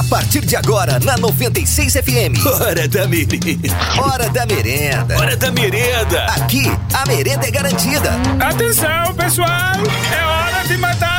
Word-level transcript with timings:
A 0.00 0.04
partir 0.04 0.40
de 0.46 0.56
agora, 0.56 0.98
na 0.98 1.18
96 1.18 1.92
FM. 1.92 2.42
Hora 2.46 2.88
da 2.88 3.06
merenda. 3.06 3.68
Hora 4.00 4.30
da 4.30 4.46
merenda. 4.46 5.18
Hora 5.18 5.36
da 5.36 5.50
merenda. 5.50 6.24
Aqui, 6.24 6.72
a 6.94 7.06
merenda 7.06 7.46
é 7.46 7.50
garantida. 7.50 8.10
Atenção, 8.40 9.14
pessoal! 9.14 9.74
É 10.10 10.24
hora 10.24 10.66
de 10.66 10.76
matar 10.78 11.09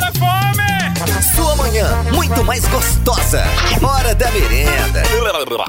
manhã, 1.62 2.04
muito 2.12 2.44
mais 2.44 2.66
gostosa. 2.68 3.44
Hora 3.84 4.15
da 4.15 4.31
merenda. 4.31 5.04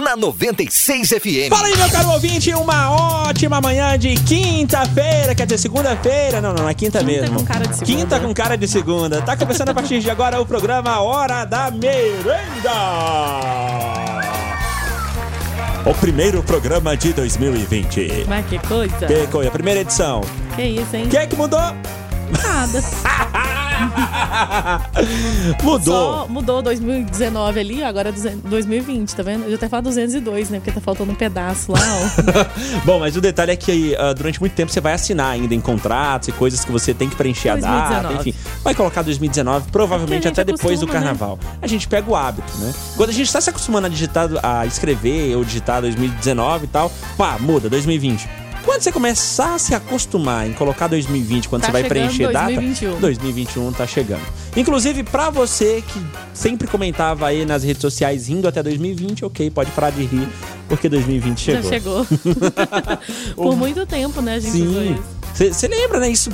Na 0.01 0.17
96 0.17 1.09
FM. 1.11 1.51
Fala 1.51 1.67
aí, 1.67 1.77
meu 1.77 1.91
caro 1.91 2.09
ouvinte, 2.13 2.53
uma 2.55 2.91
ótima 3.27 3.61
manhã 3.61 3.99
de 3.99 4.15
quinta-feira, 4.15 5.35
quer 5.35 5.45
dizer, 5.47 5.59
segunda-feira. 5.59 6.41
Não, 6.41 6.55
não, 6.55 6.67
é 6.69 6.73
quinta, 6.75 7.01
Quinta 7.01 7.11
mesmo. 7.11 7.41
com 7.41 7.45
cara 7.45 7.67
de 7.67 7.77
segunda. 7.77 7.85
Quinta 7.87 8.21
com 8.21 8.35
cara 8.35 8.57
de 8.57 8.69
segunda. 8.69 9.23
Tá 9.23 9.37
começando 9.37 9.69
a 9.69 9.75
partir 9.75 10.01
de 10.01 10.11
agora 10.11 10.41
o 10.41 10.47
programa 10.47 10.99
Hora 11.01 11.45
da 11.45 11.71
Merenda. 11.71 12.73
O 15.85 15.95
primeiro 15.95 16.43
programa 16.43 16.97
de 16.97 17.13
2020. 17.13 18.25
Mas 18.29 18.47
que 18.47 18.59
coisa. 18.61 19.07
Que 19.07 19.27
coisa, 19.27 19.51
primeira 19.51 19.81
edição. 19.81 20.23
Que 20.57 20.63
isso, 20.63 20.97
hein? 20.97 21.05
O 21.05 21.09
que 21.09 21.17
é 21.19 21.27
que 21.27 21.37
mudou? 21.37 21.61
Nada. 21.61 22.83
Mudou. 25.63 25.95
Só 25.95 26.27
mudou 26.29 26.63
2019 26.63 27.61
ali, 27.61 27.83
agora 27.83 28.09
é 28.09 28.13
200 28.13 28.43
2020, 28.51 29.15
tá 29.15 29.23
vendo? 29.23 29.45
Eu 29.47 29.55
até 29.55 29.69
falo 29.69 29.83
202, 29.85 30.51
né? 30.51 30.59
Porque 30.59 30.73
tá 30.73 30.81
faltando 30.81 31.13
um 31.13 31.15
pedaço 31.15 31.73
lá, 31.73 31.81
ó. 31.81 32.81
Bom, 32.85 33.01
mas 33.01 33.17
o 33.17 33.21
detalhe 33.21 33.53
é 33.53 33.57
que 33.57 33.95
ah, 33.97 34.13
durante 34.13 34.41
muito 34.41 34.55
tempo 34.55 34.73
você 34.73 34.81
vai 34.81 34.93
assinar 34.93 35.33
ainda 35.33 35.55
em 35.55 35.61
contratos 35.61 36.29
e 36.29 36.33
coisas 36.33 36.65
que 36.65 36.73
você 36.73 36.93
tem 36.95 37.09
que 37.09 37.17
preencher 37.17 37.51
a 37.51 37.57
data, 37.57 38.03
2019. 38.09 38.29
enfim. 38.31 38.39
Vai 38.63 38.75
colocar 38.75 39.03
2019, 39.03 39.71
provavelmente 39.71 40.27
É 40.27 40.31
até 40.31 40.45
depois 40.45 40.81
do 40.81 40.87
né? 40.87 40.93
carnaval. 40.93 41.39
A 41.61 41.67
gente 41.67 41.89
pega 41.89 42.11
o 42.11 42.17
hábito, 42.17 42.53
né? 42.59 42.73
Quando 42.97 43.11
a 43.11 43.13
gente 43.13 43.33
tá 43.33 43.41
se 43.41 43.51
acostumando 43.51 43.87
a 43.87 43.91
digitar, 43.91 44.29
a 44.43 44.67
escrever 44.67 45.37
ou 45.37 45.45
digitar 45.45 45.81
2019 45.81 46.65
e 46.65 46.69
tal, 46.69 46.93
pá, 47.17 47.37
muda, 47.39 47.69
2020. 47.69 48.42
Quando 48.65 48.81
você 48.81 48.93
começar 48.93 49.55
a 49.55 49.59
se 49.59 49.75
acostumar 49.75 50.49
em 50.49 50.53
colocar 50.53 50.87
2020, 50.87 51.49
quando 51.49 51.63
Tá 51.63 51.69
você 51.69 51.73
vai 51.73 51.85
preencher 51.85 52.33
data, 52.33 52.47
2021. 52.47 53.01
2021 53.01 53.73
tá 53.73 53.87
chegando. 53.87 54.23
Inclusive, 54.57 55.03
pra 55.03 55.31
você 55.31 55.83
que 55.87 56.01
sempre 56.33 56.69
comentava 56.69 57.27
aí 57.27 57.45
nas 57.45 57.65
redes 57.65 57.81
sociais 57.81 58.29
indo 58.29 58.47
até 58.47 58.63
2020, 58.63 59.25
ok, 59.25 59.51
pode 59.51 59.71
parar 59.73 59.91
de 59.91 60.05
rir, 60.05 60.29
porque 60.69 60.89
2020 60.89 61.41
chegou. 61.41 61.63
Já 61.63 61.69
chegou. 61.69 62.07
Por 63.35 63.57
muito 63.57 63.85
tempo, 63.87 64.21
né, 64.21 64.35
a 64.37 64.41
gente 64.41 64.53
Sim. 64.53 64.97
Você 65.35 65.67
lembra, 65.67 65.99
né? 65.99 66.11
Isso. 66.11 66.31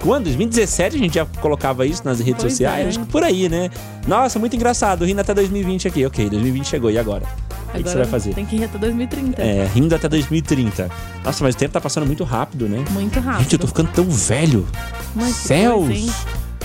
Quando? 0.00 0.24
2017 0.24 0.96
a 0.96 0.98
gente 0.98 1.14
já 1.14 1.26
colocava 1.40 1.84
isso 1.84 2.02
nas 2.04 2.18
redes 2.20 2.42
Pois 2.42 2.52
sociais? 2.52 2.86
é. 2.86 2.88
Acho 2.88 3.00
que 3.00 3.06
por 3.06 3.22
aí, 3.24 3.48
né? 3.48 3.68
Nossa, 4.06 4.38
muito 4.38 4.54
engraçado. 4.54 5.04
Rindo 5.04 5.20
até 5.20 5.34
2020 5.34 5.88
aqui. 5.88 6.06
Ok, 6.06 6.28
2020 6.30 6.66
chegou. 6.66 6.90
E 6.90 6.98
agora? 6.98 7.24
O 7.24 7.72
que 7.72 7.82
você 7.82 7.88
Agora 7.90 8.04
vai 8.04 8.06
fazer? 8.06 8.34
Tem 8.34 8.46
que 8.46 8.56
ir 8.56 8.64
até 8.64 8.78
2030. 8.78 9.42
É, 9.42 9.66
rindo 9.74 9.94
até 9.94 10.08
2030. 10.08 10.88
Nossa, 11.24 11.44
mas 11.44 11.54
o 11.54 11.58
tempo 11.58 11.72
tá 11.72 11.80
passando 11.80 12.06
muito 12.06 12.24
rápido, 12.24 12.68
né? 12.68 12.82
Muito 12.90 13.20
rápido. 13.20 13.42
Gente, 13.42 13.52
eu 13.54 13.58
tô 13.58 13.66
ficando 13.66 13.90
tão 13.92 14.04
velho. 14.08 14.66
Mas 15.14 15.34
Céus! 15.34 15.86
coisa? 15.86 16.14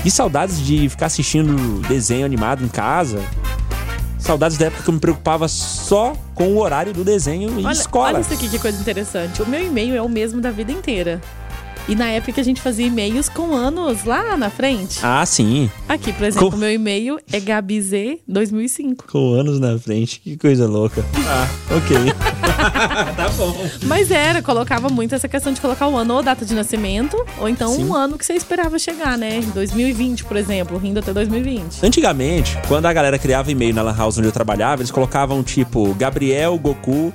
Que 0.01 0.11
saudades 0.11 0.59
de 0.65 0.87
ficar 0.89 1.07
assistindo 1.07 1.81
desenho 1.87 2.25
animado 2.25 2.63
em 2.63 2.67
casa. 2.67 3.19
Saudades 4.19 4.57
da 4.57 4.67
época 4.67 4.83
que 4.83 4.89
eu 4.89 4.93
me 4.93 4.99
preocupava 4.99 5.47
só 5.49 6.13
com 6.33 6.45
o 6.53 6.59
horário 6.59 6.93
do 6.93 7.03
desenho 7.03 7.59
e 7.59 7.65
Olha, 7.65 7.73
escola. 7.73 8.05
olha 8.07 8.19
isso 8.21 8.33
aqui, 8.33 8.47
que 8.47 8.57
coisa 8.57 8.79
interessante. 8.79 9.41
O 9.41 9.47
meu 9.47 9.61
e-mail 9.65 9.95
é 9.95 10.01
o 10.01 10.07
mesmo 10.07 10.39
da 10.39 10.49
vida 10.51 10.71
inteira. 10.71 11.19
E 11.87 11.95
na 11.95 12.09
época 12.09 12.39
a 12.39 12.43
gente 12.43 12.61
fazia 12.61 12.87
e-mails 12.87 13.27
com 13.27 13.53
anos 13.55 14.05
lá 14.05 14.37
na 14.37 14.49
frente. 14.49 14.99
Ah, 15.03 15.25
sim. 15.25 15.69
Aqui, 15.87 16.13
por 16.13 16.23
exemplo, 16.25 16.49
Com- 16.49 16.55
o 16.55 16.59
meu 16.59 16.71
e-mail 16.71 17.19
é 17.31 17.39
gabz2005. 17.39 19.05
Com 19.11 19.33
anos 19.33 19.59
na 19.59 19.77
frente. 19.77 20.19
Que 20.21 20.37
coisa 20.37 20.65
louca. 20.67 21.03
Ah, 21.27 21.47
ok. 21.75 21.97
tá 23.15 23.29
bom. 23.35 23.55
Mas 23.83 24.11
era, 24.11 24.41
colocava 24.41 24.89
muito 24.89 25.15
essa 25.15 25.27
questão 25.27 25.53
de 25.53 25.59
colocar 25.59 25.87
o 25.87 25.97
ano 25.97 26.15
ou 26.15 26.23
data 26.23 26.45
de 26.45 26.53
nascimento, 26.53 27.17
ou 27.37 27.49
então 27.49 27.73
Sim. 27.73 27.85
um 27.85 27.95
ano 27.95 28.17
que 28.17 28.25
você 28.25 28.33
esperava 28.33 28.77
chegar, 28.79 29.17
né? 29.17 29.41
2020, 29.53 30.25
por 30.25 30.37
exemplo, 30.37 30.77
rindo 30.77 30.99
até 30.99 31.13
2020. 31.13 31.85
Antigamente, 31.85 32.57
quando 32.67 32.85
a 32.85 32.93
galera 32.93 33.17
criava 33.17 33.51
e-mail 33.51 33.73
na 33.73 33.81
Lan 33.81 33.95
House 33.95 34.17
onde 34.17 34.27
eu 34.27 34.31
trabalhava, 34.31 34.81
eles 34.81 34.91
colocavam 34.91 35.43
tipo 35.43 35.93
Gabriel 35.95 36.57
Goku 36.57 37.13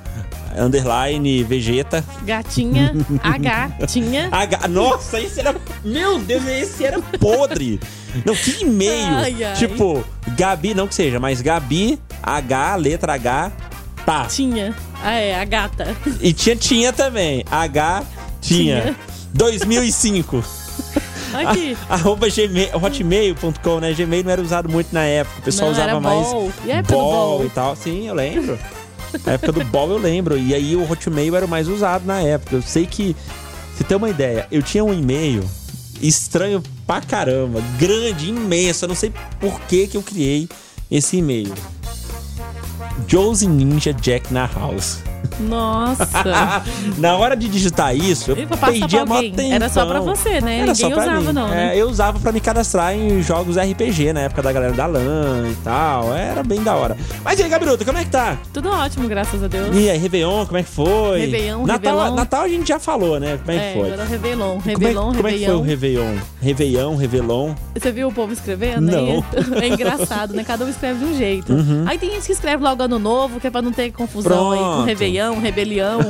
underline 0.57 1.43
Vegeta. 1.43 2.03
Gatinha, 2.23 2.93
H, 3.23 3.87
tinha. 3.87 4.29
H... 4.31 4.67
Nossa, 4.67 5.19
esse 5.19 5.39
era. 5.39 5.55
Meu 5.83 6.19
Deus, 6.19 6.45
esse 6.47 6.85
era 6.85 6.99
podre. 7.19 7.79
Não, 8.25 8.35
que 8.35 8.63
e-mail. 8.63 9.15
Ai, 9.17 9.43
ai. 9.43 9.53
Tipo, 9.55 10.03
Gabi, 10.35 10.73
não 10.73 10.87
que 10.87 10.95
seja, 10.95 11.19
mas 11.19 11.41
Gabi, 11.41 11.99
H, 12.23 12.75
letra 12.75 13.13
H, 13.13 13.51
tá. 14.09 14.25
Tinha. 14.25 14.75
Ah, 15.03 15.13
é, 15.13 15.39
a 15.39 15.45
gata. 15.45 15.95
E 16.19 16.33
tinha 16.33 16.55
tinha 16.55 16.91
também. 16.91 17.43
H, 17.49 18.03
tinha. 18.41 18.81
Tinha. 18.81 18.95
2005. 19.33 20.43
Aqui. 21.33 21.77
Arroba 21.87 22.25
hotmail.com, 22.73 23.79
né? 23.79 23.93
Gmail 23.93 24.23
não 24.23 24.31
era 24.31 24.41
usado 24.41 24.67
muito 24.67 24.91
na 24.91 25.03
época. 25.03 25.39
O 25.39 25.43
pessoal 25.43 25.71
Não, 25.71 25.77
usava 25.77 25.99
mais 25.99 26.27
bol. 26.27 26.51
E 26.65 26.71
a 26.71 26.81
bol? 26.81 27.45
e 27.45 27.49
tal. 27.49 27.75
Sim, 27.75 28.07
eu 28.07 28.15
lembro. 28.15 28.57
Na 29.23 29.33
época 29.33 29.51
do 29.51 29.63
bol 29.65 29.91
eu 29.91 29.97
lembro. 29.97 30.37
E 30.37 30.55
aí 30.55 30.75
o 30.75 30.91
Hotmail 30.91 31.35
era 31.35 31.45
o 31.45 31.49
mais 31.49 31.67
usado 31.67 32.05
na 32.05 32.19
época. 32.19 32.55
Eu 32.55 32.61
sei 32.63 32.87
que, 32.87 33.15
você 33.75 33.83
tem 33.83 33.95
uma 33.95 34.09
ideia, 34.09 34.47
eu 34.51 34.63
tinha 34.63 34.83
um 34.83 34.93
e-mail 34.93 35.47
estranho 36.01 36.63
pra 36.87 36.99
caramba, 37.01 37.61
grande, 37.77 38.29
imenso. 38.29 38.85
Eu 38.85 38.89
não 38.89 38.95
sei 38.95 39.11
por 39.39 39.59
que 39.61 39.87
que 39.87 39.97
eu 39.97 40.01
criei 40.01 40.49
esse 40.89 41.17
e-mail. 41.17 41.53
Josie 43.09 43.47
Ninja 43.47 43.91
Jack 43.91 44.29
na 44.29 44.45
House. 44.45 45.01
Nossa. 45.39 46.63
na 46.97 47.15
hora 47.15 47.35
de 47.35 47.47
digitar 47.47 47.95
isso, 47.95 48.31
eu 48.31 48.37
E 48.39 48.45
passar 48.45 48.71
perdi 48.71 48.97
a 48.97 49.05
maior. 49.05 49.31
Era 49.51 49.69
só 49.69 49.85
pra 49.85 49.99
você, 49.99 50.41
né? 50.41 50.59
Era 50.59 50.73
Ninguém 50.73 50.75
só 50.75 50.89
pra 50.89 51.03
usava, 51.03 51.21
mim. 51.21 51.33
não, 51.33 51.47
né? 51.47 51.75
É, 51.75 51.81
eu 51.81 51.89
usava 51.89 52.19
pra 52.19 52.31
me 52.31 52.39
cadastrar 52.39 52.93
em 52.95 53.21
jogos 53.21 53.57
RPG 53.57 54.13
na 54.13 54.21
época 54.21 54.41
da 54.41 54.51
galera 54.51 54.73
da 54.73 54.85
LAN 54.85 55.47
e 55.51 55.55
tal. 55.63 56.13
Era 56.13 56.43
bem 56.43 56.61
da 56.63 56.75
hora. 56.75 56.97
Mas 57.23 57.39
e 57.39 57.43
aí, 57.43 57.49
Gabiruta, 57.49 57.85
como 57.85 57.97
é 57.97 58.03
que 58.03 58.09
tá? 58.11 58.37
Tudo 58.53 58.69
ótimo, 58.69 59.07
graças 59.07 59.43
a 59.43 59.47
Deus. 59.47 59.75
E 59.75 59.89
aí, 59.89 59.97
Réveillon, 59.97 60.45
como 60.45 60.57
é 60.57 60.63
que 60.63 60.69
foi? 60.69 61.19
Réveillon, 61.21 61.65
Natal, 61.65 61.93
Réveillon. 61.97 62.15
Natal 62.15 62.41
a 62.43 62.47
gente 62.47 62.67
já 62.67 62.79
falou, 62.79 63.19
né? 63.19 63.37
Como 63.43 63.51
é 63.51 63.59
que 63.59 63.65
É, 63.65 63.73
foi? 63.73 63.87
agora 63.93 64.03
Réveillon. 64.05 64.49
Como 64.59 64.61
é, 64.65 64.73
Réveillon, 64.73 65.13
como 65.15 65.27
é 65.27 65.31
que 65.33 65.45
foi 65.45 65.55
o 65.55 65.61
Réveillon. 65.61 65.63
Réveillon? 65.63 66.15
Réveillon, 66.41 66.95
Réveillon. 66.95 67.55
Você 67.75 67.91
viu 67.91 68.07
o 68.07 68.11
povo 68.13 68.33
escrevendo? 68.33 68.81
Não. 68.81 69.23
É 69.61 69.67
engraçado, 69.67 70.33
né? 70.33 70.43
Cada 70.43 70.63
um 70.65 70.69
escreve 70.69 70.99
de 70.99 71.05
um 71.05 71.17
jeito. 71.17 71.53
Aí 71.85 71.97
tem 71.97 72.11
gente 72.11 72.25
que 72.25 72.31
escreve 72.31 72.63
logo 72.63 72.81
ano 72.81 72.97
novo, 72.99 73.39
que 73.39 73.47
é 73.47 73.49
pra 73.49 73.61
não 73.61 73.71
ter 73.71 73.91
confusão 73.91 74.51
aí 74.51 74.59
com 74.59 74.65
Pronto. 74.65 74.85
Réveillon, 75.09 75.39
rebelião. 75.39 75.99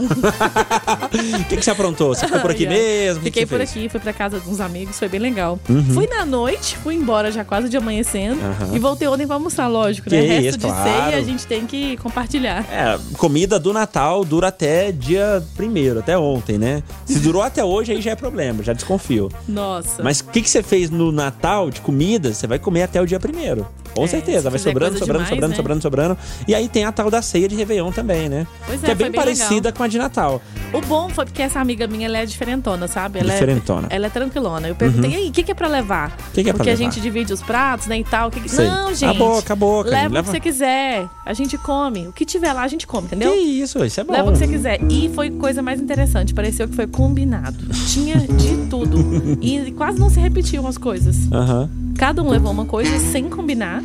O 1.09 1.43
que, 1.49 1.57
que 1.57 1.63
você 1.63 1.71
aprontou? 1.71 2.13
Você 2.13 2.25
ficou 2.25 2.39
por 2.41 2.51
aqui 2.51 2.67
mesmo? 2.67 3.19
Que 3.21 3.25
Fiquei 3.25 3.43
que 3.43 3.49
você 3.49 3.55
por 3.55 3.57
fez? 3.65 3.69
aqui, 3.71 3.89
fui 3.89 3.99
pra 3.99 4.13
casa 4.13 4.39
de 4.39 4.49
uns 4.49 4.59
amigos, 4.59 4.97
foi 4.99 5.07
bem 5.09 5.19
legal. 5.19 5.59
Uhum. 5.67 5.83
Fui 5.93 6.07
na 6.07 6.25
noite, 6.25 6.77
fui 6.77 6.95
embora 6.95 7.31
já 7.31 7.43
quase 7.43 7.67
de 7.69 7.77
amanhecendo. 7.77 8.39
Aham. 8.41 8.75
E 8.75 8.79
voltei 8.79 9.07
ontem 9.07 9.25
pra 9.25 9.35
almoçar, 9.35 9.67
lógico, 9.67 10.09
Que 10.09 10.15
né? 10.15 10.21
Resto 10.39 10.47
isso, 10.49 10.57
de 10.59 10.65
claro. 10.67 10.83
ceia 10.89 11.17
a 11.17 11.21
gente 11.21 11.47
tem 11.47 11.65
que 11.65 11.97
compartilhar. 11.97 12.63
É, 12.71 12.97
comida 13.17 13.59
do 13.59 13.73
Natal 13.73 14.23
dura 14.23 14.47
até 14.47 14.91
dia 14.91 15.43
primeiro, 15.55 15.99
até 15.99 16.17
ontem, 16.17 16.57
né? 16.57 16.83
Se 17.05 17.19
durou 17.19 17.41
até 17.41 17.63
hoje, 17.63 17.91
aí 17.91 18.01
já 18.01 18.11
é 18.11 18.15
problema, 18.15 18.61
já 18.63 18.73
desconfio. 18.73 19.29
Nossa. 19.47 20.03
Mas 20.03 20.19
o 20.19 20.25
que, 20.25 20.41
que 20.41 20.49
você 20.49 20.61
fez 20.61 20.89
no 20.89 21.11
Natal 21.11 21.69
de 21.71 21.81
comida? 21.81 22.33
Você 22.33 22.45
vai 22.47 22.59
comer 22.59 22.83
até 22.83 23.01
o 23.01 23.05
dia 23.05 23.19
primeiro. 23.19 23.67
Com 23.95 24.03
É, 24.03 24.07
certeza. 24.07 24.49
Vai 24.49 24.59
sobrando, 24.59 24.97
sobrando, 24.97 25.13
demais, 25.23 25.29
sobrando, 25.29 25.49
né? 25.51 25.55
sobrando, 25.55 25.81
sobrando. 25.81 26.17
E 26.47 26.55
aí 26.55 26.67
tem 26.67 26.85
a 26.85 26.91
tal 26.91 27.09
da 27.11 27.21
ceia 27.21 27.47
de 27.47 27.55
Réveillon 27.55 27.91
também, 27.91 28.29
né? 28.29 28.45
Pois 28.65 28.81
é, 28.83 28.85
que 28.85 28.91
é 28.91 28.95
bem, 28.95 29.05
foi 29.07 29.09
bem 29.11 29.19
parecida 29.21 29.55
legal. 29.69 29.73
com 29.73 29.83
a 29.83 29.87
de 29.87 29.97
Natal. 29.97 30.41
O 30.73 30.81
bom 30.81 31.09
foi 31.09 31.25
porque 31.25 31.41
essa 31.41 31.59
amiga 31.59 31.87
minha, 31.87 32.05
ela 32.07 32.19
é 32.19 32.25
diferentona, 32.25 32.87
sabe? 32.87 33.19
Ela 33.19 33.33
Diferentona. 33.33 33.87
É, 33.89 33.95
ela 33.95 34.05
é 34.05 34.09
tranquilona. 34.09 34.67
Eu 34.67 34.75
perguntei, 34.75 35.11
e 35.11 35.15
aí, 35.15 35.29
o 35.29 35.31
que, 35.31 35.43
que 35.43 35.51
é 35.51 35.55
pra 35.55 35.67
levar? 35.67 36.15
Que 36.33 36.43
que 36.43 36.49
é 36.49 36.53
pra 36.53 36.59
porque 36.59 36.69
levar? 36.69 36.81
a 36.81 36.91
gente 36.91 37.01
divide 37.01 37.33
os 37.33 37.41
pratos, 37.41 37.87
né, 37.87 37.97
e 37.99 38.03
tal. 38.03 38.29
que 38.29 38.39
que-. 38.39 38.55
Não, 38.55 38.89
gente. 38.93 39.05
Acabou, 39.05 39.37
acabou, 39.39 39.83
cara. 39.83 39.95
Leva, 39.95 40.09
o 40.09 40.13
Leva- 40.13 40.25
que 40.25 40.31
você 40.31 40.39
quiser. 40.39 41.07
A 41.25 41.33
gente 41.33 41.57
come. 41.57 42.07
O 42.07 42.13
que 42.13 42.25
tiver 42.25 42.53
lá, 42.53 42.61
a 42.63 42.67
gente 42.67 42.85
come, 42.87 43.07
Que 43.07 43.15
entendeu? 43.15 43.35
isso, 43.35 43.83
isso 43.83 43.99
é 43.99 44.03
bom. 44.03 44.13
Leva 44.13 44.29
o 44.29 44.31
que 44.33 44.37
você 44.39 44.47
quiser. 44.47 44.79
E 44.89 45.09
foi 45.13 45.29
coisa 45.31 45.61
mais 45.61 45.79
interessante. 45.81 46.33
Pareceu 46.33 46.67
que 46.67 46.75
foi 46.75 46.87
combinado. 46.87 47.57
Tinha 47.91 48.17
de 48.17 48.67
tudo. 48.69 48.99
E 49.41 49.71
quase 49.71 49.99
não 49.99 50.09
se 50.09 50.19
repetiam 50.19 50.67
as 50.67 50.77
coisas. 50.77 51.15
Aham. 51.31 51.69
Cada 51.99 52.23
um 52.23 52.29
levou 52.29 52.49
uma 52.53 52.63
coisa 52.63 52.97
sem 53.11 53.29
combinar. 53.29 53.81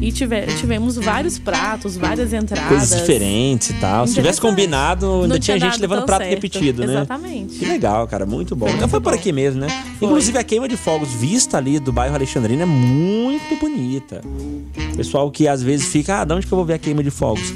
E 0.00 0.12
tive- 0.12 0.46
tivemos 0.60 0.94
vários 0.94 1.40
pratos, 1.40 1.96
várias 1.96 2.32
entradas. 2.32 2.68
Coisas 2.68 3.00
diferentes 3.00 3.70
e 3.70 3.72
tal. 3.74 4.06
Se 4.06 4.14
tivesse 4.14 4.40
combinado, 4.40 5.22
ainda 5.24 5.40
tinha, 5.40 5.58
gente 5.58 5.80
levando 5.80 6.06
prato 6.06 6.20
certo. 6.20 6.34
repetido, 6.34 6.86
né? 6.86 6.92
Exatamente. 6.92 7.58
Que 7.58 7.64
legal, 7.66 8.06
cara. 8.06 8.24
Muito 8.24 8.54
bom. 8.54 8.66
Foi 8.66 8.76
então 8.76 8.88
foi 8.88 9.00
por 9.00 9.12
aqui 9.12 9.32
mesmo, 9.32 9.60
né? 9.60 9.66
Inclusive 10.00 10.38
a 10.38 10.44
queima 10.44 10.68
de 10.68 10.76
fogos 10.76 11.08
vista 11.08 11.56
ali 11.58 11.80
do 11.80 11.90
bairro 11.92 12.14
Alexandrina 12.14 12.62
é 12.62 12.66
muito 12.66 13.56
bonita. 13.56 14.20
Pessoal 14.96 15.28
que 15.28 15.48
às 15.48 15.60
vezes 15.60 15.88
fica, 15.88 16.20
ah, 16.20 16.24
de 16.24 16.34
onde 16.34 16.46
que 16.46 16.52
eu 16.52 16.56
vou 16.56 16.64
ver 16.64 16.74
a 16.74 16.78
queima 16.78 17.02
de 17.02 17.10
fogos? 17.10 17.52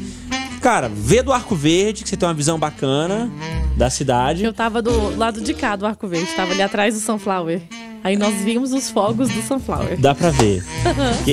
Cara, 0.61 0.91
vê 0.93 1.23
do 1.23 1.33
Arco 1.33 1.55
Verde, 1.55 2.03
que 2.03 2.09
você 2.09 2.17
tem 2.17 2.27
uma 2.29 2.35
visão 2.35 2.59
bacana 2.59 3.31
da 3.77 3.89
cidade. 3.89 4.43
Eu 4.43 4.53
tava 4.53 4.83
do 4.83 5.17
lado 5.17 5.41
de 5.41 5.55
cá 5.55 5.77
do 5.77 5.87
Arco 5.87 6.09
Verde, 6.09 6.27
tava 6.35 6.51
ali 6.51 6.63
atrás 6.63 6.93
do 6.93 6.99
Sunflower. 6.99 7.63
Aí 8.05 8.17
nós 8.17 8.35
vimos 8.43 8.73
os 8.73 8.91
fogos 8.91 9.29
do 9.29 9.43
Sunflower. 9.43 10.01
Dá 10.01 10.15
pra 10.15 10.31
ver. 10.31 10.65
que 11.25 11.33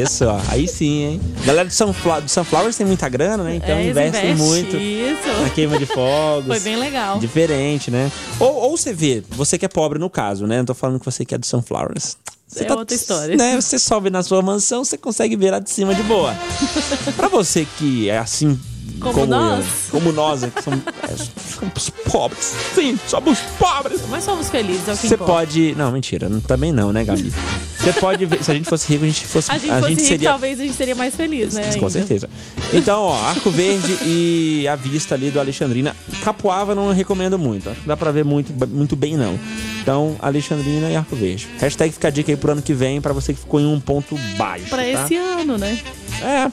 isso, 0.00 0.24
ó. 0.24 0.40
Aí 0.48 0.66
sim, 0.66 1.04
hein? 1.04 1.20
Galera 1.44 1.68
do, 1.68 1.74
Sunfla 1.74 2.20
do 2.20 2.28
Sunflowers 2.28 2.76
tem 2.76 2.86
muita 2.86 3.08
grana, 3.08 3.44
né? 3.44 3.56
Então 3.56 3.76
É, 3.76 3.86
investem 3.88 4.30
investe, 4.32 4.42
muito 4.42 4.76
Isso. 4.76 5.42
na 5.42 5.50
queima 5.50 5.78
de 5.78 5.84
fogos. 5.84 6.46
Foi 6.46 6.60
bem 6.60 6.76
legal. 6.76 7.18
Diferente, 7.18 7.90
né? 7.90 8.10
Ou, 8.40 8.54
ou 8.54 8.76
você 8.76 8.94
vê, 8.94 9.22
você 9.30 9.58
que 9.58 9.66
é 9.66 9.68
pobre 9.68 9.98
no 9.98 10.08
caso, 10.08 10.46
né? 10.46 10.58
Não 10.58 10.64
tô 10.64 10.74
falando 10.74 10.98
que 10.98 11.04
você 11.04 11.24
que 11.24 11.34
é 11.34 11.38
do 11.38 11.44
Sunflowers. 11.44 12.16
Você 12.46 12.64
É 12.64 12.72
outra 12.72 12.94
história. 12.94 13.36
Né? 13.36 13.60
Você 13.60 13.78
sobe 13.78 14.08
na 14.08 14.22
sua 14.22 14.40
mansão, 14.40 14.84
você 14.84 14.96
consegue 14.96 15.36
ver 15.36 15.50
lá 15.50 15.58
de 15.58 15.68
cima 15.68 15.94
de 15.94 16.02
boa. 16.04 16.34
pra 17.16 17.28
você 17.28 17.66
que 17.76 18.08
é 18.08 18.18
assim. 18.18 18.58
Como 19.00 19.26
nós. 19.26 19.64
eu, 19.64 19.90
como 19.90 20.12
nós, 20.12 20.42
é 20.42 20.50
que 20.50 20.62
somos, 20.62 20.80
é, 21.02 21.16
somos 21.58 21.90
pobres. 22.10 22.54
Sim, 22.74 22.98
somos 23.06 23.38
pobres. 23.58 24.00
Mas 24.08 24.24
somos 24.24 24.48
felizes, 24.48 24.88
é 24.88 24.92
o 24.92 24.96
que 24.96 25.06
Você 25.08 25.14
importa. 25.14 25.32
pode. 25.32 25.74
Não, 25.76 25.92
mentira. 25.92 26.28
não- 26.28 26.40
Também 26.40 26.72
não, 26.72 26.92
né, 26.92 27.04
Gabi? 27.04 27.32
Você 27.78 27.92
pode 27.94 28.24
ver. 28.26 28.42
Se 28.42 28.50
a 28.50 28.54
gente 28.54 28.68
fosse 28.68 28.88
rico, 28.92 29.04
a 29.04 29.06
gente 29.08 29.26
fosse. 29.26 29.50
A 29.50 29.58
gente 29.58 29.72
fosse 29.80 30.12
rico, 30.12 30.24
talvez 30.24 30.58
a 30.60 30.62
gente 30.64 30.74
seria 30.74 30.94
mais 30.94 31.14
feliz, 31.14 31.54
né? 31.54 31.62
Com 31.62 31.74
ainda. 31.76 31.90
certeza. 31.90 32.28
Então, 32.72 33.02
ó, 33.02 33.20
Arco 33.26 33.50
Verde 33.50 33.98
e 34.04 34.66
a 34.68 34.74
vista 34.76 35.14
ali 35.14 35.30
do 35.30 35.38
Alexandrina. 35.38 35.94
Capoava 36.24 36.74
não 36.74 36.92
recomendo 36.92 37.38
muito. 37.38 37.68
Acho 37.70 37.80
que 37.82 37.86
dá 37.86 37.96
pra 37.96 38.10
ver 38.10 38.24
muito, 38.24 38.52
muito 38.68 38.96
bem, 38.96 39.16
não. 39.16 39.38
Então, 39.82 40.16
Alexandrina 40.20 40.90
e 40.90 40.96
Arco 40.96 41.14
Verde. 41.14 41.46
Hashtag 41.60 41.92
fica 41.92 42.08
a 42.08 42.10
dica 42.10 42.32
aí 42.32 42.36
pro 42.36 42.52
ano 42.52 42.62
que 42.62 42.74
vem 42.74 43.00
pra 43.00 43.12
você 43.12 43.32
que 43.32 43.38
ficou 43.40 43.60
em 43.60 43.66
um 43.66 43.78
ponto 43.78 44.18
baixo. 44.36 44.64
Pra 44.68 44.78
tá? 44.82 44.88
esse 45.04 45.16
ano, 45.16 45.56
né? 45.56 45.78
É. 46.22 46.50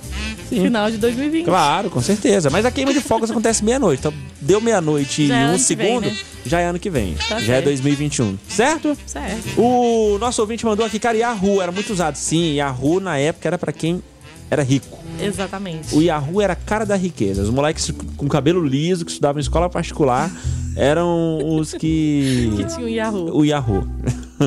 Sim. 0.49 0.63
Final 0.63 0.91
de 0.91 0.97
2020. 0.97 1.45
Claro, 1.45 1.89
com 1.89 2.01
certeza. 2.01 2.49
Mas 2.49 2.65
a 2.65 2.71
queima 2.71 2.93
de 2.93 3.01
fogos 3.01 3.31
acontece 3.31 3.63
meia-noite. 3.63 3.99
Então, 3.99 4.13
deu 4.41 4.61
meia-noite 4.61 5.23
e 5.23 5.31
é 5.31 5.45
um 5.45 5.51
que 5.51 5.51
vem, 5.51 5.59
segundo, 5.59 6.05
né? 6.05 6.17
já 6.45 6.59
é 6.59 6.65
ano 6.65 6.79
que 6.79 6.89
vem. 6.89 7.15
Tá 7.15 7.39
já 7.39 7.53
é 7.53 7.55
certo. 7.55 7.65
2021. 7.65 8.37
Certo? 8.47 8.97
Certo. 9.05 9.59
O 9.59 10.17
nosso 10.19 10.41
ouvinte 10.41 10.65
mandou 10.65 10.85
aqui, 10.85 10.99
cara, 10.99 11.17
Yahoo 11.17 11.61
era 11.61 11.71
muito 11.71 11.91
usado. 11.91 12.15
Sim, 12.15 12.55
Yahoo 12.55 12.99
na 12.99 13.17
época 13.17 13.47
era 13.49 13.57
pra 13.57 13.71
quem 13.71 14.01
era 14.49 14.61
rico. 14.61 14.99
Exatamente. 15.21 15.95
O 15.95 16.01
Yahoo 16.01 16.41
era 16.41 16.53
a 16.53 16.55
cara 16.55 16.85
da 16.85 16.95
riqueza. 16.95 17.41
Os 17.41 17.49
moleques 17.49 17.91
com 18.17 18.27
cabelo 18.27 18.63
liso, 18.65 19.05
que 19.05 19.11
estudavam 19.11 19.39
em 19.39 19.41
escola 19.41 19.69
particular, 19.69 20.31
eram 20.75 21.39
os 21.57 21.73
que. 21.73 22.51
Que 22.57 22.65
tinha 22.65 22.85
o 22.85 22.89
Yahoo. 22.89 23.37
O 23.37 23.45
Yahoo. 23.45 23.87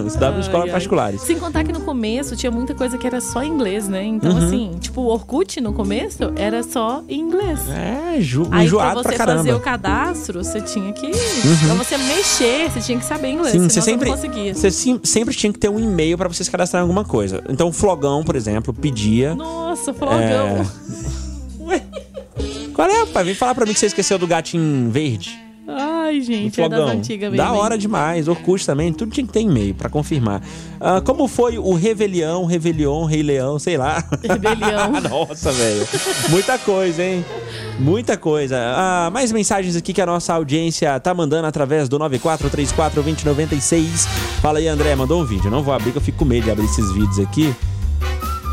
Estudavam 0.06 0.38
em 0.38 0.42
escolas 0.42 0.66
Ai, 0.66 0.72
particulares. 0.72 1.20
Sem 1.22 1.38
contar 1.38 1.62
que 1.64 1.72
no 1.72 1.80
começo 1.80 2.34
tinha 2.36 2.50
muita 2.50 2.74
coisa 2.74 2.98
que 2.98 3.06
era 3.06 3.20
só 3.20 3.42
inglês, 3.44 3.88
né? 3.88 4.04
Então, 4.04 4.32
Uhum. 4.32 4.38
assim, 4.46 4.70
tipo, 4.80 5.00
o 5.02 5.06
Orkut 5.06 5.60
no 5.60 5.72
começo 5.72 6.32
era 6.36 6.62
só 6.62 7.02
em 7.08 7.20
inglês. 7.20 7.60
É, 7.70 8.20
ju 8.20 8.42
Aí 8.44 8.48
pra 8.48 8.64
enjoado 8.64 9.02
você 9.02 9.08
pra 9.08 9.16
caramba. 9.18 9.40
Uhum. 9.40 9.46
fazer 9.46 9.56
o 9.58 9.60
cadastro, 9.60 10.44
você 10.44 10.60
tinha 10.60 10.92
que. 10.92 11.10
Pra 11.10 11.74
você 11.74 11.96
mexer, 11.98 12.70
você 12.70 12.80
tinha 12.80 12.98
que 12.98 13.04
saber 13.04 13.30
inglês. 13.30 13.52
Sim, 13.52 13.68
você 13.68 13.80
sempre, 13.80 14.08
não 14.10 14.16
conseguia. 14.16 14.54
você 14.54 14.70
sim- 14.70 15.00
sempre 15.04 15.34
tinha 15.34 15.52
que 15.52 15.58
ter 15.58 15.68
um 15.68 15.78
e-mail 15.78 16.16
pra 16.18 16.28
você 16.28 16.42
se 16.42 16.50
cadastrar 16.50 16.80
em 16.80 16.84
alguma 16.84 17.04
coisa. 17.04 17.42
Então, 17.48 17.68
o 17.68 17.72
Flogão, 17.72 18.24
por 18.24 18.34
exemplo, 18.36 18.72
pedia. 18.74 19.34
Nossa, 19.34 19.92
flogão. 19.94 20.66
Ué? 21.66 21.82
Qual 22.74 22.88
é, 22.88 23.06
pai? 23.06 23.24
Vem 23.24 23.34
falar 23.34 23.54
pra 23.54 23.64
mim 23.66 23.72
que 23.72 23.78
você 23.78 23.86
esqueceu 23.86 24.18
do 24.18 24.26
gatinho 24.26 24.90
verde. 24.90 25.38
Ai, 25.68 26.20
gente, 26.20 26.60
é 26.60 26.68
das 26.68 26.90
antigas 26.90 27.30
mesmo. 27.32 27.44
Da 27.44 27.52
hora 27.52 27.76
demais. 27.76 28.28
Orkut 28.28 28.64
também, 28.64 28.92
tudo 28.92 29.10
tinha 29.10 29.26
que 29.26 29.32
ter 29.32 29.40
e-mail 29.40 29.74
pra 29.74 29.88
confirmar. 29.88 30.40
Ah, 30.80 31.00
como 31.00 31.26
foi 31.26 31.58
o 31.58 31.74
Revelião, 31.74 32.44
Revelion, 32.44 33.04
Rei 33.04 33.22
Leão, 33.22 33.58
sei 33.58 33.76
lá. 33.76 34.02
Rebelião. 34.22 34.92
Nossa, 35.26 35.50
velho. 35.50 35.86
Muita 36.28 36.56
coisa, 36.58 37.02
hein? 37.02 37.24
Muita 37.80 38.16
coisa. 38.16 38.56
Ah, 38.76 39.10
mais 39.12 39.32
mensagens 39.32 39.74
aqui 39.74 39.92
que 39.92 40.00
a 40.00 40.06
nossa 40.06 40.34
audiência 40.34 40.98
tá 41.00 41.12
mandando 41.12 41.48
através 41.48 41.88
do 41.88 41.98
94342096. 41.98 44.06
Fala 44.40 44.58
aí, 44.60 44.68
André, 44.68 44.94
mandou 44.94 45.20
um 45.20 45.24
vídeo. 45.24 45.46
Eu 45.48 45.50
não 45.50 45.62
vou 45.62 45.74
abrir, 45.74 45.90
que 45.90 45.98
eu 45.98 46.02
fico 46.02 46.18
com 46.18 46.24
medo 46.24 46.44
de 46.44 46.50
abrir 46.52 46.66
esses 46.66 46.92
vídeos 46.92 47.18
aqui. 47.18 47.52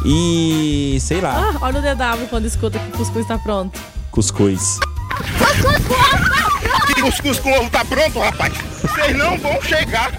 E 0.06 0.98
sei 1.00 1.22
lá, 1.22 1.52
Ah, 1.54 1.58
olha 1.62 1.80
o 1.80 1.82
DW 1.82 2.28
quando 2.30 2.46
escuta 2.46 2.78
que 2.80 2.90
o 2.90 2.98
cuscuz 2.98 3.26
tá 3.28 3.38
pronto. 3.38 3.80
cuscuz. 4.12 4.80
Que 5.16 6.53
cuscuz 7.04 7.40
com 7.40 7.52
ovo 7.52 7.70
tá 7.70 7.84
pronto, 7.84 8.20
rapaz? 8.20 8.54
Vocês 8.82 9.16
não 9.18 9.38
vão 9.38 9.62
chegar. 9.62 10.12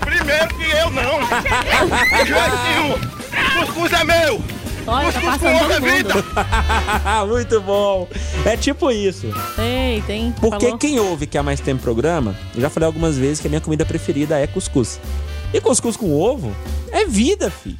Primeiro 0.00 0.48
que 0.48 0.70
eu 0.70 0.90
não. 0.90 1.20
De 2.18 2.26
jeito 2.26 2.56
nenhum. 2.64 3.60
Cuscuz 3.60 3.92
é 3.92 4.04
meu. 4.04 4.42
Olha, 4.84 5.12
tá 5.12 5.20
Cuscuz 5.20 5.22
com 5.22 5.30
passando 5.30 5.56
ovo 5.56 5.72
é 5.72 5.80
todo 5.80 5.86
mundo. 5.86 7.28
Muito 7.28 7.60
bom. 7.60 8.08
É 8.44 8.56
tipo 8.56 8.90
isso. 8.90 9.28
Tem, 9.54 10.02
tem. 10.02 10.32
Porque 10.32 10.66
falou. 10.66 10.78
quem 10.78 10.98
ouve 10.98 11.26
que 11.26 11.38
há 11.38 11.42
mais 11.42 11.60
tempo 11.60 11.82
programa, 11.82 12.34
eu 12.54 12.60
já 12.60 12.68
falei 12.68 12.88
algumas 12.88 13.16
vezes 13.16 13.38
que 13.38 13.46
a 13.46 13.50
minha 13.50 13.60
comida 13.60 13.84
preferida 13.84 14.38
é 14.38 14.46
cuscuz. 14.46 15.00
E 15.54 15.60
cuscuz 15.60 15.96
com 15.96 16.12
ovo 16.12 16.54
é 16.90 17.04
vida, 17.04 17.50
fi. 17.50 17.78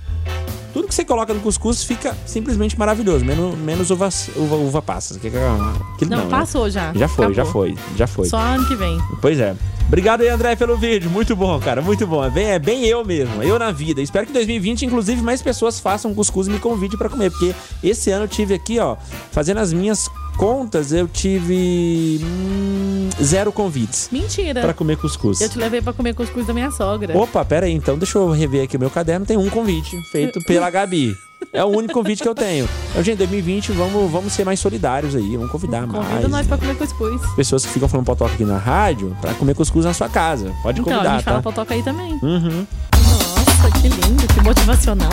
Tudo 0.72 0.88
que 0.88 0.94
você 0.94 1.04
coloca 1.04 1.34
no 1.34 1.40
cuscuz 1.40 1.84
fica 1.84 2.16
simplesmente 2.26 2.78
maravilhoso, 2.78 3.24
menos, 3.24 3.56
menos 3.58 3.90
uva, 3.90 4.08
uva, 4.36 4.56
uva 4.56 4.82
passas. 4.82 5.18
Que, 5.18 5.30
que, 5.30 5.36
aquilo 5.36 6.10
Não, 6.10 6.24
né? 6.24 6.30
passou 6.30 6.70
já. 6.70 6.92
Já 6.94 7.08
foi, 7.08 7.26
já 7.34 7.42
Acabou. 7.42 7.52
foi, 7.52 7.78
já 7.96 8.06
foi. 8.06 8.26
Só 8.26 8.38
ano 8.38 8.66
que 8.66 8.74
vem. 8.74 8.98
Pois 9.20 9.38
é. 9.38 9.54
Obrigado 9.86 10.22
aí, 10.22 10.28
André, 10.28 10.56
pelo 10.56 10.76
vídeo. 10.76 11.10
Muito 11.10 11.36
bom, 11.36 11.60
cara. 11.60 11.82
Muito 11.82 12.06
bom. 12.06 12.24
É 12.24 12.30
bem, 12.30 12.46
é 12.46 12.58
bem 12.58 12.86
eu 12.86 13.04
mesmo. 13.04 13.42
Eu 13.42 13.58
na 13.58 13.70
vida. 13.70 14.00
Espero 14.00 14.24
que 14.24 14.30
em 14.30 14.34
2020, 14.34 14.86
inclusive, 14.86 15.20
mais 15.20 15.42
pessoas 15.42 15.78
façam 15.78 16.14
cuscuz 16.14 16.46
e 16.46 16.50
me 16.50 16.58
convide 16.58 16.96
pra 16.96 17.10
comer. 17.10 17.30
Porque 17.30 17.54
esse 17.84 18.10
ano 18.10 18.24
eu 18.24 18.28
tive 18.28 18.54
aqui, 18.54 18.78
ó, 18.78 18.96
fazendo 19.30 19.58
as 19.58 19.72
minhas 19.72 20.08
contas, 20.36 20.92
eu 20.92 21.06
tive 21.08 22.20
hum, 22.22 23.08
zero 23.22 23.52
convites 23.52 24.08
Mentira. 24.10 24.60
pra 24.60 24.74
comer 24.74 24.96
cuscuz. 24.96 25.40
Eu 25.40 25.48
te 25.48 25.58
levei 25.58 25.80
pra 25.80 25.92
comer 25.92 26.14
cuscuz 26.14 26.46
da 26.46 26.52
minha 26.54 26.70
sogra. 26.70 27.16
Opa, 27.16 27.44
pera 27.44 27.66
aí. 27.66 27.72
Então 27.72 27.96
deixa 27.98 28.18
eu 28.18 28.30
rever 28.30 28.64
aqui 28.64 28.76
o 28.76 28.80
meu 28.80 28.90
caderno. 28.90 29.24
Tem 29.26 29.36
um 29.36 29.48
convite 29.50 29.96
feito 30.10 30.40
pela 30.46 30.68
Gabi. 30.70 31.14
É 31.52 31.62
o 31.64 31.68
único 31.68 31.92
convite 31.94 32.22
que 32.22 32.28
eu 32.28 32.34
tenho. 32.36 32.68
Então, 32.90 33.02
gente, 33.02 33.18
2020, 33.18 33.72
vamos, 33.72 34.10
vamos 34.10 34.32
ser 34.32 34.44
mais 34.44 34.60
solidários 34.60 35.14
aí. 35.16 35.36
Vamos 35.36 35.50
convidar 35.50 35.86
Convida 35.88 36.00
mais. 36.20 36.28
nós 36.28 36.46
pra 36.46 36.56
comer 36.56 36.76
cuscuz. 36.76 37.20
Pessoas 37.34 37.66
que 37.66 37.72
ficam 37.72 37.88
falando 37.88 38.06
potoca 38.06 38.32
aqui 38.32 38.44
na 38.44 38.58
rádio 38.58 39.14
pra 39.20 39.34
comer 39.34 39.54
cuscuz 39.54 39.84
na 39.84 39.92
sua 39.92 40.08
casa. 40.08 40.52
Pode 40.62 40.80
Então, 40.80 40.92
a 40.92 40.96
convidar, 40.96 41.14
gente 41.16 41.24
tá? 41.24 41.30
fala 41.32 41.42
potoca 41.42 41.74
aí 41.74 41.82
também. 41.82 42.12
Uhum. 42.22 42.66
Nossa, 42.94 43.80
que 43.80 43.88
lindo, 43.88 44.26
que 44.32 44.40
motivacional. 44.40 45.10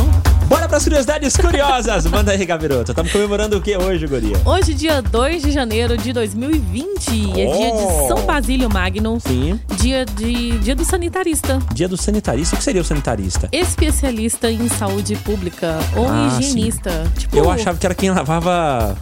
Bora 0.69 0.77
pras 0.77 0.83
curiosidades 0.83 1.36
curiosas. 1.36 2.06
Manda 2.12 2.31
aí, 2.31 2.45
Gabiroto. 2.45 2.92
Estamos 2.92 3.12
comemorando 3.12 3.57
o 3.57 3.62
que 3.62 3.75
hoje, 3.75 4.06
Guria? 4.06 4.38
Hoje, 4.45 4.75
dia 4.75 5.01
2 5.01 5.42
de 5.42 5.51
janeiro 5.51 5.98
de 5.98 6.13
2020, 6.13 7.31
é 7.31 7.33
dia 7.33 7.71
de 7.71 7.89
Oh. 7.89 8.07
São 8.07 8.21
Basílio 8.25 8.69
Magno, 8.69 9.19
Sim. 9.19 9.60
dia, 9.80 10.06
de, 10.06 10.60
dia 10.60 10.75
do 10.75 10.86
sanitarista, 10.86 11.60
Dia 11.74 11.88
do 11.88 11.98
sanitarista. 11.98 12.56
O 12.56 12.57
que 12.60 12.63
seria 12.63 12.81
o 12.81 12.86
sanitarista? 12.86 13.50
especialista 13.51 14.51
em 14.51 14.68
saúde 14.69 15.16
pública 15.18 15.80
ou 15.95 16.07
Ah, 16.07 16.38
higienista. 16.39 16.92
Tipo, 17.18 17.38
Eu 17.38 17.50
achava 17.50 17.77
que 17.77 17.86
era 17.86 17.95
quem 17.95 18.12
lavava 18.12 18.95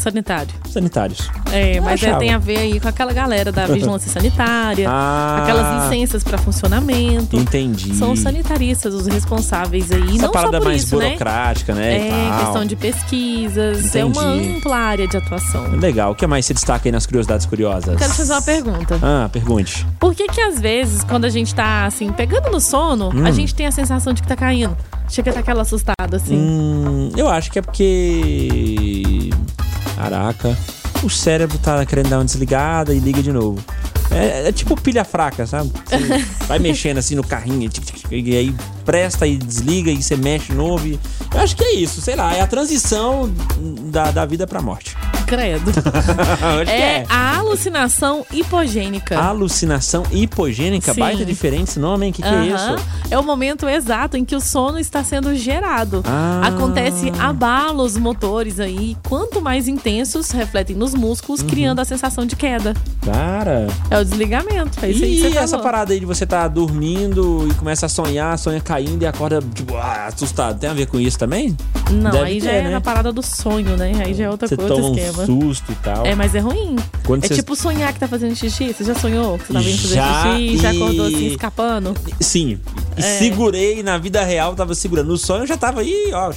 sanitário. 0.00 0.50
sanitários. 0.70 1.30
É, 1.52 1.78
Eu 1.78 1.82
mas 1.82 2.02
é, 2.02 2.14
tem 2.16 2.32
a 2.32 2.38
ver 2.38 2.58
aí 2.58 2.80
com 2.80 2.88
aquela 2.88 3.12
galera 3.12 3.50
da 3.52 3.66
vigilância 3.68 4.10
sanitária, 4.10 4.88
Ah. 4.88 5.40
aquelas 5.42 5.84
licenças 5.90 6.22
para 6.24 6.38
funcionamento. 6.38 7.36
Entendi. 7.36 7.94
São 7.94 8.12
os 8.12 8.20
sanitaristas 8.20 8.94
os 8.94 9.06
responsáveis 9.06 9.90
aí, 9.92 10.00
Essa 10.02 10.12
não 10.12 10.26
só 10.26 10.32
parada 10.32 10.58
por 10.58 10.66
mais 10.66 10.82
isso, 10.84 10.96
né? 10.96 11.06
burocrática, 11.06 11.74
né? 11.74 12.08
É, 12.08 12.44
questão 12.44 12.64
de 12.64 12.76
pesquisas, 12.76 13.94
é 13.94 14.04
uma 14.04 14.34
Entendi. 14.36 14.56
ampla 14.56 14.76
área 14.76 15.06
de 15.08 15.16
atuação. 15.16 15.70
Legal. 15.76 16.12
O 16.12 16.14
que 16.14 16.26
mais 16.26 16.46
se 16.46 16.54
destaca 16.54 16.88
aí 16.88 16.92
nas 16.92 17.06
curiosidades 17.06 17.46
curiosas? 17.46 17.96
Quero 17.98 18.10
te 18.10 18.16
fazer 18.16 18.32
uma 18.32 18.42
pergunta. 18.42 18.98
Ah, 19.02 19.28
pergunte. 19.32 19.86
Por 19.98 20.14
que 20.14 20.26
que 20.28 20.40
às 20.40 20.60
vezes, 20.60 21.04
quando 21.04 21.24
a 21.24 21.28
gente 21.30 21.54
tá, 21.54 21.86
assim, 21.86 22.10
pegando 22.12 22.50
no 22.50 22.60
sono, 22.60 23.10
Hum. 23.14 23.26
a 23.26 23.30
gente 23.30 23.54
tem 23.54 23.66
a 23.66 23.72
sensação 23.72 24.12
de 24.12 24.22
que 24.22 24.28
tá 24.28 24.36
caindo? 24.36 24.76
Chega 25.08 25.30
a 25.30 25.34
tá 25.34 25.40
aquela 25.40 25.62
assustada, 25.62 26.16
assim. 26.16 26.36
Hum, 26.36 27.10
eu 27.16 27.28
acho 27.28 27.50
que 27.50 27.58
é 27.58 27.62
porque. 27.62 28.50
Caraca. 30.00 30.56
O 31.02 31.10
cérebro 31.10 31.58
tá 31.58 31.84
querendo 31.84 32.08
dar 32.08 32.18
uma 32.18 32.24
desligada 32.24 32.94
e 32.94 32.98
liga 32.98 33.22
de 33.22 33.32
novo. 33.32 33.62
É, 34.10 34.48
é 34.48 34.52
tipo 34.52 34.74
pilha 34.80 35.04
fraca, 35.04 35.46
sabe? 35.46 35.70
Você 35.86 36.24
vai 36.48 36.58
mexendo 36.58 36.98
assim 36.98 37.14
no 37.14 37.22
carrinho 37.22 37.70
e 38.10 38.36
aí 38.36 38.54
presta 38.84 39.26
e 39.26 39.36
desliga 39.36 39.90
e 39.90 40.02
você 40.02 40.16
mexe 40.16 40.46
de 40.46 40.54
novo. 40.54 40.86
e- 40.86 40.98
Eu 41.32 41.40
acho 41.40 41.54
que 41.54 41.62
é 41.64 41.74
isso, 41.74 42.00
sei 42.00 42.16
lá, 42.16 42.34
é 42.34 42.40
a 42.40 42.46
transição 42.46 43.30
da, 43.90 44.10
da 44.10 44.24
vida 44.26 44.46
pra 44.46 44.60
morte. 44.60 44.96
Credo. 45.30 45.70
É 46.66 46.80
é. 47.00 47.06
a 47.08 47.38
alucinação 47.38 48.24
hipogênica. 48.32 49.18
Alucinação 49.18 50.02
hipogênica, 50.10 50.92
Sim. 50.92 51.00
baita 51.00 51.24
diferente 51.24 51.70
esse 51.70 51.78
nome, 51.78 52.06
hein? 52.06 52.10
O 52.10 52.14
que, 52.14 52.22
que 52.22 52.28
é 52.28 52.46
isso? 52.46 52.76
É 53.10 53.18
o 53.18 53.22
momento 53.22 53.68
exato 53.68 54.16
em 54.16 54.24
que 54.24 54.34
o 54.34 54.40
sono 54.40 54.78
está 54.78 55.02
sendo 55.04 55.34
gerado. 55.34 56.02
Ah. 56.06 56.42
Acontece 56.44 57.12
abalos 57.18 57.96
motores 57.96 58.58
aí, 58.60 58.96
quanto 59.08 59.40
mais 59.40 59.68
intensos, 59.68 60.30
refletem 60.30 60.74
nos 60.76 60.92
Uhum. 60.94 61.00
músculos, 61.00 61.42
criando 61.42 61.80
a 61.80 61.84
sensação 61.84 62.26
de 62.26 62.34
queda. 62.36 62.74
Cara. 63.04 63.66
É 63.90 63.98
o 63.98 64.04
desligamento. 64.04 64.84
É 64.84 64.90
isso 64.90 65.04
aí 65.04 65.10
que 65.10 65.16
E 65.26 65.30
você 65.32 65.38
essa 65.38 65.48
falou. 65.50 65.64
parada 65.64 65.92
aí 65.92 66.00
de 66.00 66.06
você 66.06 66.26
tá 66.26 66.46
dormindo 66.48 67.46
e 67.50 67.54
começa 67.54 67.86
a 67.86 67.88
sonhar, 67.88 68.36
sonha 68.38 68.60
caindo 68.60 69.02
e 69.02 69.06
acorda, 69.06 69.40
tipo, 69.54 69.76
ah, 69.76 70.06
assustado. 70.12 70.58
Tem 70.58 70.68
a 70.68 70.74
ver 70.74 70.86
com 70.86 70.98
isso 70.98 71.18
também? 71.18 71.56
Não, 71.90 72.10
Deve 72.10 72.24
aí 72.24 72.40
já 72.40 72.50
ter, 72.50 72.56
é 72.56 72.62
né? 72.64 72.70
na 72.70 72.80
parada 72.80 73.12
do 73.12 73.22
sonho, 73.22 73.76
né? 73.76 73.92
Aí 74.04 74.14
já 74.14 74.24
é 74.24 74.30
outra 74.30 74.46
Você 74.48 74.56
coisa, 74.56 74.74
toma 74.74 74.86
outro 74.86 75.00
um 75.02 75.06
esquema. 75.06 75.19
Susto 75.26 75.72
e 75.72 75.74
tal. 75.76 76.06
É, 76.06 76.14
mas 76.14 76.34
é 76.34 76.38
ruim. 76.40 76.76
Quando 77.06 77.24
é 77.24 77.28
você- 77.28 77.34
tipo 77.36 77.54
sonhar 77.56 77.92
que 77.92 78.00
tá 78.00 78.08
fazendo 78.08 78.34
xixi. 78.36 78.72
Você 78.72 78.84
já 78.84 78.94
sonhou 78.94 79.38
que 79.38 79.46
você 79.46 79.52
tava 79.52 79.68
indo 79.68 79.78
fazer 79.78 80.00
xixi 80.00 80.54
e 80.54 80.58
já 80.58 80.70
acordou 80.70 81.06
assim, 81.06 81.26
escapando? 81.28 81.94
Sim, 82.20 82.58
E 82.96 83.02
segurei 83.02 83.82
na 83.82 83.96
vida 83.98 84.22
real, 84.24 84.54
tava 84.54 84.74
segurando. 84.74 85.08
No 85.08 85.16
sonho 85.18 85.42
eu 85.42 85.46
já 85.46 85.56
tava 85.56 85.80
aí, 85.80 86.10
ó, 86.12 86.32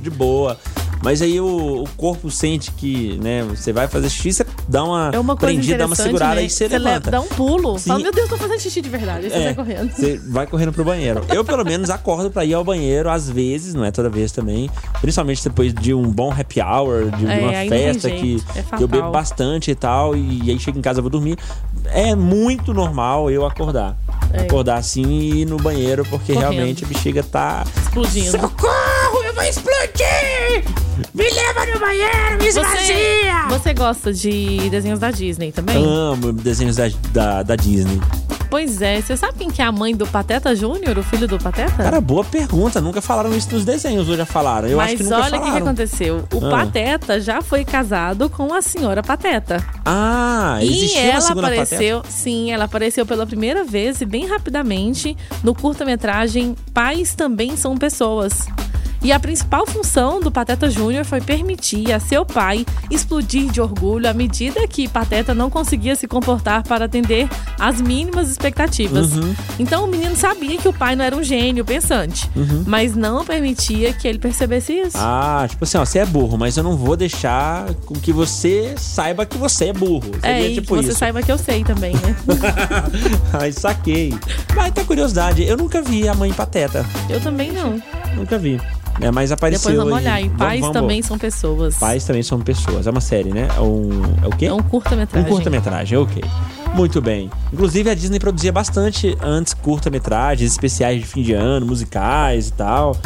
de 0.00 0.10
boa. 0.10 0.58
Mas 1.02 1.22
aí 1.22 1.40
o, 1.40 1.82
o 1.82 1.88
corpo 1.96 2.30
sente 2.30 2.70
que, 2.72 3.18
né, 3.22 3.42
você 3.44 3.72
vai 3.72 3.86
fazer 3.88 4.10
xixi, 4.10 4.32
você 4.32 4.46
dá 4.68 4.82
uma, 4.84 5.10
É 5.12 5.18
uma 5.18 5.36
prendida, 5.36 5.78
dá 5.78 5.86
uma 5.86 5.94
segurada 5.94 6.34
né? 6.36 6.44
e 6.44 6.50
você, 6.50 6.66
le- 6.68 6.78
levanta. 6.78 7.10
dá 7.10 7.20
um 7.20 7.26
pulo. 7.28 7.78
Sim. 7.78 7.88
Fala, 7.90 8.00
meu 8.00 8.12
Deus, 8.12 8.28
tô 8.28 8.36
fazendo 8.36 8.60
xixi 8.60 8.80
de 8.80 8.88
verdade. 8.88 9.26
Aí 9.26 9.30
você 9.30 9.36
É, 9.38 9.42
sai 9.44 9.54
correndo. 9.54 9.92
Você 9.92 10.20
vai 10.28 10.46
correndo 10.46 10.72
pro 10.72 10.84
banheiro. 10.84 11.24
Eu, 11.28 11.44
pelo 11.44 11.64
menos, 11.64 11.88
acordo 11.90 12.30
pra 12.30 12.44
ir 12.44 12.54
ao 12.54 12.64
banheiro, 12.64 13.08
às 13.10 13.28
vezes, 13.30 13.74
não 13.74 13.84
é 13.84 13.90
toda 13.90 14.08
vez 14.10 14.32
também. 14.32 14.68
Principalmente 15.00 15.42
depois 15.44 15.72
de 15.72 15.94
um 15.94 16.10
bom 16.10 16.32
happy 16.32 16.60
hour, 16.60 17.10
de, 17.16 17.26
É, 17.26 17.38
uma 17.38 17.52
festa 17.68 18.10
que, 18.10 18.42
é 18.56 18.82
eu 18.82 18.88
bebo 18.88 19.10
bastante 19.10 19.70
e 19.70 19.74
tal. 19.74 20.16
E, 20.16 20.50
aí 20.50 20.58
chego 20.58 20.78
em 20.78 20.82
casa, 20.82 21.00
vou 21.00 21.10
dormir. 21.10 21.38
É 21.86 22.14
muito 22.14 22.74
normal 22.74 23.30
eu 23.30 23.46
acordar. 23.46 23.96
É. 24.32 24.42
Acordar 24.42 24.76
assim 24.76 25.02
e 25.06 25.40
ir 25.42 25.44
no 25.46 25.56
banheiro, 25.56 26.04
porque 26.04 26.32
Correndo. 26.34 26.50
realmente 26.50 26.84
a 26.84 26.88
bexiga 26.88 27.22
tá. 27.22 27.64
Explodindo. 27.82 28.32
Socorro, 28.32 29.24
eu 29.24 29.32
vou 29.34 29.44
explodir! 29.44 30.64
Me 31.14 31.30
leva 31.30 31.66
no 31.66 31.80
banheiro, 31.80 32.38
me 32.42 32.50
Você, 32.52 33.30
você 33.48 33.74
gosta 33.74 34.12
de 34.12 34.68
desenhos 34.70 34.98
da 34.98 35.10
Disney 35.10 35.52
também? 35.52 35.76
Amo 35.76 36.32
desenhos 36.32 36.76
da, 36.76 36.84
da, 37.12 37.42
da 37.42 37.56
Disney. 37.56 38.00
Pois 38.50 38.80
é. 38.80 39.00
Você 39.00 39.14
sabe 39.16 39.34
quem 39.38 39.50
que 39.50 39.60
é 39.60 39.64
a 39.66 39.70
mãe 39.72 39.94
do 39.94 40.06
Pateta 40.06 40.56
Júnior, 40.56 40.96
o 40.96 41.02
filho 41.02 41.28
do 41.28 41.38
Pateta? 41.38 41.70
Cara, 41.82 42.00
boa 42.00 42.24
pergunta. 42.24 42.80
Nunca 42.80 43.02
falaram 43.02 43.36
isso 43.36 43.52
nos 43.52 43.62
desenhos, 43.64 44.08
ou 44.08 44.16
já 44.16 44.24
falaram? 44.24 44.68
Eu 44.68 44.78
Mas 44.78 44.86
acho 44.88 44.96
que 44.96 45.02
nunca 45.02 45.16
olha 45.16 45.38
o 45.38 45.42
que, 45.44 45.50
que 45.52 45.58
aconteceu. 45.58 46.24
O 46.32 46.46
Ah. 46.46 46.50
Pateta 46.50 47.20
já 47.20 47.42
foi 47.42 47.62
casado 47.64 48.30
com 48.30 48.54
a 48.54 48.62
senhora 48.62 49.02
Pateta. 49.02 49.62
Ah, 49.84 50.58
E 50.62 50.66
existiu 50.66 51.02
uma 51.02 51.10
ela 51.10 51.30
apareceu, 51.32 52.02
sim, 52.08 52.50
ela 52.50 52.64
apareceu 52.64 53.04
pela 53.04 53.26
primeira 53.26 53.64
vez 53.64 54.00
e 54.00 54.06
bem 54.06 54.26
rapidamente 54.26 55.14
no 55.44 55.54
curta-metragem 55.54 56.56
Pais 56.72 57.14
Também 57.14 57.54
São 57.54 57.76
Pessoas. 57.76 58.46
E 59.02 59.12
a 59.12 59.20
principal 59.20 59.66
função 59.66 60.20
do 60.20 60.30
Pateta 60.30 60.68
Júnior 60.68 61.04
foi 61.04 61.20
permitir 61.20 61.92
a 61.92 62.00
seu 62.00 62.26
pai 62.26 62.66
explodir 62.90 63.50
de 63.50 63.60
orgulho 63.60 64.08
à 64.08 64.12
medida 64.12 64.66
que 64.66 64.88
Pateta 64.88 65.34
não 65.34 65.48
conseguia 65.48 65.94
se 65.94 66.08
comportar 66.08 66.62
para 66.64 66.86
atender 66.86 67.28
às 67.58 67.80
mínimas 67.80 68.28
expectativas. 68.30 69.12
Uhum. 69.12 69.34
Então 69.58 69.84
o 69.84 69.86
menino 69.86 70.16
sabia 70.16 70.58
que 70.58 70.68
o 70.68 70.72
pai 70.72 70.96
não 70.96 71.04
era 71.04 71.16
um 71.16 71.22
gênio 71.22 71.64
pensante, 71.64 72.28
mas 72.66 72.96
não 72.96 73.24
permitia 73.24 73.92
que 73.92 74.08
ele 74.08 74.18
percebesse 74.18 74.72
isso. 74.72 74.96
Ah, 74.96 75.46
tipo 75.48 75.64
assim, 75.64 75.78
ó, 75.78 75.84
você 75.84 76.00
é 76.00 76.06
burro, 76.06 76.36
mas 76.36 76.56
eu 76.56 76.64
não 76.64 76.76
vou 76.76 76.96
deixar 76.96 77.72
com 77.86 77.94
que 77.94 78.12
você 78.12 78.74
saiba 78.76 79.24
que 79.24 79.38
você 79.38 79.66
é 79.66 79.72
burro. 79.72 80.10
é, 80.22 80.48
e 80.48 80.54
tipo 80.54 80.74
que 80.76 80.82
você 80.82 80.90
isso. 80.90 80.98
saiba 80.98 81.22
que 81.22 81.30
eu 81.30 81.38
sei 81.38 81.62
também, 81.62 81.94
né? 81.94 82.16
Ai, 83.40 83.52
saquei. 83.52 84.12
Mas 84.56 84.72
tem 84.72 84.84
curiosidade, 84.84 85.44
eu 85.44 85.56
nunca 85.56 85.80
vi 85.80 86.08
a 86.08 86.14
mãe 86.14 86.32
pateta. 86.32 86.84
eu 87.08 87.20
também 87.20 87.52
não. 87.52 87.80
Nunca 88.16 88.38
vi. 88.38 88.60
É, 89.00 89.10
mas 89.10 89.30
apareceu. 89.32 89.70
Depois 89.70 89.76
vamos 89.76 89.98
aí. 89.98 90.04
olhar. 90.04 90.20
E 90.20 90.24
Vamos- 90.24 90.38
pais 90.38 90.60
vamos- 90.60 90.74
também 90.76 91.02
são 91.02 91.18
pessoas. 91.18 91.76
Pais 91.76 92.04
também 92.04 92.22
são 92.22 92.40
pessoas. 92.40 92.86
É 92.86 92.90
uma 92.90 93.00
série, 93.00 93.30
né? 93.30 93.48
É 93.56 93.60
um. 93.60 93.88
É 94.22 94.26
o 94.26 94.30
quê? 94.30 94.46
É 94.46 94.52
um 94.52 94.56
Um 94.58 94.62
curta-metragem. 94.62 95.28
curta-metragem, 95.30 95.98
ok. 95.98 96.22
Muito 96.74 97.00
bem. 97.00 97.30
Inclusive, 97.52 97.88
a 97.90 97.94
Disney 97.94 98.18
produzia 98.18 98.52
bastante 98.52 99.16
antes 99.22 99.54
curta-metragens, 99.54 100.50
especiais 100.52 101.00
de 101.00 101.06
fim 101.06 101.22
de 101.22 101.32
ano, 101.32 101.64
musicais 101.64 102.48
e 102.48 102.52
tal. 102.52 102.96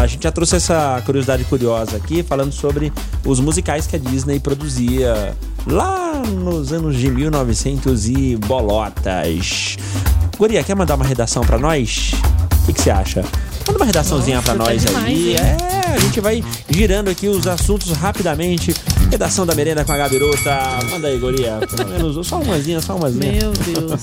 A 0.00 0.06
gente 0.06 0.22
já 0.24 0.32
trouxe 0.32 0.56
essa 0.56 1.00
curiosidade 1.04 1.44
curiosa 1.44 1.96
aqui, 1.98 2.22
falando 2.22 2.50
sobre 2.50 2.92
os 3.24 3.38
musicais 3.38 3.86
que 3.86 3.94
a 3.94 3.98
Disney 3.98 4.40
produzia 4.40 5.34
lá 5.66 6.14
nos 6.26 6.72
anos 6.72 6.96
de 6.96 7.10
1900 7.10 8.08
e 8.08 8.36
bolotas. 8.36 9.76
Guria, 10.38 10.62
quer 10.64 10.74
mandar 10.74 10.94
uma 10.96 11.04
redação 11.04 11.42
pra 11.44 11.58
nós? 11.58 12.12
O 12.62 12.66
que 12.66 12.72
que 12.72 12.82
você 12.82 12.90
acha? 12.90 13.22
Manda 13.66 13.78
uma 13.78 13.86
redaçãozinha 13.86 14.36
Nossa, 14.36 14.54
pra 14.54 14.64
tá 14.64 14.70
nós 14.70 14.82
demais, 14.84 15.06
aí. 15.06 15.30
hein? 15.30 15.36
É, 15.36 15.94
a 15.94 15.98
gente 15.98 16.20
vai 16.20 16.42
girando 16.70 17.08
aqui 17.08 17.28
os 17.28 17.46
assuntos 17.46 17.90
rapidamente. 17.92 18.74
Redação 19.10 19.46
da 19.46 19.54
merenda 19.54 19.84
com 19.84 19.92
a 19.92 19.96
Gabirota. 19.96 20.58
Manda 20.90 21.08
aí, 21.08 21.18
Guria. 21.18 21.58
Pelo 21.74 21.88
menos 21.88 22.26
só 22.26 22.40
umazinha, 22.40 22.80
só 22.80 22.96
umazinha. 22.96 23.32
Meu 23.32 23.52
Deus. 23.52 24.02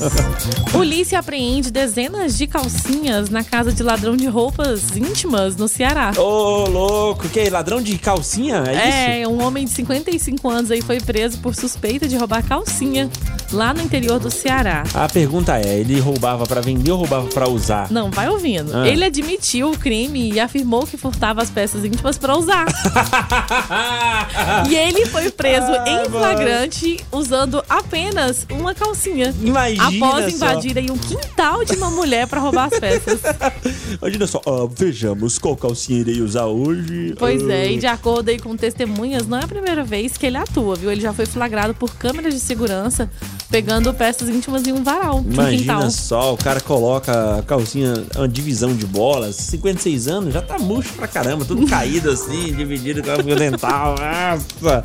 Polícia 0.72 1.20
apreende 1.20 1.72
dezenas 1.72 2.38
de 2.38 2.48
calcinhas 2.48 3.30
na 3.30 3.44
casa 3.44 3.72
de 3.72 3.84
ladrão 3.84 4.16
de 4.16 4.28
roupas 4.28 4.96
íntimas 4.96 5.56
no 5.56 5.68
Ceará. 5.68 6.12
Ô, 6.18 6.68
louco, 6.68 7.28
que 7.30 7.50
ladrão 7.50 7.82
de 7.82 7.98
calcinha? 7.98 8.64
É, 8.66 8.72
isso? 8.72 9.24
É, 9.24 9.28
um 9.28 9.44
homem 9.44 9.66
de 9.66 9.72
55 9.72 10.50
anos 10.50 10.72
aí 10.72 10.82
foi 10.82 11.00
preso 11.00 11.38
por 11.40 11.54
suspeita 11.54 12.08
de 12.08 12.16
roubar 12.16 12.44
calcinha 12.44 13.10
lá 13.52 13.74
no 13.74 13.82
interior 13.82 14.20
do 14.20 14.32
Ceará. 14.32 14.84
A 14.94 15.08
pergunta 15.08 15.60
é, 15.60 15.80
ele 15.80 16.00
roubava 16.00 16.46
pra 16.46 16.62
vender 16.62 16.92
ou 16.92 17.00
roubava 17.00 17.28
pra 17.28 17.48
usar? 17.48 17.92
Não, 17.92 18.10
vai 18.10 18.30
ouvindo. 18.30 18.76
Ah. 18.76 18.88
Ele 18.88 19.04
admitiu 19.04 19.72
o 19.72 19.78
crime 19.78 20.32
e 20.32 20.40
afirmou 20.40 20.88
que 20.88 20.98
furtava 20.98 21.42
as 21.42 21.50
peças 21.50 21.84
íntimas 21.86 22.18
pra 22.18 22.38
usar. 22.38 22.66
e 24.70 24.76
ele 24.76 24.93
foi 25.08 25.30
preso 25.32 25.68
Ah, 25.68 25.84
em 25.90 25.96
mano. 25.96 26.10
flagrante 26.10 27.00
usando 27.12 27.64
apenas 27.70 28.46
uma 28.52 28.74
calcinha. 28.74 29.34
Imagina 29.42 29.88
Após 29.88 30.26
só. 30.26 30.30
invadir 30.48 30.78
aí 30.78 30.90
um 30.90 30.98
quintal 30.98 31.64
de 31.66 31.74
uma 31.76 31.90
mulher 31.92 32.28
pra 32.28 32.40
roubar 32.40 32.70
as 32.72 32.80
peças. 32.80 33.20
Imagina 34.02 34.28
só, 34.28 34.42
ah, 34.46 34.68
vejamos 34.76 35.38
qual 35.38 35.56
calcinha 35.56 36.00
irei 36.00 36.22
usar 36.22 36.46
hoje. 36.46 37.16
Pois 37.18 37.48
é, 37.48 37.72
e 37.72 37.78
Ah. 37.78 37.80
de 37.80 37.88
acordo 37.88 38.30
aí 38.30 38.40
com 38.40 38.56
testemunhas, 38.56 39.28
não 39.28 39.40
é 39.40 39.44
a 39.44 39.48
primeira 39.48 39.84
vez 39.84 40.18
que 40.18 40.26
ele 40.26 40.38
atua, 40.38 40.76
viu? 40.76 40.92
Ele 40.92 41.02
já 41.02 41.14
foi 41.14 41.26
flagrado 41.26 41.74
por 41.74 41.94
câmeras 41.96 42.34
de 42.34 42.40
segurança 42.40 43.10
pegando 43.50 43.94
peças 43.94 44.28
íntimas 44.30 44.66
em 44.68 44.72
um 44.72 44.84
varal, 44.84 45.20
um 45.26 45.32
Imagina 45.32 45.60
quintal. 45.76 45.92
só, 45.92 46.34
o 46.34 46.38
cara 46.38 46.60
coloca 46.60 47.38
a 47.40 47.44
calcinha, 47.44 47.94
uma 48.16 48.28
divisão 48.28 48.76
de 48.76 48.86
bolas, 48.86 49.36
56 49.36 50.08
anos, 50.08 50.34
já 50.34 50.42
tá 50.42 50.58
murcho 50.58 50.92
pra 50.94 51.08
caramba, 51.08 51.46
tudo 51.46 51.66
caído 51.70 52.10
assim, 52.12 52.52
dividido 52.54 53.04
com 53.04 53.12
a 53.12 53.18
dental. 53.18 53.96
Nossa, 53.96 54.83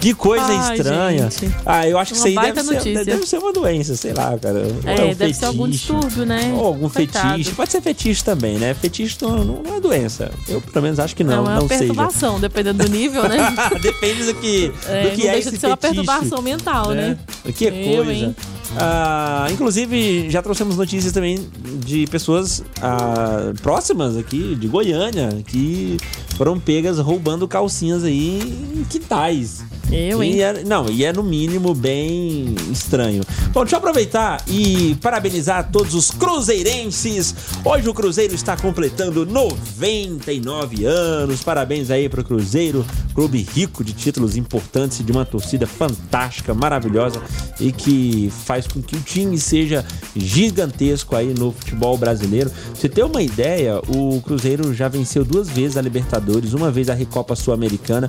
que 0.00 0.14
coisa 0.14 0.44
Ai, 0.46 0.76
estranha. 0.76 1.30
gente. 1.30 1.54
Ah, 1.64 1.86
eu 1.88 1.98
acho 1.98 2.12
que 2.14 2.18
Uma 2.20 2.28
isso 2.28 2.38
aí 2.40 2.52
deve 2.52 2.80
ser, 2.82 3.04
deve 3.04 3.26
ser 3.26 3.38
uma 3.38 3.52
doença, 3.52 3.96
sei 3.96 4.12
lá, 4.12 4.36
cara. 4.38 4.58
Ou 4.60 4.90
É, 4.90 5.04
um 5.04 5.14
deve 5.14 5.34
ser 5.34 5.44
algum 5.46 5.64
fetiche. 5.66 5.92
distúrbio, 5.92 6.26
né? 6.26 6.52
Ou 6.56 6.66
algum 6.66 6.88
Coitado. 6.88 7.30
fetiche. 7.32 7.50
Pode 7.52 7.72
ser 7.72 7.80
fetiche 7.82 8.24
também, 8.24 8.58
né? 8.58 8.74
Fetiche 8.74 9.16
não, 9.22 9.44
não 9.44 9.76
é 9.76 9.80
doença. 9.80 10.30
Eu, 10.48 10.60
pelo 10.60 10.82
menos, 10.82 10.98
acho 10.98 11.14
que 11.16 11.24
não, 11.24 11.32
é 11.32 11.36
não, 11.36 11.44
uma 11.44 11.60
seja. 11.68 11.78
perturbação, 11.78 12.40
dependendo 12.40 12.84
do 12.84 12.90
nível, 12.90 13.28
né? 13.28 13.36
Depende 13.80 14.24
do 14.24 14.34
que 14.34 14.72
É, 14.88 15.02
do 15.08 15.10
que 15.16 15.22
não 15.24 15.28
é 15.28 15.32
deixa 15.32 15.50
de 15.50 15.58
ser 15.58 15.66
uma 15.66 15.76
fetiche, 15.76 16.04
perturbação 16.04 16.42
mental, 16.42 16.90
né? 16.90 17.16
Que 17.56 17.66
Eu, 17.66 17.96
coisa. 18.04 18.12
hein? 18.12 18.36
Ah, 18.76 19.46
inclusive, 19.50 20.30
já 20.30 20.42
trouxemos 20.42 20.76
notícias 20.76 21.12
também 21.12 21.48
de 21.84 22.06
pessoas 22.06 22.64
ah, 22.80 23.52
próximas 23.62 24.16
aqui, 24.16 24.54
de 24.56 24.66
Goiânia, 24.66 25.42
que 25.46 25.96
foram 26.36 26.58
pegas 26.58 26.98
roubando 26.98 27.46
calcinhas 27.46 28.04
aí 28.04 28.40
em 28.76 28.84
quintais. 28.84 29.64
Eu, 29.90 30.22
hein? 30.22 30.36
E 30.36 30.42
é, 30.42 30.64
não, 30.64 30.88
e 30.88 31.04
é 31.04 31.12
no 31.12 31.22
mínimo 31.22 31.74
bem 31.74 32.54
estranho. 32.70 33.22
Bom, 33.52 33.60
deixa 33.60 33.76
eu 33.76 33.78
aproveitar 33.78 34.42
e 34.48 34.96
parabenizar 35.00 35.70
todos 35.70 35.94
os 35.94 36.10
cruzeirenses. 36.10 37.34
Hoje 37.64 37.88
o 37.88 37.94
Cruzeiro 37.94 38.34
está 38.34 38.56
completando 38.56 39.24
99 39.24 40.84
anos. 40.84 41.42
Parabéns 41.42 41.90
aí 41.90 42.08
pro 42.08 42.24
Cruzeiro, 42.24 42.84
clube 43.14 43.46
rico 43.54 43.84
de 43.84 43.92
títulos 43.92 44.36
importantes 44.36 45.00
e 45.00 45.04
de 45.04 45.12
uma 45.12 45.24
torcida 45.24 45.66
fantástica, 45.66 46.54
maravilhosa 46.54 47.22
e 47.60 47.70
que 47.70 48.32
faz 48.44 48.66
com 48.66 48.82
que 48.82 48.96
o 48.96 49.00
time 49.00 49.38
seja 49.38 49.84
gigantesco 50.16 51.14
aí 51.14 51.34
no 51.34 51.52
futebol 51.52 51.96
brasileiro. 51.96 52.50
Pra 52.50 52.74
Você 52.74 52.88
ter 52.88 53.04
uma 53.04 53.22
ideia, 53.22 53.80
o 53.88 54.20
Cruzeiro 54.22 54.74
já 54.74 54.88
venceu 54.88 55.24
duas 55.24 55.48
vezes 55.48 55.76
a 55.76 55.82
Libertadores, 55.82 56.52
uma 56.52 56.70
vez 56.70 56.88
a 56.88 56.94
Recopa 56.94 57.36
Sul-Americana, 57.36 58.08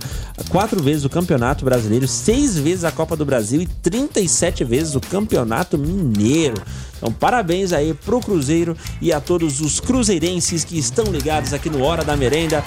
quatro 0.50 0.82
vezes 0.82 1.05
o 1.05 1.10
Campeonato 1.10 1.64
Brasileiro, 1.65 2.07
seis 2.07 2.57
vezes 2.57 2.86
a 2.86 2.91
Copa 2.91 3.15
do 3.17 3.25
Brasil 3.25 3.62
e 3.62 3.67
37 3.67 4.63
vezes 4.63 4.95
o 4.95 5.01
Campeonato 5.01 5.77
Mineiro. 5.77 6.62
Então, 6.98 7.12
parabéns 7.12 7.74
aí 7.74 7.93
pro 7.93 8.22
Cruzeiro 8.22 8.77
e 9.01 9.12
a 9.12 9.19
todos 9.19 9.60
os 9.60 9.79
cruzeirenses 9.79 10.63
que 10.63 10.77
estão 10.77 11.05
ligados 11.05 11.53
aqui 11.53 11.69
no 11.69 11.84
Hora 11.84 12.03
da 12.03 12.15
Merenda 12.15 12.63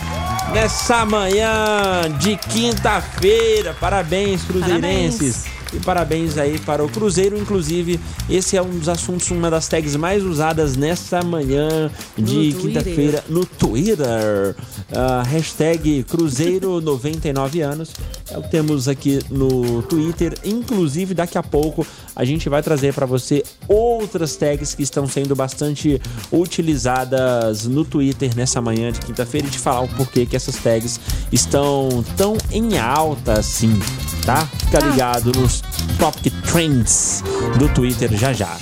nessa 0.52 1.06
manhã 1.06 2.02
de 2.20 2.36
quinta-feira. 2.36 3.74
Parabéns, 3.80 4.42
cruzeirenses. 4.42 5.36
Parabéns. 5.36 5.57
E 5.72 5.78
parabéns 5.80 6.38
aí 6.38 6.58
para 6.58 6.84
o 6.84 6.88
Cruzeiro, 6.88 7.36
inclusive, 7.36 8.00
esse 8.28 8.56
é 8.56 8.62
um 8.62 8.78
dos 8.78 8.88
assuntos, 8.88 9.30
uma 9.30 9.50
das 9.50 9.68
tags 9.68 9.96
mais 9.96 10.24
usadas 10.24 10.76
nessa 10.76 11.22
manhã 11.22 11.90
de 12.16 12.54
quinta-feira 12.54 13.22
no 13.28 13.44
Twitter. 13.44 14.56
Ah, 14.92 15.22
hashtag 15.26 16.04
Cruzeiro 16.04 16.80
99 16.82 17.60
anos. 17.60 17.90
É 18.30 18.38
o 18.38 18.42
que 18.42 18.50
temos 18.50 18.88
aqui 18.88 19.20
no 19.30 19.82
Twitter. 19.82 20.34
Inclusive, 20.44 21.14
daqui 21.14 21.36
a 21.38 21.42
pouco 21.42 21.86
a 22.14 22.24
gente 22.24 22.48
vai 22.48 22.62
trazer 22.62 22.92
para 22.92 23.06
você 23.06 23.44
outras 23.66 24.36
tags 24.36 24.74
que 24.74 24.82
estão 24.82 25.06
sendo 25.06 25.36
bastante 25.36 26.00
utilizadas 26.32 27.66
no 27.66 27.84
Twitter 27.84 28.34
nessa 28.34 28.60
manhã 28.60 28.90
de 28.90 29.00
quinta-feira 29.00 29.46
e 29.46 29.50
te 29.50 29.58
falar 29.58 29.82
o 29.82 29.88
porquê 29.88 30.26
que 30.26 30.34
essas 30.34 30.56
tags 30.56 30.98
estão 31.30 32.04
tão 32.16 32.36
em 32.50 32.78
alta 32.78 33.34
assim, 33.34 33.78
tá? 34.24 34.46
Fica 34.58 34.78
ligado 34.80 35.32
nos 35.32 35.62
Top 35.98 36.30
Trends 36.30 37.22
do 37.58 37.68
Twitter 37.68 38.10
já 38.16 38.32
já. 38.32 38.56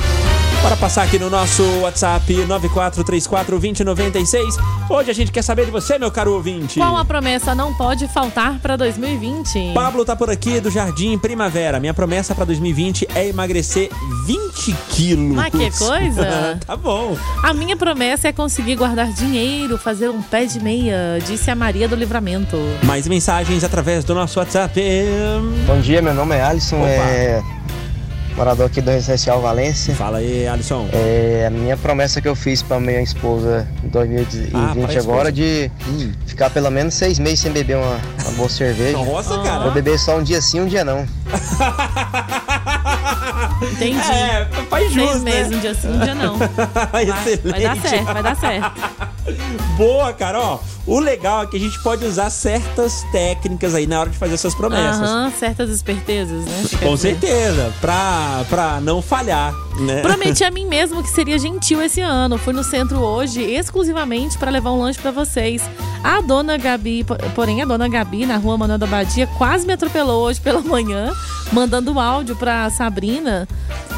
Para 0.62 0.76
passar 0.76 1.04
aqui 1.04 1.18
no 1.18 1.30
nosso 1.30 1.62
WhatsApp 1.80 2.34
94342096. 2.48 4.42
Hoje 4.90 5.10
a 5.10 5.14
gente 5.14 5.30
quer 5.30 5.42
saber 5.42 5.64
de 5.66 5.70
você, 5.70 5.98
meu 5.98 6.10
caro 6.10 6.32
ouvinte. 6.34 6.78
Qual 6.80 6.96
a 6.96 7.04
promessa 7.04 7.54
não 7.54 7.72
pode 7.74 8.08
faltar 8.08 8.58
para 8.58 8.76
2020? 8.76 9.72
Pablo 9.74 10.04
tá 10.04 10.16
por 10.16 10.28
aqui 10.28 10.58
do 10.60 10.68
Jardim 10.70 11.16
Primavera. 11.18 11.78
Minha 11.78 11.94
promessa 11.94 12.34
para 12.34 12.44
2020 12.46 13.06
é 13.14 13.28
emagrecer 13.28 13.90
20 14.26 14.76
quilos. 14.90 15.36
Mas 15.36 15.52
que 15.52 15.70
coisa! 15.78 16.58
tá 16.66 16.76
bom. 16.76 17.16
A 17.42 17.54
minha 17.54 17.76
promessa 17.76 18.28
é 18.28 18.32
conseguir 18.32 18.74
guardar 18.74 19.12
dinheiro, 19.12 19.78
fazer 19.78 20.08
um 20.08 20.20
pé 20.20 20.46
de 20.46 20.58
meia, 20.60 21.18
disse 21.24 21.48
a 21.50 21.54
Maria 21.54 21.86
do 21.86 21.94
Livramento. 21.94 22.56
Mais 22.82 23.06
mensagens 23.06 23.62
através 23.62 24.04
do 24.04 24.14
nosso 24.14 24.38
WhatsApp. 24.40 24.80
Bom 25.66 25.80
dia, 25.80 26.02
meu 26.02 26.14
nome 26.14 26.34
é 26.34 26.42
Alisson, 26.42 26.78
Opa. 26.78 26.86
é 26.88 27.42
morador 28.36 28.66
aqui 28.66 28.80
do 28.80 28.90
Residencial 28.90 29.40
Valência. 29.40 29.94
Fala 29.94 30.18
aí, 30.18 30.46
Alisson. 30.46 30.88
É 30.92 31.46
a 31.46 31.50
minha 31.50 31.76
promessa 31.76 32.20
que 32.20 32.28
eu 32.28 32.34
fiz 32.34 32.62
pra 32.62 32.78
minha 32.78 33.00
esposa 33.00 33.66
em 33.82 33.88
2020 33.88 34.50
Ah, 34.54 34.74
esposa. 34.90 34.98
agora 35.00 35.32
de 35.32 35.70
Hum. 35.88 36.12
ficar 36.26 36.50
pelo 36.50 36.70
menos 36.70 36.94
seis 36.94 37.18
meses 37.18 37.40
sem 37.40 37.50
beber 37.50 37.76
uma, 37.76 37.98
uma 38.22 38.32
boa 38.36 38.48
cerveja. 38.48 38.98
Nossa, 38.98 39.34
Vou 39.36 39.44
cara. 39.44 39.70
beber 39.70 39.98
só 39.98 40.18
um 40.18 40.22
dia 40.22 40.40
sim, 40.42 40.60
um 40.60 40.66
dia 40.66 40.84
não. 40.84 41.06
Entendi. 43.72 43.98
É, 43.98 44.46
faz 44.68 44.92
Seis 44.92 45.12
jus, 45.12 45.22
meses, 45.22 45.50
né? 45.50 45.56
um 45.56 45.60
dia 45.60 45.74
sim, 45.74 45.88
um 45.88 45.98
dia 45.98 46.14
não. 46.14 46.36
Vai, 46.92 47.06
vai 47.06 47.60
dar 47.62 47.76
certo, 47.76 48.04
vai 48.04 48.22
dar 48.22 48.36
certo. 48.36 48.72
Boa, 49.76 50.12
cara. 50.12 50.40
Ó, 50.40 50.58
o 50.86 50.98
legal 50.98 51.42
é 51.42 51.46
que 51.46 51.56
a 51.56 51.60
gente 51.60 51.78
pode 51.82 52.04
usar 52.04 52.30
certas 52.30 53.04
técnicas 53.12 53.74
aí 53.74 53.86
na 53.86 54.00
hora 54.00 54.10
de 54.10 54.16
fazer 54.16 54.34
essas 54.34 54.54
promessas. 54.54 55.02
Aham, 55.08 55.32
certas 55.38 55.70
espertezas, 55.70 56.44
né? 56.44 56.62
Com 56.82 56.94
dizer? 56.94 57.10
certeza, 57.10 57.72
pra, 57.80 58.44
pra 58.48 58.80
não 58.80 59.02
falhar, 59.02 59.52
né? 59.80 60.00
Prometi 60.02 60.44
a 60.44 60.50
mim 60.52 60.64
mesmo 60.66 61.02
que 61.02 61.10
seria 61.10 61.38
gentil 61.38 61.82
esse 61.82 62.00
ano. 62.00 62.38
Fui 62.38 62.52
no 62.52 62.64
centro 62.64 62.98
hoje 63.00 63.42
exclusivamente 63.42 64.38
para 64.38 64.50
levar 64.50 64.70
um 64.72 64.80
lanche 64.80 64.98
para 65.00 65.10
vocês. 65.10 65.62
A 66.02 66.20
dona 66.20 66.56
Gabi, 66.56 67.02
po- 67.04 67.16
porém, 67.34 67.60
a 67.62 67.64
dona 67.64 67.88
Gabi, 67.88 68.24
na 68.26 68.36
rua 68.36 68.56
Manuel 68.56 68.78
da 68.78 68.86
Badia, 68.86 69.26
quase 69.38 69.66
me 69.66 69.72
atropelou 69.72 70.22
hoje 70.24 70.40
pela 70.40 70.60
manhã, 70.66 71.12
mandando 71.52 71.98
áudio 71.98 72.36
pra 72.36 72.70
Sabrina 72.70 73.48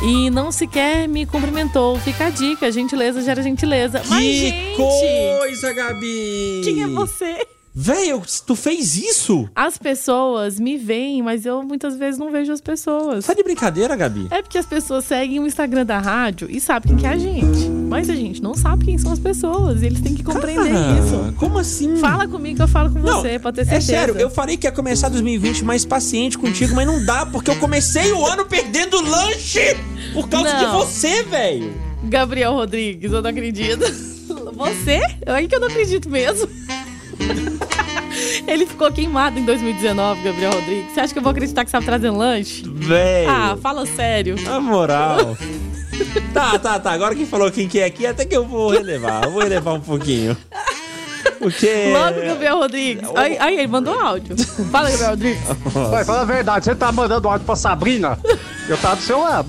e 0.02 0.30
não 0.30 0.50
sequer 0.50 1.06
me 1.06 1.26
cumprimentou. 1.26 1.98
Fica 1.98 2.26
a 2.26 2.30
dica, 2.30 2.70
gentileza 2.72 3.20
gera 3.20 3.42
gentileza. 3.42 4.00
Mas, 4.08 4.22
Que 4.22 4.34
gente, 4.40 4.76
coisa, 4.76 5.67
Gabi! 5.72 6.60
quem 6.64 6.82
é 6.82 6.86
você? 6.86 7.46
Velho, 7.80 8.20
tu 8.44 8.56
fez 8.56 8.96
isso? 8.96 9.48
As 9.54 9.78
pessoas 9.78 10.58
me 10.58 10.76
veem, 10.76 11.22
mas 11.22 11.46
eu 11.46 11.62
muitas 11.62 11.96
vezes 11.96 12.18
não 12.18 12.28
vejo 12.32 12.50
as 12.50 12.60
pessoas. 12.60 13.24
Tá 13.24 13.34
de 13.34 13.42
brincadeira, 13.44 13.94
Gabi? 13.94 14.26
É 14.32 14.42
porque 14.42 14.58
as 14.58 14.66
pessoas 14.66 15.04
seguem 15.04 15.38
o 15.38 15.46
Instagram 15.46 15.86
da 15.86 15.98
rádio 16.00 16.48
e 16.50 16.60
sabem 16.60 16.88
quem 16.88 16.96
que 16.96 17.06
é 17.06 17.10
a 17.10 17.16
gente. 17.16 17.68
Mas 17.88 18.10
a 18.10 18.16
gente 18.16 18.42
não 18.42 18.54
sabe 18.54 18.86
quem 18.86 18.98
são 18.98 19.12
as 19.12 19.20
pessoas. 19.20 19.80
E 19.82 19.86
eles 19.86 20.00
têm 20.00 20.12
que 20.12 20.24
compreender 20.24 20.72
Cara, 20.72 20.98
isso. 20.98 21.34
Como 21.36 21.56
assim? 21.56 21.96
Fala 21.98 22.26
comigo 22.26 22.56
que 22.56 22.62
eu 22.62 22.68
falo 22.68 22.90
com 22.90 22.98
Não, 22.98 23.20
você, 23.20 23.38
pode 23.38 23.54
ter 23.54 23.62
É 23.62 23.64
certeza. 23.66 23.86
sério, 23.92 24.16
eu 24.18 24.28
falei 24.30 24.56
que 24.56 24.66
ia 24.66 24.72
começar 24.72 25.08
2020 25.08 25.64
mais 25.64 25.84
paciente 25.84 26.36
contigo, 26.36 26.74
mas 26.74 26.84
não 26.86 27.04
dá, 27.04 27.26
porque 27.26 27.48
eu 27.50 27.56
comecei 27.60 28.10
o 28.12 28.26
ano 28.26 28.44
perdendo 28.44 29.00
lanche 29.00 29.76
por 30.14 30.28
causa 30.28 30.52
de 30.56 30.64
Não. 30.64 30.78
você, 30.80 31.22
velho. 31.22 31.72
Gabriel 32.02 32.54
Rodrigues, 32.54 33.12
eu 33.12 33.22
não 33.22 33.30
acredito. 33.30 34.17
Você? 34.54 35.00
Aí 35.26 35.48
que 35.48 35.54
eu 35.54 35.60
não 35.60 35.68
acredito 35.68 36.08
mesmo. 36.08 36.48
Ele 38.46 38.66
ficou 38.66 38.90
queimado 38.90 39.38
em 39.38 39.44
2019, 39.44 40.22
Gabriel 40.22 40.52
Rodrigues. 40.52 40.92
Você 40.92 41.00
acha 41.00 41.12
que 41.12 41.18
eu 41.18 41.22
vou 41.22 41.30
acreditar 41.30 41.64
que 41.64 41.70
sabe 41.70 41.86
trazer 41.86 42.10
lanche? 42.10 42.64
Velho. 42.66 43.30
Ah, 43.30 43.56
fala 43.60 43.86
sério. 43.86 44.36
Na 44.42 44.60
moral. 44.60 45.36
tá, 46.32 46.58
tá, 46.58 46.78
tá. 46.78 46.92
Agora 46.92 47.14
quem 47.14 47.26
falou 47.26 47.50
quem 47.50 47.68
que 47.68 47.80
é 47.80 47.84
aqui, 47.84 48.06
até 48.06 48.24
que 48.24 48.36
eu 48.36 48.44
vou 48.44 48.70
relevar. 48.70 49.24
Eu 49.24 49.30
vou 49.30 49.42
relevar 49.42 49.74
um 49.74 49.80
pouquinho. 49.80 50.36
Porque. 51.38 51.92
Logo, 51.92 52.20
Gabriel 52.20 52.58
Rodrigues. 52.58 53.08
Aí, 53.14 53.38
aí, 53.38 53.58
ele 53.58 53.68
mandou 53.68 53.98
áudio. 53.98 54.36
Fala, 54.70 54.90
Gabriel 54.90 55.10
Rodrigues. 55.10 55.42
Vai, 55.90 56.04
fala 56.04 56.22
a 56.22 56.24
verdade, 56.24 56.64
você 56.64 56.74
tá 56.74 56.90
mandando 56.90 57.28
áudio 57.28 57.46
pra 57.46 57.56
Sabrina? 57.56 58.18
Eu 58.68 58.76
tava 58.78 58.96
do 58.96 59.02
seu 59.02 59.20
lado. 59.20 59.48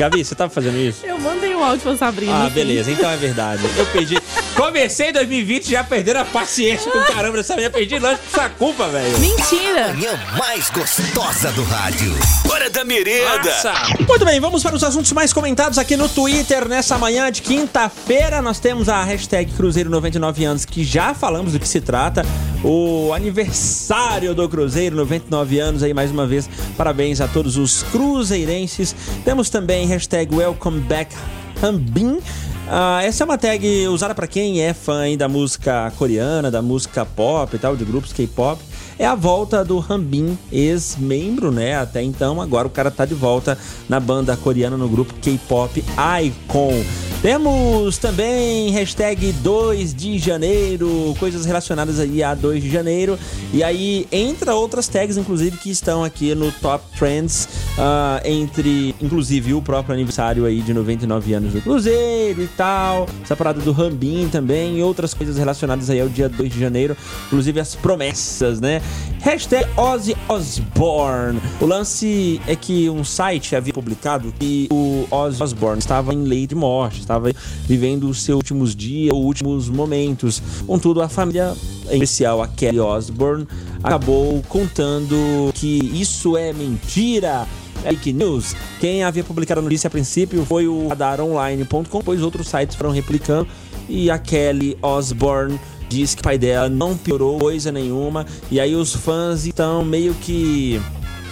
Gabi, 0.00 0.24
você 0.24 0.34
tava 0.34 0.48
fazendo 0.50 0.78
isso? 0.78 1.04
Eu 1.04 1.18
mandei 1.18 1.54
um 1.54 1.62
áudio 1.62 1.82
pra 1.82 1.94
Sabrina. 1.94 2.46
Ah, 2.46 2.48
beleza, 2.48 2.90
então 2.90 3.10
é 3.10 3.18
verdade. 3.18 3.62
Eu 3.76 3.84
perdi. 3.84 4.16
Comecei 4.56 5.12
2020 5.12 5.70
já 5.70 5.84
perdendo 5.84 6.16
a 6.16 6.24
paciência 6.24 6.90
com 6.90 7.00
caramba 7.12 7.36
dessa 7.36 7.54
manhã. 7.54 7.70
Perdi 7.70 7.98
lanche 7.98 8.22
por 8.22 8.30
sua 8.30 8.48
culpa, 8.48 8.88
velho. 8.88 9.18
Mentira! 9.18 9.88
Manhã 9.92 10.18
mais 10.38 10.70
gostosa 10.70 11.52
do 11.52 11.62
rádio. 11.64 12.14
Hora 12.50 12.70
da 12.70 12.82
merenda. 12.82 13.44
Nossa. 13.44 13.74
Muito 14.08 14.24
bem, 14.24 14.40
vamos 14.40 14.62
para 14.62 14.74
os 14.74 14.82
assuntos 14.82 15.12
mais 15.12 15.34
comentados 15.34 15.76
aqui 15.76 15.98
no 15.98 16.08
Twitter 16.08 16.66
nessa 16.66 16.96
manhã 16.96 17.30
de 17.30 17.42
quinta-feira. 17.42 18.40
Nós 18.40 18.58
temos 18.58 18.88
a 18.88 19.04
hashtag 19.04 19.52
Cruzeiro 19.52 19.90
99 19.90 20.44
anos, 20.46 20.64
que 20.64 20.82
já 20.82 21.12
falamos 21.12 21.52
do 21.52 21.60
que 21.60 21.68
se 21.68 21.80
trata. 21.82 22.24
O 22.64 23.12
aniversário 23.12 24.34
do 24.34 24.48
Cruzeiro, 24.48 24.96
99 24.96 25.58
anos 25.58 25.82
aí 25.82 25.92
mais 25.92 26.10
uma 26.10 26.26
vez. 26.26 26.48
Parabéns 26.76 27.20
a 27.20 27.28
todos 27.28 27.58
os 27.58 27.82
cruzeirenses. 27.84 28.94
Temos 29.24 29.50
também 29.50 29.89
hashtag 29.90 30.32
Welcome 30.32 30.82
Back 30.82 31.16
Hambin. 31.60 32.20
Ah, 32.68 33.02
essa 33.02 33.24
é 33.24 33.26
uma 33.26 33.36
tag 33.36 33.88
usada 33.88 34.14
para 34.14 34.28
quem 34.28 34.62
é 34.62 34.72
fã 34.72 35.16
da 35.16 35.28
música 35.28 35.92
coreana, 35.98 36.48
da 36.48 36.62
música 36.62 37.04
pop 37.04 37.56
e 37.56 37.58
tal, 37.58 37.76
de 37.76 37.84
grupos 37.84 38.12
K-pop. 38.12 38.62
É 39.00 39.06
a 39.06 39.14
volta 39.14 39.64
do 39.64 39.82
Hambin, 39.88 40.36
ex-membro, 40.52 41.50
né? 41.50 41.74
Até 41.74 42.02
então, 42.02 42.38
agora 42.38 42.66
o 42.66 42.70
cara 42.70 42.90
tá 42.90 43.06
de 43.06 43.14
volta 43.14 43.56
na 43.88 43.98
banda 43.98 44.36
coreana 44.36 44.76
no 44.76 44.86
grupo 44.90 45.14
K-pop 45.22 45.82
Icon. 46.22 46.84
Temos 47.22 47.98
também 47.98 48.70
hashtag 48.70 49.30
2 49.30 49.94
de 49.94 50.18
janeiro, 50.18 51.14
coisas 51.18 51.44
relacionadas 51.44 52.00
aí 52.00 52.22
a 52.22 52.34
2 52.34 52.62
de 52.62 52.70
janeiro. 52.70 53.18
E 53.52 53.62
aí 53.62 54.06
entra 54.10 54.54
outras 54.54 54.88
tags, 54.88 55.18
inclusive, 55.18 55.58
que 55.58 55.70
estão 55.70 56.02
aqui 56.02 56.34
no 56.34 56.50
Top 56.50 56.82
Trends, 56.98 57.46
ah, 57.78 58.22
entre, 58.24 58.94
inclusive, 59.02 59.52
o 59.52 59.60
próprio 59.60 59.94
aniversário 59.94 60.46
aí 60.46 60.62
de 60.62 60.72
99 60.72 61.34
anos 61.34 61.52
do 61.52 61.60
Cruzeiro 61.60 62.42
e 62.42 62.48
tal. 62.48 63.06
Essa 63.22 63.36
parada 63.36 63.60
do 63.60 63.70
Rambin 63.70 64.30
também 64.32 64.78
e 64.78 64.82
outras 64.82 65.12
coisas 65.12 65.36
relacionadas 65.36 65.90
aí 65.90 66.00
ao 66.00 66.08
dia 66.08 66.26
2 66.26 66.50
de 66.50 66.58
janeiro, 66.58 66.96
inclusive 67.26 67.60
as 67.60 67.74
promessas, 67.74 68.62
né? 68.62 68.80
Hashtag 69.20 69.66
Ozzy 69.76 70.16
Osbourne. 70.28 71.38
O 71.60 71.66
lance 71.66 72.40
é 72.46 72.56
que 72.56 72.88
um 72.88 73.04
site 73.04 73.54
havia 73.54 73.72
publicado 73.72 74.32
que 74.38 74.66
o 74.72 75.06
Ozzy 75.10 75.42
Osbourne 75.42 75.78
estava 75.78 76.14
em 76.14 76.24
lei 76.24 76.46
de 76.46 76.54
morte, 76.54 77.00
estava 77.00 77.30
vivendo 77.66 78.08
os 78.08 78.22
seus 78.22 78.36
últimos 78.36 78.74
dias, 78.74 79.14
os 79.14 79.22
últimos 79.22 79.68
momentos. 79.68 80.42
Contudo, 80.66 81.02
a 81.02 81.08
família, 81.08 81.54
em 81.90 81.94
especial 81.94 82.40
a 82.40 82.48
Kelly 82.48 82.80
Osbourne, 82.80 83.46
acabou 83.82 84.42
contando 84.48 85.52
que 85.54 85.78
isso 85.92 86.36
é 86.36 86.52
mentira. 86.52 87.46
Fake 87.82 88.12
news. 88.12 88.54
Quem 88.78 89.02
havia 89.04 89.24
publicado 89.24 89.60
a 89.60 89.62
notícia 89.62 89.88
a 89.88 89.90
princípio 89.90 90.44
foi 90.44 90.66
o 90.66 90.88
radaronline.com, 90.88 92.02
pois 92.02 92.22
outros 92.22 92.48
sites 92.48 92.76
foram 92.76 92.90
replicando 92.90 93.48
e 93.88 94.10
a 94.10 94.18
Kelly 94.18 94.76
Osbourne 94.82 95.58
diz 95.90 96.14
que 96.14 96.20
o 96.20 96.24
pai 96.24 96.38
dela 96.38 96.68
não 96.68 96.96
piorou 96.96 97.38
coisa 97.40 97.72
nenhuma 97.72 98.24
e 98.50 98.60
aí 98.60 98.76
os 98.76 98.94
fãs 98.94 99.44
estão 99.44 99.84
meio 99.84 100.14
que 100.14 100.80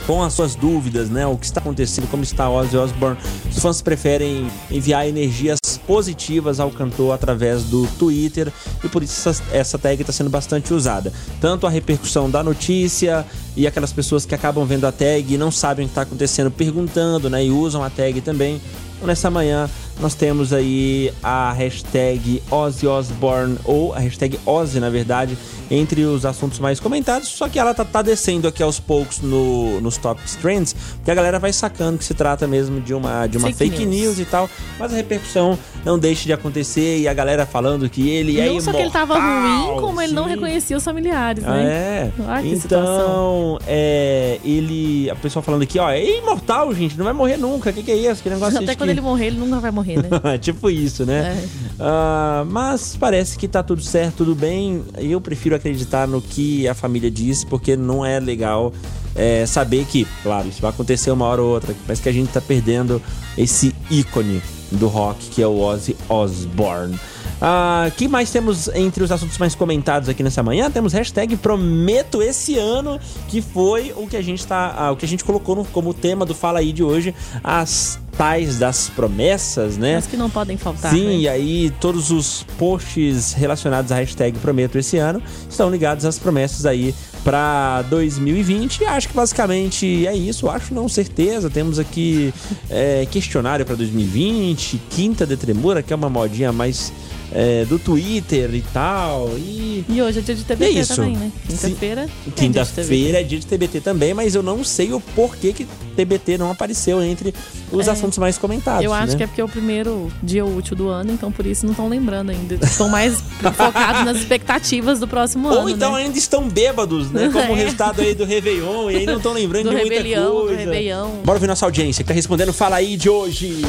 com 0.05 0.23
as 0.23 0.33
suas 0.33 0.55
dúvidas, 0.55 1.11
né? 1.11 1.27
O 1.27 1.37
que 1.37 1.45
está 1.45 1.61
acontecendo, 1.61 2.09
como 2.11 2.23
está 2.23 2.49
Ozzy 2.49 2.77
Osbourne. 2.77 3.19
Os 3.51 3.59
fãs 3.59 3.83
preferem 3.83 4.51
enviar 4.71 5.07
energias 5.07 5.59
positivas 5.87 6.59
ao 6.59 6.71
cantor 6.71 7.13
através 7.13 7.65
do 7.65 7.87
Twitter 7.99 8.51
e 8.83 8.89
por 8.89 9.03
isso 9.03 9.29
essa, 9.53 9.79
tag 9.79 10.01
está 10.01 10.13
sendo 10.13 10.31
bastante 10.31 10.73
usada. 10.73 11.13
Tanto 11.41 11.67
a 11.67 11.71
repercussão 11.71 12.31
da 12.31 12.43
notícia 12.43 13.25
e 13.55 13.67
aquelas 13.67 13.93
pessoas 13.93 14.25
que 14.25 14.35
acabam 14.35 14.65
vendo 14.65 14.87
a 14.87 14.93
tag 14.93 15.33
e 15.33 15.39
não 15.39 15.51
sabem 15.51 15.85
o 15.85 15.89
que 15.89 15.93
está 15.93 16.03
acontecendo 16.03 16.51
perguntando, 16.51 17.29
né? 17.29 17.45
E 17.45 17.51
usam 17.51 17.85
a 17.85 17.91
tag 17.91 18.21
também. 18.23 18.61
Então, 18.97 19.07
nessa 19.07 19.31
manhã 19.31 19.71
nós 20.01 20.15
temos 20.15 20.53
aí 20.53 21.13
a 21.23 21.53
hashtag 21.53 22.43
Ozzy 22.51 22.87
Osbourne 22.87 23.59
ou 23.65 23.93
a 23.95 23.99
hashtag 23.99 24.39
Ozzy, 24.47 24.79
na 24.81 24.91
verdade, 24.91 25.37
entre 25.71 26.05
os 26.05 26.25
assuntos 26.25 26.59
mais 26.59 26.81
comentados, 26.81 27.29
só 27.29 27.49
que 27.49 27.59
ela 27.59 27.75
tá, 27.75 27.85
tá 27.85 28.01
descendo 28.01 28.49
aqui 28.49 28.63
aos 28.63 28.81
poucos 28.81 29.21
no, 29.21 29.81
nos 29.81 29.97
top 29.97 30.21
trends, 30.41 30.75
porque 30.97 31.11
a 31.11 31.15
galera 31.15 31.39
vai 31.39 31.53
sacando 31.53 31.99
que 31.99 32.05
se 32.05 32.15
trata 32.15 32.47
mesmo 32.47 32.81
de 32.81 32.95
uma, 32.95 33.27
de 33.27 33.37
uma 33.39 33.49
fake, 33.53 33.71
Fake 33.77 33.87
news. 33.87 34.17
news. 34.17 34.19
e 34.21 34.25
tal, 34.25 34.49
mas 34.79 34.93
a 34.93 34.97
repercussão 34.97 35.59
não 35.85 35.99
deixa 35.99 36.25
de 36.25 36.33
acontecer 36.33 36.99
e 36.99 37.09
a 37.09 37.15
galera 37.15 37.45
falando 37.45 37.89
que 37.89 38.09
ele 38.09 38.41
é 38.41 38.47
não 38.49 38.61
só 38.61 38.73
que 38.73 38.79
ele 38.79 38.91
tava 38.91 39.15
imortal, 39.15 39.67
ruim, 39.73 39.81
como 39.81 40.01
ele 40.01 40.13
não 40.13 40.25
sim. 40.25 40.31
reconhecia 40.31 40.77
os 40.77 40.85
familiares, 40.85 41.43
né? 41.43 42.13
é? 42.25 42.59
Situação. 42.59 43.59
então, 43.59 43.59
é, 43.67 44.39
ele. 44.45 45.11
A 45.11 45.17
pessoa 45.17 45.43
falando 45.43 45.63
aqui, 45.63 45.79
ó, 45.79 45.91
é 45.91 46.19
imortal, 46.19 46.73
gente, 46.75 46.97
não 46.97 47.05
vai 47.05 47.15
morrer 47.15 47.37
nunca. 47.37 47.71
O 47.71 47.73
que, 47.73 47.83
que 47.83 47.91
é 47.91 47.97
isso? 47.97 48.23
Que 48.23 48.31
negócio 48.31 48.59
Até 48.63 48.75
quando 48.75 48.89
que- 48.89 48.95
ele 48.95 49.01
morrer, 49.01 49.27
ele 49.27 49.39
nunca 49.39 49.61
vai 49.61 49.71
morrer, 49.71 49.88
né? 49.97 50.39
tipo 50.39 50.71
isso, 50.71 51.05
né? 51.05 51.43
É. 51.45 51.49
Ah, 51.79 52.45
mas 52.49 52.97
parece 52.97 53.39
que 53.39 53.49
tá 53.49 53.63
tudo 53.63 53.83
certo, 53.83 54.19
tudo 54.19 54.35
bem. 54.35 54.85
Eu 54.99 55.21
prefiro 55.21 55.55
acreditar 55.55 56.07
no 56.07 56.21
que 56.21 56.67
a 56.69 56.75
família 56.75 57.11
disse, 57.11 57.47
porque 57.47 57.77
não 57.77 58.05
é 58.05 58.21
legal 58.21 58.73
é, 59.15 59.45
saber 59.47 59.85
que, 59.87 60.07
claro, 60.23 60.49
isso 60.49 60.61
vai 60.61 60.71
acontecer 60.71 61.11
uma 61.11 61.25
hora 61.27 61.43
ou 61.43 61.51
outra, 61.51 61.75
mas 61.87 62.01
que 62.01 62.09
a 62.09 62.13
gente 62.13 62.31
tá 62.31 62.41
perdendo 62.41 63.03
esse 63.37 63.75
ícone 63.91 64.43
do 64.71 64.87
rock 64.87 65.29
que 65.31 65.43
é 65.43 65.47
o 65.47 65.59
Ozzy 65.59 65.97
Osbourne. 66.09 66.99
Ah, 67.41 67.91
que 67.97 68.09
mais 68.09 68.31
temos 68.31 68.69
entre 68.75 69.03
os 69.05 69.13
assuntos 69.13 69.39
mais 69.39 69.55
comentados 69.55 70.09
aqui 70.09 70.23
nessa 70.23 70.43
manhã? 70.43 70.71
Temos 70.71 70.93
hashtag 70.93 71.37
Prometo 71.37 72.21
esse 72.21 72.59
ano, 72.59 72.99
que 73.29 73.41
foi 73.41 73.93
o 73.97 74.07
que 74.09 74.17
a 74.17 74.23
gente 74.23 74.45
tá. 74.47 74.75
ah, 74.77 74.91
o 74.91 74.97
que 74.97 75.05
a 75.05 75.09
gente 75.09 75.23
colocou 75.25 75.55
no- 75.55 75.65
como 75.67 75.95
tema 75.95 76.27
do 76.27 76.35
Fala 76.35 76.59
aí 76.59 76.73
de 76.73 76.83
hoje, 76.83 77.15
as 77.45 77.99
tais 78.17 78.59
das 78.59 78.89
promessas, 78.89 79.77
né? 79.77 79.95
Mas 79.95 80.07
que 80.09 80.17
não 80.17 80.29
podem 80.29 80.57
faltar. 80.57 80.91
Sim, 80.91 81.07
né? 81.07 81.15
e 81.19 81.29
aí 81.29 81.71
todos 81.81 82.11
os 82.11 82.45
posts 82.59 83.33
relacionados 83.35 83.93
à 83.93 83.95
hashtag 83.95 84.37
Prometo 84.41 84.77
esse 84.77 84.97
ano 84.99 85.23
estão 85.49 85.71
ligados 85.71 86.05
às 86.05 86.19
promessas 86.19 86.67
aí 86.67 86.93
para 87.23 87.83
2020. 87.83 88.81
E 88.81 88.85
Acho 88.87 89.09
que 89.11 89.15
basicamente 89.15 90.05
é 90.09 90.17
isso, 90.17 90.51
acho 90.51 90.75
não, 90.75 90.89
certeza. 90.89 91.49
Temos 91.49 91.79
aqui 91.79 92.35
é, 92.69 93.07
questionário 93.09 93.65
para 93.65 93.77
2020, 93.77 94.81
Quinta 94.91 95.25
de 95.25 95.37
Tremura, 95.37 95.81
que 95.85 95.93
é 95.93 95.97
uma 95.97 96.11
modinha 96.11 96.51
mais 96.51 96.93
é, 97.33 97.65
do 97.67 97.79
Twitter 97.79 98.55
e 98.55 98.63
tal. 98.73 99.29
E 99.37 99.85
E 99.89 100.01
hoje 100.03 100.19
é 100.19 100.23
dia 100.23 100.35
de 100.35 100.45
TBT 100.45 100.65
É 100.65 100.71
isso. 100.81 100.97
também, 100.97 101.17
né? 101.17 101.31
Quinta-feira. 101.47 102.03
é. 102.27 102.31
Quinta-feira 102.31 103.21
é 103.21 103.23
dia 103.23 103.39
de 103.39 103.47
TBT 103.47 103.81
também, 103.81 104.15
mas 104.15 104.35
eu 104.35 104.43
não 104.43 104.65
sei 104.65 104.93
o 104.93 105.01
porquê 105.01 105.53
que 105.53 105.67
TBT 105.97 106.39
não 106.39 106.51
apareceu 106.51 107.03
entre 107.03 107.35
os 107.73 107.87
É. 107.87 107.91
assuntos 107.91 108.19
mais 108.19 108.39
comentados. 108.39 108.85
Eu 108.85 108.93
acho 108.95 109.13
né? 109.13 109.17
que 109.19 109.23
é 109.25 109.27
porque 109.27 109.41
é 109.41 109.45
o 109.45 109.49
primeiro 109.49 110.11
dia 110.23 110.45
útil 110.45 110.77
do 110.77 110.89
ano, 110.89 111.13
então 111.13 111.31
por 111.33 111.45
isso 111.45 111.65
não 111.67 111.73
estão 111.73 111.89
lembrando 111.89 112.31
ainda. 112.31 112.55
Estão 112.63 112.89
mais 112.89 113.21
focados 113.57 114.05
nas 114.05 114.17
expectativas 114.19 114.99
do 115.01 115.07
próximo 115.09 115.49
ano. 115.49 115.61
Ou 115.63 115.69
então 115.71 115.93
né? 115.95 116.05
ainda 116.05 116.17
estão 116.19 116.49
bêbados, 116.49 117.11
né? 117.11 117.29
Como 117.33 117.53
É. 117.53 117.57
resultado 117.57 118.01
aí 118.01 118.15
do 118.15 118.25
Réveillon, 118.25 118.91
e 118.91 118.97
aí 118.97 119.07
não 119.07 119.17
estão 119.19 119.33
lembrando 119.33 119.65
Do 119.65 119.71
de 119.71 119.77
muita 119.77 119.95
Rebelião, 119.95 120.31
do 120.35 120.41
coisa. 120.47 120.57
Réveillon. 120.57 121.11
Bora 121.25 121.37
ouvir 121.37 121.47
nossa 121.47 121.67
audiência 121.67 122.03
que 122.05 122.09
tá 122.09 122.15
respondendo 122.15 122.53
Fala 122.53 122.77
aí 122.77 122.97
de 122.97 123.11
hoje. 123.11 123.63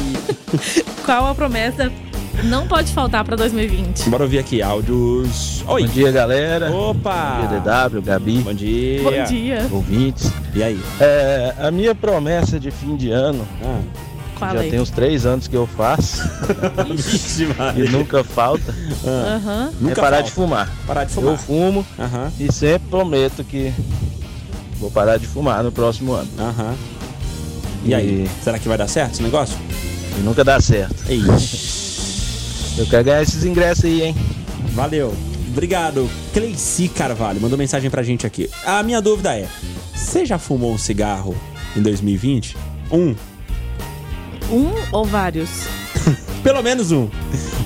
Qual 1.04 1.26
a 1.26 1.34
promessa 1.34 1.90
não 2.44 2.66
pode 2.66 2.92
faltar 2.92 3.24
pra 3.24 3.36
2020? 3.36 4.08
Bora 4.08 4.24
ouvir 4.24 4.38
aqui 4.38 4.62
áudios. 4.62 5.62
Oi. 5.68 5.82
Bom 5.86 5.88
dia, 5.92 6.10
galera. 6.12 6.70
Opa. 6.72 7.38
Bom 7.42 7.48
dia, 7.48 7.60
DW, 7.60 8.02
Gabi, 8.02 8.38
Bom 8.38 8.54
dia. 8.54 9.02
Bom 9.02 9.24
dia. 9.24 9.66
ouvintes. 9.70 10.30
E 10.54 10.62
aí? 10.62 10.80
É, 11.00 11.54
a 11.58 11.70
minha 11.70 11.94
promessa 11.94 12.58
de 12.58 12.70
fim 12.70 12.96
de 12.96 13.10
ano, 13.10 13.46
Ah, 14.40 14.54
já 14.54 14.60
aí. 14.60 14.70
tem 14.70 14.80
uns 14.80 14.90
três 14.90 15.26
anos 15.26 15.46
que 15.46 15.54
eu 15.56 15.66
faço 15.66 16.22
e 17.76 17.88
nunca 17.90 18.24
falta, 18.24 18.74
Aham. 19.06 19.70
Nunca 19.80 19.92
é 19.92 19.94
parar 20.02 20.16
falta. 20.16 20.22
de 20.22 20.32
fumar. 20.32 20.72
Parar 20.86 21.04
de 21.04 21.12
fumar. 21.12 21.32
Eu 21.32 21.38
fumo 21.38 21.86
Aham, 21.98 22.32
e 22.40 22.50
sempre 22.50 22.88
prometo 22.88 23.44
que 23.44 23.72
vou 24.78 24.90
parar 24.90 25.18
de 25.18 25.26
fumar 25.26 25.62
no 25.62 25.70
próximo 25.70 26.12
ano. 26.14 26.28
aham. 26.38 26.74
E 27.84 27.94
aí? 27.94 28.24
E- 28.24 28.42
Será 28.44 28.58
que 28.58 28.66
vai 28.68 28.76
dar 28.78 28.88
certo 28.88 29.12
esse 29.12 29.22
negócio? 29.22 29.56
E 30.18 30.20
nunca 30.22 30.42
dá 30.42 30.58
certo. 30.60 31.04
Ixi. 31.10 31.89
Eu 32.78 32.86
quero 32.86 33.04
ganhar 33.04 33.22
esses 33.22 33.44
ingressos 33.44 33.84
aí, 33.84 34.02
hein? 34.02 34.16
Valeu. 34.72 35.14
Obrigado. 35.48 36.08
Cleici 36.32 36.88
Carvalho 36.88 37.40
mandou 37.40 37.58
mensagem 37.58 37.90
pra 37.90 38.02
gente 38.02 38.26
aqui. 38.26 38.48
A 38.64 38.82
minha 38.82 39.00
dúvida 39.00 39.36
é: 39.36 39.48
você 39.94 40.24
já 40.24 40.38
fumou 40.38 40.72
um 40.72 40.78
cigarro 40.78 41.36
em 41.76 41.82
2020? 41.82 42.56
Um. 42.90 43.14
Um 44.50 44.72
ou 44.92 45.04
vários? 45.04 45.50
Pelo 46.42 46.62
menos 46.62 46.90
um. 46.90 47.08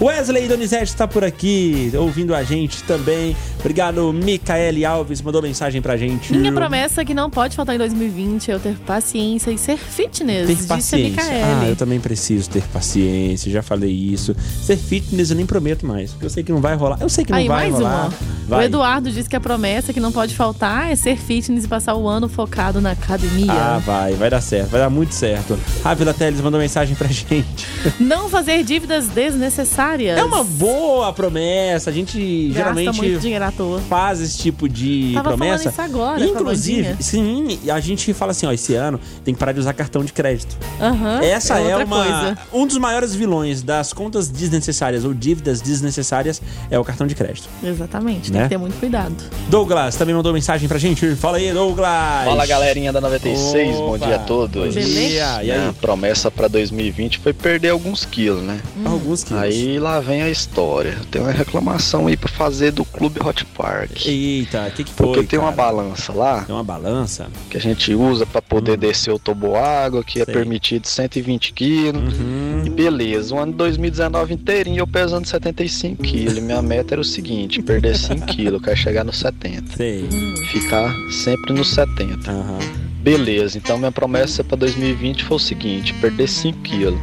Wesley 0.00 0.48
Donizete 0.48 0.84
está 0.84 1.06
por 1.06 1.22
aqui, 1.24 1.92
ouvindo 1.94 2.34
a 2.34 2.42
gente 2.42 2.82
também. 2.82 3.36
Obrigado, 3.60 4.12
Micaele 4.12 4.84
Alves, 4.84 5.22
mandou 5.22 5.40
mensagem 5.40 5.80
pra 5.80 5.96
gente. 5.96 6.34
Minha 6.36 6.52
promessa 6.52 7.02
que 7.04 7.14
não 7.14 7.30
pode 7.30 7.56
faltar 7.56 7.74
em 7.74 7.78
2020 7.78 8.50
é 8.50 8.54
eu 8.54 8.60
ter 8.60 8.76
paciência 8.80 9.50
e 9.50 9.56
ser 9.56 9.78
fitness, 9.78 10.46
Ter 10.46 10.66
paciência. 10.66 11.22
Ah, 11.24 11.66
eu 11.68 11.76
também 11.76 11.98
preciso 11.98 12.50
ter 12.50 12.62
paciência, 12.64 13.50
já 13.50 13.62
falei 13.62 13.90
isso. 13.90 14.36
Ser 14.62 14.76
fitness 14.76 15.30
eu 15.30 15.36
nem 15.36 15.46
prometo 15.46 15.86
mais, 15.86 16.10
porque 16.10 16.26
eu 16.26 16.30
sei 16.30 16.42
que 16.42 16.52
não 16.52 16.60
vai 16.60 16.74
rolar. 16.74 16.98
Eu 17.00 17.08
sei 17.08 17.24
que 17.24 17.30
não 17.30 17.38
Aí, 17.38 17.48
vai 17.48 17.70
mais 17.70 17.74
rolar. 17.82 18.06
uma. 18.08 18.12
Vai. 18.48 18.60
O 18.60 18.62
Eduardo 18.64 19.10
disse 19.10 19.28
que 19.30 19.36
a 19.36 19.40
promessa 19.40 19.92
que 19.94 20.00
não 20.00 20.12
pode 20.12 20.34
faltar 20.34 20.90
é 20.90 20.96
ser 20.96 21.16
fitness 21.16 21.64
e 21.64 21.68
passar 21.68 21.94
o 21.94 22.06
ano 22.06 22.28
focado 22.28 22.80
na 22.82 22.90
academia. 22.90 23.50
Ah, 23.50 23.80
vai, 23.86 24.12
vai 24.14 24.28
dar 24.28 24.42
certo, 24.42 24.68
vai 24.70 24.80
dar 24.80 24.90
muito 24.90 25.14
certo. 25.14 25.58
Ávila 25.82 26.12
Teles 26.12 26.40
mandou 26.42 26.60
mensagem 26.60 26.94
pra 26.94 27.06
gente. 27.08 27.66
Não 27.98 28.28
fazer 28.28 28.62
dívidas 28.64 29.08
desnecessárias. 29.08 30.18
É 30.18 30.24
uma 30.24 30.42
boa 30.44 31.12
promessa, 31.12 31.90
a 31.90 31.92
gente 31.92 32.48
Gasta 32.52 32.72
muito 32.72 32.92
geralmente 32.92 33.20
dinheiro 33.20 33.44
à 33.44 33.50
toa. 33.52 33.80
faz 33.88 34.20
esse 34.20 34.38
tipo 34.38 34.68
de 34.68 35.12
Tava 35.14 35.30
promessa. 35.30 35.68
isso 35.68 35.80
agora, 35.80 36.18
com 36.18 36.24
a 36.24 36.26
Inclusive, 36.26 36.96
sim, 37.00 37.58
a 37.70 37.80
gente 37.80 38.12
fala 38.14 38.30
assim, 38.32 38.46
ó, 38.46 38.52
esse 38.52 38.74
ano 38.74 38.98
tem 39.24 39.34
que 39.34 39.40
parar 39.40 39.52
de 39.52 39.60
usar 39.60 39.72
cartão 39.72 40.04
de 40.04 40.12
crédito. 40.12 40.56
Aham, 40.80 41.20
Essa 41.22 41.58
é, 41.58 41.76
outra 41.76 41.84
uma 41.84 41.96
coisa. 42.04 42.38
um 42.52 42.66
dos 42.66 42.78
maiores 42.78 43.14
vilões 43.14 43.62
das 43.62 43.92
contas 43.92 44.28
desnecessárias 44.28 45.04
ou 45.04 45.12
dívidas 45.14 45.60
desnecessárias 45.60 46.40
é 46.70 46.78
o 46.78 46.84
cartão 46.84 47.06
de 47.06 47.14
crédito. 47.14 47.48
Exatamente, 47.62 48.32
Né? 48.32 48.38
tem 48.40 48.42
que 48.44 48.54
ter 48.54 48.58
muito 48.58 48.78
cuidado. 48.78 49.14
Douglas 49.48 49.96
também 49.96 50.14
mandou 50.14 50.32
mensagem 50.32 50.68
pra 50.68 50.78
gente. 50.78 51.14
Fala 51.16 51.36
aí, 51.38 51.52
Douglas. 51.52 52.24
Fala 52.24 52.46
galerinha 52.46 52.92
da 52.92 53.00
96, 53.00 53.76
bom 53.76 53.94
Opa. 53.96 54.06
dia 54.06 54.16
a 54.16 54.18
todos. 54.20 54.74
Bom 54.74 54.80
dia. 54.80 55.42
E 55.42 55.50
aí? 55.50 55.58
Minha 55.58 55.72
promessa 55.74 56.30
pra 56.30 56.48
2020 56.48 57.18
foi 57.18 57.32
perder 57.32 57.70
alguns 57.70 58.04
quilos, 58.04 58.42
né? 58.42 58.53
Alguns 58.84 59.24
quilos. 59.24 59.42
Aí 59.42 59.78
lá 59.78 60.00
vem 60.00 60.22
a 60.22 60.30
história. 60.30 60.96
Tem 61.10 61.20
uma 61.22 61.30
reclamação 61.30 62.06
aí 62.06 62.16
pra 62.16 62.28
fazer 62.28 62.70
do 62.72 62.84
Clube 62.84 63.20
Hot 63.24 63.44
Park. 63.46 64.06
Eita, 64.06 64.66
o 64.68 64.70
que 64.72 64.84
que 64.84 64.92
foi? 64.92 65.06
Porque 65.06 65.22
tem 65.24 65.38
uma 65.38 65.52
cara? 65.52 65.72
balança 65.72 66.12
lá 66.12 66.42
Tem 66.44 66.54
uma 66.54 66.64
balança? 66.64 67.28
que 67.50 67.56
a 67.56 67.60
gente 67.60 67.94
usa 67.94 68.24
pra 68.26 68.40
poder 68.42 68.76
descer 68.76 69.12
o 69.12 69.18
toboágua, 69.18 70.02
que 70.04 70.18
é 70.18 70.22
Hum. 70.22 70.24
Sei. 70.26 70.34
permitido 70.34 70.86
120 70.86 71.52
quilos. 71.52 72.14
Uhum. 72.18 72.62
E 72.66 72.70
beleza, 72.70 73.34
o 73.34 73.38
ano 73.38 73.52
2019 73.52 74.34
inteirinho 74.34 74.78
eu 74.80 74.86
pesando 74.86 75.26
75 75.26 76.02
quilos. 76.02 76.38
Minha 76.38 76.62
meta 76.62 76.94
era 76.94 77.00
o 77.00 77.04
seguinte, 77.04 77.60
perder 77.62 77.96
5 77.96 78.26
quilos, 78.26 78.54
eu 78.54 78.60
quero 78.60 78.76
chegar 78.76 79.04
nos 79.04 79.18
70. 79.18 79.76
Sei. 79.76 80.08
Ficar 80.50 80.94
sempre 81.10 81.52
nos 81.52 81.70
70. 81.70 82.30
Aham. 82.30 82.58
Beleza, 83.02 83.58
então 83.58 83.76
minha 83.76 83.92
promessa 83.92 84.42
para 84.42 84.56
2020 84.56 85.24
foi 85.24 85.36
o 85.36 85.40
seguinte, 85.40 85.92
perder 85.94 86.26
5 86.26 86.58
quilos. 86.60 86.98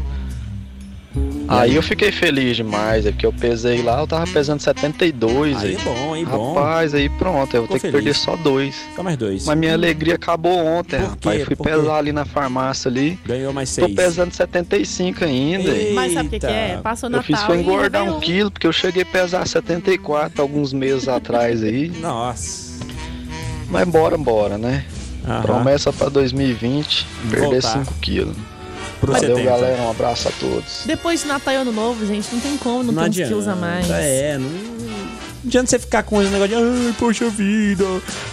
Aí 1.60 1.76
eu 1.76 1.84
fiquei 1.84 2.12
feliz 2.12 2.56
demais, 2.56 3.06
é 3.06 3.12
porque 3.12 3.26
eu 3.26 3.34
pesei 3.34 3.82
lá, 3.82 4.00
eu 4.00 4.08
tava 4.08 4.26
pesando 4.28 4.60
72 4.62 5.58
Aí 5.58 5.70
aí. 5.70 5.76
é 5.76 5.80
bom, 5.80 6.14
aí 6.14 6.26
bom. 6.26 6.54
Rapaz, 6.54 6.94
aí 6.94 7.10
pronto, 7.10 7.54
eu 7.56 7.62
vou 7.62 7.68
ter 7.68 7.74
que 7.76 7.80
feliz. 7.80 7.94
perder 7.94 8.14
só 8.16 8.36
dois. 8.38 8.76
Só 8.96 9.04
mais 9.04 9.18
dois. 9.18 9.46
Mas 9.46 9.58
minha 9.58 9.74
alegria 9.74 10.16
acabou 10.16 10.58
ontem, 10.66 11.00
Por 11.00 11.10
rapaz. 11.10 11.36
quê? 11.36 11.42
Eu 11.42 11.46
fui 11.48 11.56
Por 11.56 11.68
quê? 11.68 11.74
pesar 11.74 11.96
ali 11.98 12.12
na 12.12 12.26
farmácia 12.26 12.90
ali. 12.90 13.20
Ganhou 13.26 13.52
mais 13.54 13.76
Tô 13.76 13.86
seis. 13.86 13.96
pesando 13.96 14.34
75 14.34 15.24
ainda. 15.26 15.70
Ei. 15.70 15.94
Mas 15.94 16.14
sabe 16.14 16.28
o 16.28 16.32
que, 16.32 16.40
que 16.40 16.46
é? 16.48 16.70
Eita. 16.70 16.82
Passou 16.82 17.08
Eu 17.10 17.12
Natal 17.18 17.26
fiz 17.26 17.42
foi 17.44 17.58
e 17.58 17.62
engordar 17.62 18.04
um 18.04 18.20
quilo, 18.20 18.50
porque 18.52 18.66
eu 18.68 18.74
cheguei 18.74 19.04
a 19.04 19.06
pesar 19.06 19.46
74 19.48 20.42
alguns 20.42 20.72
meses 20.74 21.08
atrás 21.08 21.62
aí. 21.64 21.90
Nossa. 22.02 22.72
Mas 23.70 23.88
bora, 23.88 24.18
bora, 24.18 24.58
né? 24.58 24.84
Aham. 25.26 25.42
Promessa 25.44 25.94
pra 25.94 26.10
2020, 26.10 27.06
perder 27.30 27.62
Voltar. 27.62 27.86
5 27.86 27.94
quilos. 28.02 28.36
Pro 29.02 29.12
Valeu, 29.12 29.36
70. 29.36 29.44
galera. 29.50 29.82
Um 29.82 29.90
abraço 29.92 30.28
a 30.30 30.32
todos. 30.40 30.84
Depois 30.86 31.22
de 31.22 31.28
Natal 31.28 31.54
e 31.54 31.58
Ano 31.58 31.72
Novo, 31.74 32.06
gente, 32.06 32.28
não 32.32 32.40
tem 32.40 32.56
como 32.58 32.84
não, 32.84 32.94
Não 32.94 33.04
adianta. 33.04 33.30
quilos 33.30 33.48
a 33.48 33.56
mais. 33.56 33.90
É, 33.90 34.38
não... 34.38 34.48
não 34.48 35.02
adianta 35.44 35.72
você 35.72 35.80
ficar 35.80 36.04
com 36.04 36.22
esse 36.22 36.30
negócio 36.32 36.56
de 36.56 36.64
ai, 36.88 36.96
poxa 37.00 37.28
vida. 37.30 37.84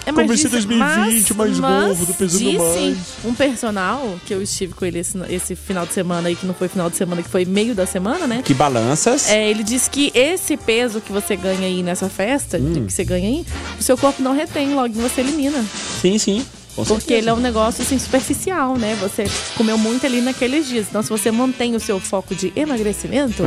É, 0.04 0.12
mas 0.12 0.26
Comecei 0.26 0.50
disse- 0.50 0.66
2020 0.66 1.35
mais 1.35 1.59
mas 1.59 1.88
novo, 1.88 2.07
tô 2.07 2.12
pesando 2.12 2.38
disse 2.44 2.59
mais. 2.59 2.96
um 3.24 3.33
personal, 3.35 4.16
que 4.26 4.35
eu 4.35 4.42
estive 4.42 4.74
com 4.74 4.85
ele 4.85 4.98
esse, 4.98 5.18
esse 5.31 5.57
final 5.57 5.87
de 5.87 5.94
semana 5.94 6.28
aí, 6.28 6.37
que 6.37 6.44
não 6.46 6.52
foi 6.52 6.68
final 6.68 6.90
de 6.90 6.96
semana, 6.96 7.22
que 7.22 7.28
foi 7.31 7.46
meio 7.46 7.74
da 7.74 7.87
semana, 7.87 8.26
né? 8.26 8.42
Que 8.44 8.52
balanças. 8.52 9.31
É, 9.31 9.48
ele 9.50 9.62
disse 9.62 9.88
que 9.88 10.12
esse 10.14 10.54
peso 10.59 11.00
que 11.00 11.11
você 11.11 11.35
ganha 11.35 11.66
aí 11.66 11.83
nessa 11.83 12.11
festa, 12.11 12.59
Hum. 12.59 12.85
que 12.87 12.92
você 12.92 13.04
ganha 13.04 13.26
aí, 13.26 13.46
o 13.81 13.83
seu 13.83 13.96
corpo 13.96 14.22
não 14.22 14.35
retém, 14.35 14.74
logo 14.74 14.92
você 14.92 15.22
elimina. 15.22 15.64
Sim, 16.02 16.18
sim. 16.18 16.44
Porque 16.86 17.14
ele 17.14 17.28
é 17.28 17.32
um 17.32 17.40
negócio 17.40 17.82
assim 17.82 17.98
superficial, 17.98 18.76
né? 18.76 18.96
Você 19.00 19.24
comeu 19.56 19.76
muito 19.78 20.06
ali 20.06 20.20
naqueles 20.20 20.68
dias. 20.68 20.86
Então, 20.88 21.02
se 21.02 21.08
você 21.08 21.30
mantém 21.30 21.74
o 21.74 21.80
seu 21.80 21.98
foco 21.98 22.34
de 22.34 22.52
emagrecimento, 22.54 23.42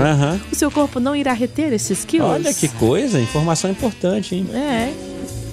o 0.51 0.55
seu 0.55 0.69
corpo 0.71 0.99
não 0.99 1.15
irá 1.15 1.33
reter 1.33 1.71
esses 1.73 2.03
quilos. 2.05 2.27
Olha 2.29 2.53
que 2.53 2.67
coisa, 2.67 3.19
informação 3.19 3.69
importante, 3.71 4.35
hein? 4.35 4.47
É, 4.53 4.91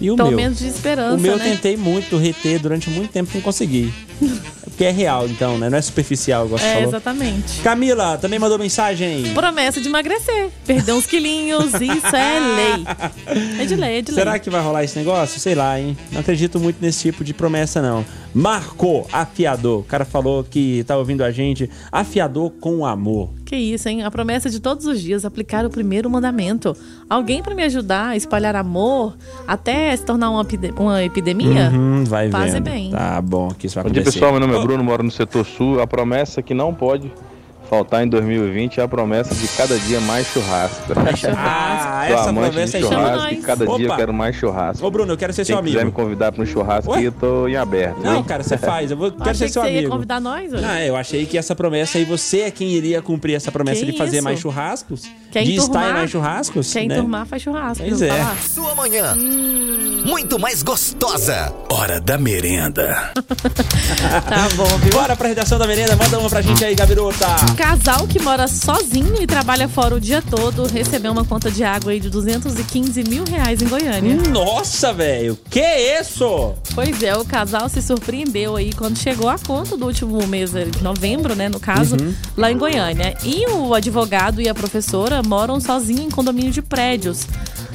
E 0.01 0.11
o 0.11 0.17
pelo 0.17 0.29
meu? 0.29 0.37
menos 0.37 0.59
de 0.59 0.67
esperança, 0.69 1.17
o 1.17 1.21
meu 1.21 1.33
eu 1.33 1.39
né? 1.39 1.45
tentei 1.51 1.77
muito 1.77 2.17
reter 2.17 2.59
durante 2.61 2.89
muito 2.91 3.11
tempo 3.11 3.31
não 3.35 3.41
consegui. 3.41 3.93
Porque 4.79 4.85
é 4.85 4.93
real, 4.93 5.27
então, 5.27 5.59
né? 5.59 5.69
Não 5.69 5.77
é 5.77 5.83
superficial, 5.83 6.47
igual 6.47 6.61
É, 6.61 6.75
falou. 6.75 6.89
exatamente. 6.91 7.61
Camila 7.63 8.17
também 8.17 8.39
mandou 8.39 8.57
mensagem. 8.61 9.25
Promessa 9.35 9.81
de 9.81 9.89
emagrecer. 9.89 10.51
Perder 10.65 10.93
uns 10.93 11.05
quilinhos, 11.05 11.75
isso 11.83 12.15
é 12.15 12.39
lei. 12.39 13.61
É 13.61 13.67
de 13.67 13.75
lei, 13.75 13.99
é 13.99 14.03
de 14.03 14.13
Será 14.13 14.31
lei. 14.31 14.41
que 14.41 14.49
vai 14.49 14.63
rolar 14.63 14.85
esse 14.85 14.97
negócio? 14.97 15.41
Sei 15.41 15.57
lá, 15.57 15.81
hein? 15.81 15.99
Não 16.13 16.21
acredito 16.21 16.61
muito 16.61 16.77
nesse 16.81 17.03
tipo 17.11 17.25
de 17.25 17.35
promessa, 17.35 17.83
não. 17.83 18.05
Marco 18.33 19.05
Afiador. 19.13 19.81
O 19.81 19.83
cara 19.83 20.05
falou 20.05 20.45
que 20.45 20.85
tá 20.87 20.97
ouvindo 20.97 21.25
a 21.25 21.33
gente. 21.33 21.69
Afiador 21.91 22.53
com 22.61 22.87
amor. 22.87 23.31
Que 23.49 23.57
isso, 23.57 23.89
hein? 23.89 24.03
A 24.03 24.11
promessa 24.11 24.51
de 24.51 24.61
todos 24.61 24.85
os 24.85 25.01
dias 25.01 25.25
aplicar 25.25 25.65
o 25.65 25.71
primeiro 25.71 26.11
mandamento. 26.11 26.77
Alguém 27.09 27.43
pra 27.43 27.55
me 27.55 27.63
ajudar 27.63 28.09
a 28.09 28.17
espalhar 28.17 28.55
amor 28.55 29.17
até 29.47 29.97
se 29.97 30.05
tornar 30.05 30.29
uma, 30.29 30.47
uma 30.77 31.03
epidemia? 31.03 31.71
Uhum, 31.73 32.05
vai 32.05 32.29
Fazer 32.31 32.53
vendo. 32.53 32.65
bem. 32.65 32.91
Tá 32.91 33.23
bom, 33.23 33.49
que 33.49 33.67
isso 33.67 33.77
vai 33.77 33.85
Bom 33.85 33.91
dia 33.91 34.03
pessoal, 34.05 34.33
meu 34.33 34.41
nome 34.41 34.55
é 34.55 34.61
Bruno, 34.61 34.85
moro 34.85 35.03
no 35.03 35.11
setor 35.11 35.47
sul. 35.47 35.81
A 35.81 35.87
promessa 35.87 36.43
que 36.43 36.53
não 36.53 36.75
pode 36.75 37.11
faltar 37.69 38.05
em 38.05 38.09
2020 38.09 38.81
é 38.81 38.83
a 38.83 38.89
promessa 38.89 39.35
de 39.35 39.47
cada 39.49 39.79
dia 39.79 40.01
mais 40.01 40.27
churrasco. 40.27 40.83
Ah, 41.37 42.05
Sou 42.09 42.17
essa 42.17 42.33
promessa 42.33 42.79
de 42.79 42.85
é 42.85 42.89
churrasco 42.89 43.17
chama 43.19 43.31
e 43.33 43.35
nós. 43.37 43.45
cada 43.45 43.65
dia 43.67 43.75
Opa. 43.75 43.83
eu 43.85 43.97
quero 43.97 44.15
mais 44.15 44.37
churrasco. 44.37 44.87
Ô, 44.87 44.91
Bruno, 44.91 45.13
eu 45.13 45.17
quero 45.17 45.33
ser 45.33 45.45
Quem 45.45 45.55
seu 45.55 45.63
quiser 45.63 45.77
me 45.77 45.83
amigo. 45.83 45.97
convidar 45.97 46.33
para 46.33 46.43
um 46.43 46.47
churrasco 46.47 46.91
Ué? 46.93 46.99
aí, 46.99 47.05
eu 47.05 47.13
tô 47.13 47.47
em 47.49 47.57
aberto. 47.57 47.99
Não, 48.03 48.17
hein? 48.17 48.23
cara, 48.25 48.43
você 48.43 48.57
faz. 48.57 48.91
Eu 48.91 48.97
vou, 48.97 49.11
quero 49.13 49.23
achei 49.31 49.35
ser 49.35 49.45
que 49.47 49.53
seu 49.53 49.63
você 49.63 49.71
ia 49.71 49.79
amigo. 49.81 49.93
convidar 49.93 50.21
nós 50.21 50.53
hoje. 50.53 50.65
Ah, 50.65 50.83
eu 50.85 50.97
achei 50.97 51.27
que 51.27 51.37
essa 51.37 51.55
promessa 51.55 51.99
aí, 51.99 52.05
você 52.05 52.41
é 52.43 52.51
quem 52.51 52.69
iria 52.71 53.03
cumprir 53.03 53.35
essa 53.35 53.53
promessa 53.53 53.85
Que 53.85 53.93
de 53.93 53.99
fazer 53.99 54.17
isso? 54.17 54.25
mais 54.25 54.41
churrascos? 54.41 55.03
Quer 55.31 55.45
de 55.45 55.57
estar 55.57 55.91
em 55.91 55.93
mais 55.93 56.11
churrascos? 56.11 56.73
Quer 56.73 56.87
né? 56.87 56.95
enturmar, 56.97 57.27
faz 57.27 57.43
churrasco. 57.43 57.85
Pois 57.87 58.01
é. 58.03 58.09
falar? 58.09 58.37
Sua 58.39 58.75
manhã. 58.75 59.15
Muito 60.07 60.39
mais 60.39 60.63
gostosa. 60.63 61.53
Hora 61.71 62.01
da 62.01 62.17
merenda. 62.17 63.13
Tá 64.29 64.49
bom, 64.57 64.65
viu? 64.79 64.91
Bora 64.93 65.17
pra 65.17 65.29
redação 65.29 65.59
da 65.59 65.67
merenda, 65.67 65.97
manda 65.97 66.19
uma 66.19 66.29
pra 66.29 66.41
gente 66.41 66.65
aí, 66.65 66.75
Gabirota. 66.75 67.27
Casal 67.59 68.07
que 68.07 68.21
mora 68.23 68.47
sozinho 68.47 69.21
e 69.21 69.27
trabalha 69.27 69.69
fora 69.69 69.97
o 69.97 70.01
dia 70.01 70.23
todo 70.23 70.65
recebeu 70.65 71.11
uma 71.11 71.25
conta 71.25 71.51
de 71.51 71.65
água 71.65 71.91
aí 71.91 71.99
de 71.99 72.09
215 72.09 73.03
mil 73.03 73.25
reais 73.25 73.61
em 73.61 73.67
Goiânia. 73.67 74.15
Nossa, 74.31 74.93
velho, 74.93 75.37
que 75.51 75.61
isso? 76.01 76.55
Pois 76.73 77.03
é, 77.03 77.17
o 77.17 77.25
casal 77.25 77.69
se 77.69 77.83
surpreendeu 77.83 78.55
aí 78.55 78.73
quando 78.73 78.97
chegou 78.97 79.29
a 79.29 79.37
conta 79.41 79.77
do 79.77 79.87
último 79.87 80.25
mês, 80.29 80.55
eh, 80.55 80.67
de 80.67 80.85
novembro, 80.85 81.35
né, 81.35 81.49
no 81.49 81.59
caso, 81.59 81.97
Uhum. 82.01 82.15
lá 82.37 82.53
em 82.53 82.57
Goiânia. 82.57 83.17
E 83.25 83.45
o 83.49 83.75
advogado 83.75 84.41
e 84.41 84.49
a 84.49 84.55
professora 84.55 85.21
moram 85.21 85.61
sozinhos 85.61 86.03
em 86.05 86.11
condomínio 86.11 86.53
de 86.53 86.63
prédios. 86.63 87.27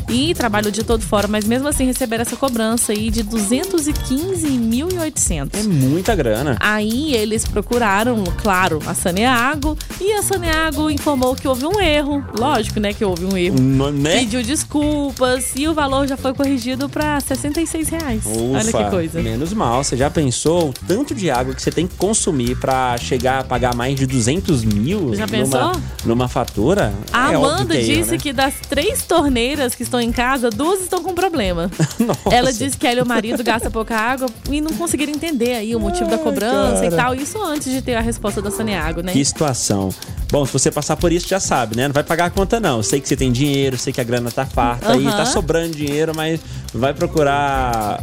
E 0.10 0.34
trabalham 0.34 0.70
o 0.70 0.72
dia 0.72 0.84
todo 0.84 1.02
fora, 1.02 1.28
mas 1.28 1.46
mesmo 1.46 1.68
assim 1.68 1.86
receberam 1.86 2.22
essa 2.22 2.36
cobrança 2.36 2.92
aí 2.92 3.10
de 3.10 3.24
215.800. 3.24 5.50
É 5.60 5.64
muita 5.64 6.16
grana. 6.16 6.58
Aí 6.60 7.14
eles 7.16 7.46
procuraram, 7.46 8.24
claro, 8.42 8.80
a 8.86 8.94
Saneago 8.94 9.78
e 10.00 10.12
a 10.14 10.22
Saneago 10.24 10.90
informou 10.90 11.36
que 11.36 11.48
houve 11.48 11.66
um 11.66 11.80
erro. 11.82 12.24
Lógico, 12.38 12.80
né, 12.80 12.94
que 12.94 13.04
houve 13.04 13.26
um 13.26 13.38
erro. 13.38 13.60
Né? 13.92 14.20
Pediu 14.20 14.44
desculpas 14.44 15.54
e 15.56 15.68
o 15.68 15.74
valor 15.74 16.08
já 16.08 16.18
foi 16.18 16.34
corrigido 16.34 16.90
para 16.90 17.20
66 17.20 17.90
reais. 17.90 18.24
Olha 18.26 18.70
Ufa, 18.70 18.84
que 18.84 18.90
coisa. 18.90 19.22
Menos 19.22 19.54
mal. 19.54 19.84
Você 19.84 19.98
já 19.98 20.10
pensou 20.10 20.70
o 20.70 20.74
tanto 20.88 21.14
de 21.16 21.30
água 21.30 21.54
que 21.54 21.62
você 21.62 21.72
tem 21.72 21.88
que 21.88 21.96
consumir 21.96 22.56
pra 22.58 22.98
chegar 22.98 23.40
a 23.40 23.44
pagar 23.44 23.76
mais 23.76 23.96
de 23.96 24.06
200 24.06 24.64
mil 24.64 25.14
Já 25.16 25.26
numa, 25.26 25.28
pensou? 25.28 25.72
numa 26.06 26.28
fatura? 26.28 26.94
A 27.12 27.32
É 27.32 27.36
Amanda 27.36 27.76
que 27.76 27.82
é 27.82 27.86
erro, 27.86 27.96
disse 28.02 28.12
né? 28.12 28.18
que 28.18 28.34
das 28.34 28.54
três 28.70 29.04
torneiras 29.04 29.76
que 29.76 29.84
estão 29.94 30.02
em 30.02 30.12
casa, 30.12 30.50
duas 30.50 30.82
estão 30.82 31.04
com 31.04 31.14
problema. 31.14 31.70
Nossa. 32.00 32.36
Ela 32.36 32.52
disse 32.52 32.76
que 32.76 32.88
ela 32.88 33.00
e 33.00 33.02
o 33.02 33.06
marido 33.06 33.44
gastam 33.44 33.72
pouca 33.72 33.96
água 33.96 34.28
e 34.50 34.60
não 34.60 34.72
conseguiram 34.74 35.12
entender 35.12 35.54
aí 35.54 35.76
o 35.76 35.80
motivo 35.80 36.10
da 36.10 36.18
cobrança 36.18 36.86
e 36.86 36.90
cara. 36.90 37.04
tal. 37.04 37.16
Isso 37.16 37.42
antes 37.42 37.72
de 37.72 37.82
ter 37.82 37.96
a 37.96 38.02
resposta 38.02 38.42
da 38.42 38.50
Saneago, 38.50 39.02
né? 39.02 39.12
Que 39.14 39.24
situação. 39.24 39.90
Bom, 40.32 40.46
se 40.46 40.54
você 40.54 40.72
passar 40.72 40.98
por 40.98 41.12
isso, 41.12 41.28
já 41.28 41.40
sabe, 41.40 41.78
né? 41.78 41.88
Não 41.88 41.94
vai 41.94 42.04
pagar 42.04 42.26
a 42.26 42.30
conta, 42.30 42.60
não. 42.60 42.82
Sei 42.82 43.00
que 43.00 43.08
você 43.08 43.16
tem 43.16 43.32
dinheiro, 43.32 43.78
sei 43.78 43.94
que 43.94 44.02
a 44.02 44.04
grana 44.04 44.32
tá 44.32 44.46
farta 44.46 44.94
aí, 44.94 45.06
Aham. 45.06 45.18
tá 45.18 45.26
sobrando 45.26 45.76
dinheiro, 45.76 46.12
mas 46.16 46.40
vai 46.74 46.94
procurar 46.94 48.00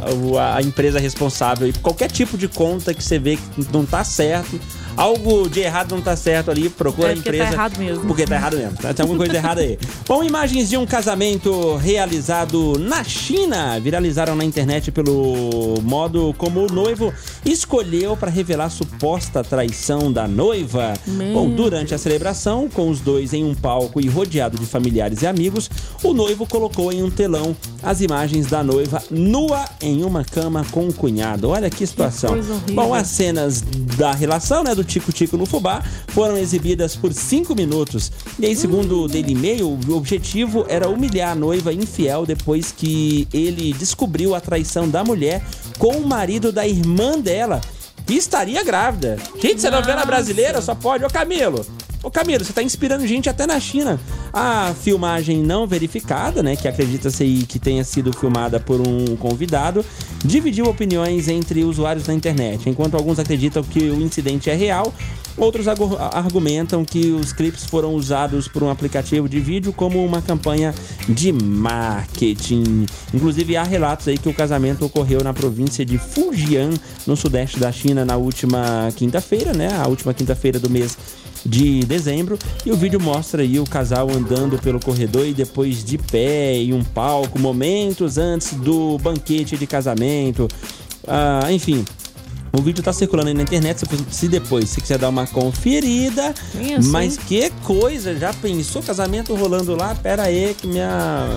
a 0.55 0.61
empresa 0.61 0.97
responsável 0.97 1.67
e 1.67 1.73
qualquer 1.73 2.09
tipo 2.09 2.37
de 2.37 2.47
conta 2.47 2.93
que 2.93 3.03
você 3.03 3.19
vê 3.19 3.35
que 3.35 3.67
não 3.73 3.85
tá 3.85 4.03
certo. 4.03 4.59
Algo 4.97 5.49
de 5.49 5.61
errado 5.61 5.95
não 5.95 6.01
tá 6.01 6.15
certo 6.15 6.51
ali, 6.51 6.69
procura 6.69 7.09
É 7.09 7.11
a 7.11 7.15
porque 7.15 7.29
empresa. 7.29 7.45
tá 7.45 7.51
errado 7.53 7.77
mesmo. 7.79 8.05
Porque 8.05 8.25
tá 8.25 8.35
errado 8.35 8.57
mesmo. 8.57 8.77
Tem 8.77 8.89
alguma 8.99 9.17
coisa 9.17 9.35
errada 9.35 9.61
aí. 9.61 9.79
Bom, 10.07 10.23
imagens 10.23 10.69
de 10.69 10.77
um 10.77 10.85
casamento 10.85 11.75
realizado 11.77 12.77
na 12.79 13.03
China 13.03 13.79
viralizaram 13.79 14.35
na 14.35 14.43
internet 14.43 14.91
pelo 14.91 15.79
modo 15.81 16.33
como 16.37 16.65
o 16.65 16.71
noivo 16.71 17.13
escolheu 17.45 18.15
para 18.17 18.29
revelar 18.29 18.69
suposta 18.69 19.43
traição 19.43 20.11
da 20.11 20.27
noiva. 20.27 20.93
Meu 21.07 21.33
Bom, 21.33 21.49
durante 21.49 21.93
a 21.93 21.97
celebração, 21.97 22.69
com 22.69 22.89
os 22.89 22.99
dois 22.99 23.33
em 23.33 23.43
um 23.43 23.55
palco 23.55 23.99
e 24.01 24.07
rodeado 24.07 24.57
de 24.57 24.65
familiares 24.65 25.21
e 25.21 25.27
amigos, 25.27 25.69
o 26.03 26.13
noivo 26.13 26.45
colocou 26.45 26.91
em 26.91 27.01
um 27.01 27.09
telão 27.09 27.55
as 27.81 28.01
imagens 28.01 28.47
da 28.47 28.63
noiva 28.63 29.01
nua 29.09 29.65
em 29.81 30.03
uma 30.03 30.23
cama 30.23 30.65
com 30.71 30.87
o 30.87 30.93
cunhado. 30.93 31.49
Olha 31.49 31.69
que 31.69 31.85
situação. 31.87 32.31
horrível. 32.31 32.59
Bom, 32.73 32.93
as 32.93 33.07
cenas 33.07 33.61
da 33.97 34.11
relação, 34.11 34.63
né, 34.63 34.75
do 34.81 34.83
Tico 34.83 35.11
Tico 35.11 35.37
no 35.37 35.45
fubá, 35.45 35.83
foram 36.07 36.37
exibidas 36.37 36.95
por 36.95 37.13
cinco 37.13 37.55
minutos. 37.55 38.11
E 38.39 38.45
aí, 38.45 38.55
segundo 38.55 39.03
o 39.03 39.07
Daily 39.07 39.35
Mail, 39.35 39.79
o 39.87 39.95
objetivo 39.95 40.65
era 40.67 40.89
humilhar 40.89 41.31
a 41.31 41.35
noiva 41.35 41.71
infiel 41.71 42.25
depois 42.25 42.71
que 42.71 43.27
ele 43.31 43.73
descobriu 43.73 44.33
a 44.35 44.41
traição 44.41 44.89
da 44.89 45.03
mulher 45.03 45.43
com 45.77 45.97
o 45.97 46.07
marido 46.07 46.51
da 46.51 46.67
irmã 46.67 47.19
dela, 47.19 47.61
que 48.05 48.15
estaria 48.15 48.63
grávida. 48.63 49.17
Gente, 49.39 49.57
essa 49.57 49.71
novela 49.71 49.97
Nossa. 49.97 50.07
brasileira 50.07 50.61
só 50.61 50.73
pode. 50.73 51.05
Ô, 51.05 51.09
Camilo! 51.09 51.65
Ô 52.03 52.09
Camilo, 52.09 52.43
você 52.43 52.51
tá 52.51 52.63
inspirando 52.63 53.05
gente 53.05 53.29
até 53.29 53.45
na 53.45 53.59
China. 53.59 53.99
A 54.33 54.73
filmagem 54.73 55.43
não 55.43 55.67
verificada, 55.67 56.41
né, 56.41 56.55
que 56.55 56.67
acredita-se 56.67 57.45
que 57.47 57.59
tenha 57.59 57.83
sido 57.83 58.11
filmada 58.11 58.59
por 58.59 58.81
um 58.81 59.15
convidado, 59.17 59.85
dividiu 60.25 60.65
opiniões 60.65 61.27
entre 61.27 61.63
usuários 61.63 62.07
na 62.07 62.13
internet. 62.15 62.67
Enquanto 62.67 62.95
alguns 62.95 63.19
acreditam 63.19 63.61
que 63.61 63.91
o 63.91 64.01
incidente 64.01 64.49
é 64.49 64.55
real, 64.55 64.91
outros 65.37 65.67
argumentam 65.67 66.83
que 66.83 67.11
os 67.11 67.31
clipes 67.31 67.65
foram 67.65 67.93
usados 67.93 68.47
por 68.47 68.63
um 68.63 68.71
aplicativo 68.71 69.29
de 69.29 69.39
vídeo 69.39 69.71
como 69.71 70.03
uma 70.03 70.23
campanha 70.23 70.73
de 71.07 71.31
marketing. 71.31 72.87
Inclusive 73.13 73.55
há 73.55 73.63
relatos 73.63 74.07
aí 74.07 74.17
que 74.17 74.27
o 74.27 74.33
casamento 74.33 74.83
ocorreu 74.83 75.23
na 75.23 75.35
província 75.35 75.85
de 75.85 75.99
Fujian, 75.99 76.71
no 77.05 77.15
sudeste 77.15 77.59
da 77.59 77.71
China, 77.71 78.03
na 78.03 78.17
última 78.17 78.91
quinta-feira, 78.95 79.53
né, 79.53 79.69
a 79.79 79.87
última 79.87 80.15
quinta-feira 80.15 80.57
do 80.57 80.69
mês 80.69 80.97
de 81.45 81.79
dezembro 81.85 82.37
e 82.65 82.71
o 82.71 82.75
vídeo 82.75 82.99
mostra 83.01 83.41
aí 83.41 83.59
o 83.59 83.63
casal 83.65 84.07
andando 84.11 84.57
pelo 84.59 84.79
corredor 84.79 85.25
e 85.25 85.33
depois 85.33 85.83
de 85.83 85.97
pé 85.97 86.55
em 86.57 86.73
um 86.73 86.83
palco 86.83 87.39
momentos 87.39 88.17
antes 88.17 88.53
do 88.53 88.97
banquete 88.99 89.57
de 89.57 89.65
casamento. 89.65 90.47
Ah, 91.07 91.51
enfim, 91.51 91.83
o 92.53 92.61
vídeo 92.61 92.83
tá 92.83 92.93
circulando 92.93 93.29
aí 93.29 93.33
na 93.33 93.41
internet, 93.43 93.81
se- 94.11 94.27
depois 94.27 94.69
você 94.69 94.81
quiser 94.81 94.97
dar 94.99 95.09
uma 95.09 95.25
conferida. 95.25 96.33
Isso, 96.61 96.89
mas 96.91 97.17
que 97.17 97.49
coisa, 97.63 98.15
já 98.15 98.33
pensou 98.33 98.83
casamento 98.83 99.33
rolando 99.33 99.75
lá? 99.75 99.95
Pera 99.95 100.23
aí 100.23 100.55
que 100.59 100.67
minha, 100.67 101.27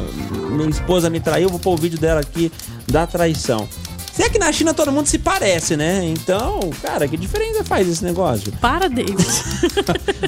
minha 0.51 0.69
esposa 0.69 1.09
me 1.09 1.21
traiu, 1.21 1.49
vou 1.49 1.59
pôr 1.59 1.75
o 1.75 1.77
vídeo 1.77 1.99
dela 1.99 2.21
aqui 2.21 2.51
da 2.87 3.07
traição. 3.07 3.67
Se 4.15 4.23
é 4.23 4.29
que 4.29 4.39
na 4.39 4.53
China 4.53 4.73
todo 4.73 4.93
mundo 4.93 5.07
se 5.07 5.19
parece, 5.19 5.77
né? 5.77 6.05
Então, 6.05 6.61
cara, 6.81 7.09
que 7.09 7.17
diferença 7.17 7.65
faz 7.65 7.89
esse 7.89 8.05
negócio? 8.05 8.53
Para, 8.61 8.89
David. 8.89 9.17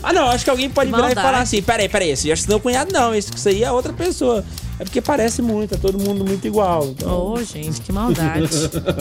Ah, 0.03 0.13
não, 0.13 0.29
acho 0.29 0.45
que 0.45 0.51
alguém 0.51 0.69
pode 0.69 0.91
virar 0.91 0.99
e 0.99 1.03
Maldade. 1.03 1.27
falar 1.27 1.41
assim: 1.41 1.63
peraí, 1.63 1.89
peraí, 1.89 2.11
esse 2.11 2.27
já 2.29 2.35
é 2.35 2.37
seu 2.37 2.61
cunhado, 2.61 2.93
não, 2.93 3.15
esse 3.15 3.31
isso 3.35 3.49
aí 3.49 3.63
é 3.65 3.71
outra 3.71 3.93
pessoa. 3.93 4.45
É 4.79 4.85
porque 4.85 5.01
parece 5.01 5.41
muito, 5.41 5.75
é 5.75 5.79
todo 5.79 5.99
mundo 5.99 6.25
muito 6.25 6.47
igual. 6.47 6.87
Então... 6.89 7.33
Ô, 7.33 7.43
gente, 7.43 7.81
que 7.81 7.91
maldade. 7.91 8.49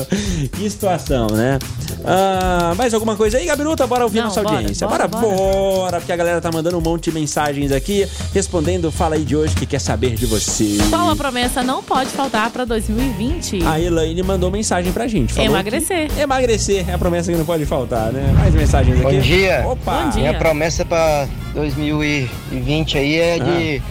que 0.54 0.70
situação, 0.70 1.28
né? 1.28 1.60
Ah, 2.06 2.74
mais 2.78 2.94
alguma 2.94 3.16
coisa 3.16 3.38
aí, 3.38 3.46
Gabiruta? 3.46 3.86
Bora 3.86 4.04
ouvir 4.04 4.20
Não, 4.20 4.26
nossa 4.26 4.42
bora, 4.42 4.56
audiência. 4.58 4.88
bora, 4.88 5.08
bora, 5.08 5.28
bora, 5.28 5.98
porque 6.00 6.14
a 6.14 6.16
galera 6.16 6.40
tá 6.40 6.50
mandando 6.52 6.78
um 6.78 6.82
monte 6.82 7.06
de 7.06 7.12
mensagens 7.12 7.72
aqui, 7.74 8.08
respondendo, 8.34 8.90
fala 8.92 9.16
aí 9.16 9.26
de 9.26 9.36
hoje 9.36 9.54
que 9.56 9.66
quer 9.66 9.80
saber 9.80 10.16
de 10.16 10.26
você. 10.26 10.78
Qual 10.90 11.10
a 11.10 11.16
promessa 11.16 11.62
não 11.62 11.84
pode 11.84 12.10
faltar 12.12 12.50
para 12.52 12.64
2020? 12.64 13.64
A 13.66 13.80
Elaine 13.80 14.24
mandou 14.24 14.50
mensagem 14.50 14.94
pra 14.94 15.08
gente. 15.08 15.34
falou 15.34 15.50
Emagrecer. 15.50 16.10
que 16.10 16.20
Emagrecer 16.22 16.90
é 16.90 16.94
a 16.94 16.98
promessa 16.98 17.32
que 17.32 17.38
não 17.38 17.46
pode 17.46 17.66
faltar, 17.66 18.14
né? 18.14 18.34
Mais 18.38 18.54
mensagens 18.54 18.96
aqui. 19.00 19.16
Bom 19.16 19.20
dia. 19.20 19.66
Opa! 19.68 20.04
Bom 20.04 20.10
dia. 20.10 20.22
Minha 20.22 20.38
promessa 20.38 20.86
pra 20.86 21.28
2020 21.54 22.98
aí 22.98 23.16
é 23.16 23.40
de, 23.40 23.82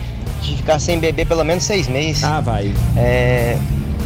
de 0.44 0.56
ficar 0.56 0.78
sem 0.78 0.98
beber 0.98 1.26
pelo 1.26 1.44
menos 1.44 1.64
seis 1.64 1.88
meses. 1.88 2.22
Ah, 2.24 2.40
vai. 2.40 2.72
É. 2.96 3.58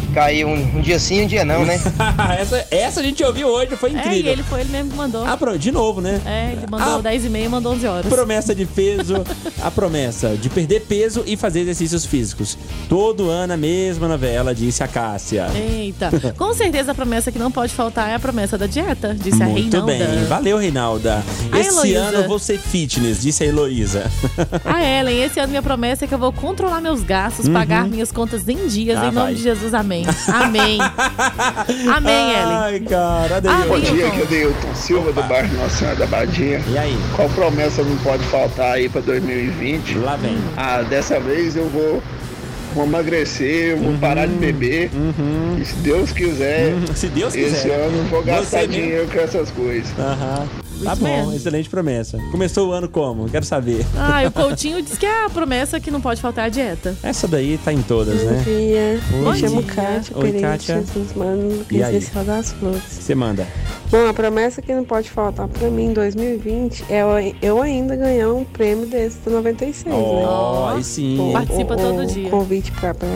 Ficar 0.09 0.25
aí 0.25 0.44
um, 0.44 0.55
um 0.55 0.81
dia 0.81 0.99
sim, 0.99 1.23
um 1.25 1.27
dia 1.27 1.44
não, 1.44 1.64
né? 1.64 1.79
essa, 2.40 2.66
essa 2.71 3.01
a 3.01 3.03
gente 3.03 3.23
ouviu 3.23 3.49
hoje, 3.49 3.77
foi 3.77 3.90
É, 3.90 3.92
e 3.92 3.97
incrível. 3.99 4.33
ele 4.33 4.42
foi 4.42 4.61
ele 4.61 4.71
mesmo 4.71 4.90
que 4.90 4.97
mandou. 4.97 5.25
Ah, 5.27 5.37
pro- 5.37 5.59
de 5.59 5.71
novo, 5.71 6.01
né? 6.01 6.21
É, 6.25 6.53
ele 6.53 6.66
mandou 6.71 6.99
Ah. 6.99 7.03
10 7.03 7.25
e 7.27 7.29
meia 7.29 7.44
e 7.44 7.49
mandou 7.49 7.73
11 7.75 7.87
horas. 7.87 8.07
Promessa 8.07 8.55
de 8.55 8.64
peso, 8.66 9.23
a 9.62 9.71
promessa 9.71 10.37
de 10.37 10.49
perder 10.49 10.81
peso 10.87 11.23
e 11.27 11.37
fazer 11.37 11.61
exercícios 11.61 12.05
físicos. 12.07 12.57
Todo 12.88 13.29
ano 13.29 13.53
a 13.53 13.57
mesma 13.57 14.09
novela, 14.09 14.55
disse 14.55 14.83
a 14.83 14.88
Cássia. 14.88 15.47
Eita. 15.55 16.11
Com 16.37 16.55
certeza 16.55 16.92
a 16.92 16.94
promessa 16.94 17.31
que 17.31 17.38
não 17.38 17.51
pode 17.51 17.73
faltar 17.75 18.11
é 18.11 18.14
a 18.14 18.18
promessa 18.18 18.57
da 18.57 18.66
dieta, 18.66 19.14
disse 19.14 19.42
a 19.42 19.47
Muito 19.47 19.71
Reinalda. 19.77 20.07
bem, 20.07 20.25
valeu 20.25 20.59
Reinalda. 20.59 21.23
A 21.53 21.59
Esse 21.59 21.68
Heloísa. 21.68 21.99
ano 22.01 22.18
eu 22.18 22.29
vou 22.29 22.38
ser 22.38 22.59
fitness, 22.59 23.21
disse 23.23 23.44
a 23.44 23.47
Heloísa. 23.47 24.11
A 24.64 24.83
Ellen, 24.85 25.23
esse 25.23 25.38
ano 25.38 25.49
minha 25.49 25.62
promessa 25.62 26.05
é 26.05 26.09
que 26.09 26.14
eu 26.14 26.18
vou 26.18 26.33
controlar 26.33 26.81
meus 26.81 27.03
gastos, 27.03 27.49
pagar 27.49 27.87
minhas 27.87 28.11
contas 28.11 28.49
em 28.49 28.66
dias, 28.68 28.99
Ah, 28.99 29.03
em 29.09 29.12
nome 29.12 29.27
vai. 29.27 29.35
de 29.35 29.42
Jesus, 29.42 29.75
amém. 29.75 29.98
Amém. 30.07 30.79
Amém. 30.81 31.89
Amém, 31.89 32.31
Ellen. 32.33 32.57
Ai, 32.57 32.81
cara, 32.81 33.37
Adeilton. 33.37 33.69
Bom 33.69 33.81
dia, 33.81 34.07
aqui 34.09 34.21
é 34.21 34.23
o 34.23 34.27
Deilton 34.27 34.75
Silva 34.75 35.13
do 35.13 35.23
bairro 35.25 35.57
Nossa 35.57 35.77
Senhora 35.77 35.97
da 35.97 36.07
Badia. 36.07 36.61
E 36.69 36.79
aí? 36.79 36.97
Qual 37.17 37.29
promessa 37.31 37.83
não 37.83 37.97
pode 37.99 38.23
faltar 38.25 38.73
aí 38.75 38.89
para 38.89 39.01
2020? 39.03 39.99
Lá 39.99 40.17
vem. 40.17 40.39
Ah, 40.57 40.83
dessa 40.83 41.19
vez 41.21 41.57
eu 41.57 41.69
vou, 41.69 42.03
vou 42.75 42.85
emagrecer, 42.85 43.71
eu 43.73 43.79
vou 43.79 43.93
parar 43.99 44.27
de 44.27 44.35
beber. 44.35 44.91
E 45.61 45.65
se 45.65 45.75
Deus 45.77 46.13
quiser, 46.13 46.73
Uhum. 46.73 46.95
Se 46.95 47.07
Deus 47.09 47.35
esse 47.35 47.63
quiser. 47.63 47.75
ano 47.87 47.99
eu 47.99 48.05
vou 48.05 48.23
gastar 48.23 48.67
dinheiro 48.67 49.09
com 49.13 49.19
essas 49.21 49.51
coisas. 49.51 49.89
Aham. 49.99 50.47
Tá 50.85 50.93
Isso 50.93 51.03
bom, 51.03 51.09
mesmo. 51.09 51.35
excelente 51.35 51.69
promessa. 51.69 52.19
Começou 52.31 52.69
o 52.69 52.73
ano 52.73 52.88
como? 52.88 53.29
Quero 53.29 53.45
saber. 53.45 53.85
Ah, 53.97 54.23
e 54.25 54.27
o 54.29 54.31
Coutinho 54.33 54.81
disse 54.83 54.97
que 54.99 55.07
é 55.07 55.25
a 55.25 55.31
promessa 55.31 55.81
que 55.81 55.91
não 55.91 56.01
pode 56.01 56.21
faltar 56.21 56.47
a 56.47 56.49
dieta. 56.49 56.97
Essa 57.03 57.27
daí 57.27 57.59
tá 57.59 57.73
em 57.73 57.83
todas, 57.83 58.23
né? 58.23 58.43
dia. 58.45 59.01
Bom 59.23 59.33
Me 59.33 59.38
chamo 59.38 59.62
dia. 59.62 59.73
Kátia 59.75 60.17
Oi, 60.17 60.23
Pereira 60.25 60.49
Kátia. 60.51 60.77
Jesus, 60.81 61.12
mano, 61.14 61.64
E 61.71 61.83
aí? 61.83 62.01
Das 62.25 62.53
Flores. 62.53 62.83
Você 62.88 63.14
manda. 63.14 63.47
Bom, 63.91 64.07
a 64.09 64.12
promessa 64.12 64.61
que 64.61 64.75
não 64.75 64.85
pode 64.85 65.11
faltar 65.11 65.49
pra 65.49 65.69
mim 65.71 65.87
em 65.87 65.93
2020 65.93 66.85
é 66.91 67.01
eu- 67.03 67.35
eu 67.43 67.62
ainda 67.62 67.97
ganhar 67.97 68.29
um 68.33 68.45
prêmio 68.45 68.87
desse 68.87 69.19
do 69.25 69.31
96, 69.31 69.85
né? 69.87 69.93
Ó, 69.95 70.75
aí 70.75 70.85
sim. 70.85 71.31
Participa 71.33 71.75
O- 71.75 71.77
todo 71.77 72.03
o 72.03 72.07
dia. 72.07 72.29
convite 72.31 72.71
pra, 72.73 72.93
pra, 72.95 73.09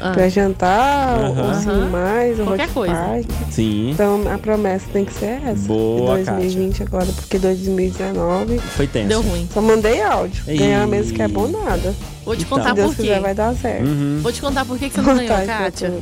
Ah. 0.00 0.12
pra 0.12 0.28
jantar, 0.28 1.18
ou 1.36 1.50
assim, 1.50 1.88
mais, 1.90 2.38
ou 2.38 2.46
Qualquer 2.46 2.68
coisa. 2.68 2.94
party. 2.94 3.28
Sim. 3.50 3.90
Então 3.90 4.22
a 4.32 4.38
promessa 4.38 4.84
tem 4.92 5.04
que 5.04 5.12
ser 5.12 5.40
essa. 5.44 5.66
Boa, 5.66 6.18
de 6.18 6.24
2020 6.24 6.82
agora, 6.84 7.06
porque 7.06 7.38
2019 7.38 8.58
Foi 8.58 8.86
tenso. 8.86 9.08
Deu 9.08 9.22
ruim. 9.22 9.48
só 9.52 9.60
mandei 9.60 10.00
áudio. 10.02 10.42
Ih. 10.48 10.56
Ganhar 10.58 10.86
mesmo 10.86 11.14
que 11.14 11.22
é 11.22 11.28
bom 11.28 11.48
nada. 11.48 11.94
Vou 12.24 12.36
te 12.36 12.44
Então. 12.44 12.58
contar 12.58 12.70
Se 12.70 12.74
Deus 12.76 12.86
por 12.88 12.96
quê. 12.96 13.02
quiser 13.02 13.20
vai 13.20 13.34
dar 13.34 13.54
certo. 13.54 13.86
Uhum. 13.86 14.18
Vou 14.22 14.30
te 14.32 14.40
contar 14.40 14.64
por 14.66 14.78
que 14.78 14.88
que 14.90 14.94
você 14.94 15.00
não 15.00 15.16
ganhou, 15.16 15.46
Kátia. 15.46 15.92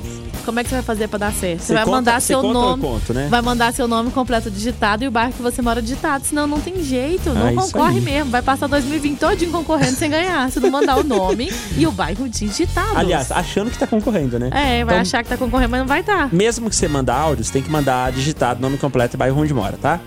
Como 0.46 0.60
é 0.60 0.62
que 0.62 0.68
você 0.70 0.76
vai 0.76 0.84
fazer 0.84 1.08
pra 1.08 1.18
dar 1.18 1.32
certo? 1.34 1.58
Você, 1.60 1.66
Você 1.66 1.74
vai 1.74 1.84
conta- 1.84 1.96
mandar 1.96 2.20
seu 2.22 2.42
nome. 2.42 2.82
conto, 2.82 3.12
né? 3.12 3.26
Vai 3.28 3.42
mandar 3.42 3.74
seu 3.74 3.86
nome 3.86 4.10
completo 4.10 4.50
digitado 4.50 5.04
e 5.04 5.08
o 5.08 5.10
bairro 5.10 5.32
que 5.32 5.42
você 5.42 5.60
mora 5.60 5.82
digitado. 5.82 6.24
Senão 6.24 6.46
não 6.46 6.60
tem 6.60 6.82
jeito. 6.82 7.30
Não 7.34 7.48
Ah, 7.48 7.52
concorre 7.52 8.00
mesmo. 8.00 8.30
Vai 8.30 8.40
passar 8.42 8.66
2020 8.68 9.18
todinho 9.18 9.50
concorrendo 9.50 9.96
sem 9.96 10.08
ganhar. 10.08 10.50
Se 10.50 10.60
não 10.60 10.70
mandar 10.70 10.96
o 10.98 11.04
nome 11.04 11.52
e 11.76 11.86
o 11.86 11.90
bairro 11.90 12.28
digitado. 12.28 12.96
Aliás, 12.96 13.30
achando 13.32 13.70
que 13.70 13.76
tá 13.78 13.86
concorrendo, 13.86 14.38
né? 14.38 14.48
É, 14.52 14.84
vai 14.84 14.94
Então, 14.94 15.00
achar 15.00 15.22
que 15.22 15.28
tá 15.28 15.36
concorrendo, 15.36 15.70
mas 15.70 15.80
não 15.80 15.86
vai 15.88 16.00
estar. 16.00 16.32
Mesmo 16.32 16.70
que 16.70 16.76
você 16.76 16.86
manda 16.88 17.12
áudio, 17.14 17.44
você 17.44 17.52
tem 17.52 17.62
que 17.62 17.70
mandar 17.70 18.12
digitado, 18.12 18.60
nome 18.60 18.78
completo 18.78 19.16
e 19.16 19.18
bairro 19.18 19.40
onde 19.40 19.52
mora, 19.52 19.76
tá? 19.76 20.00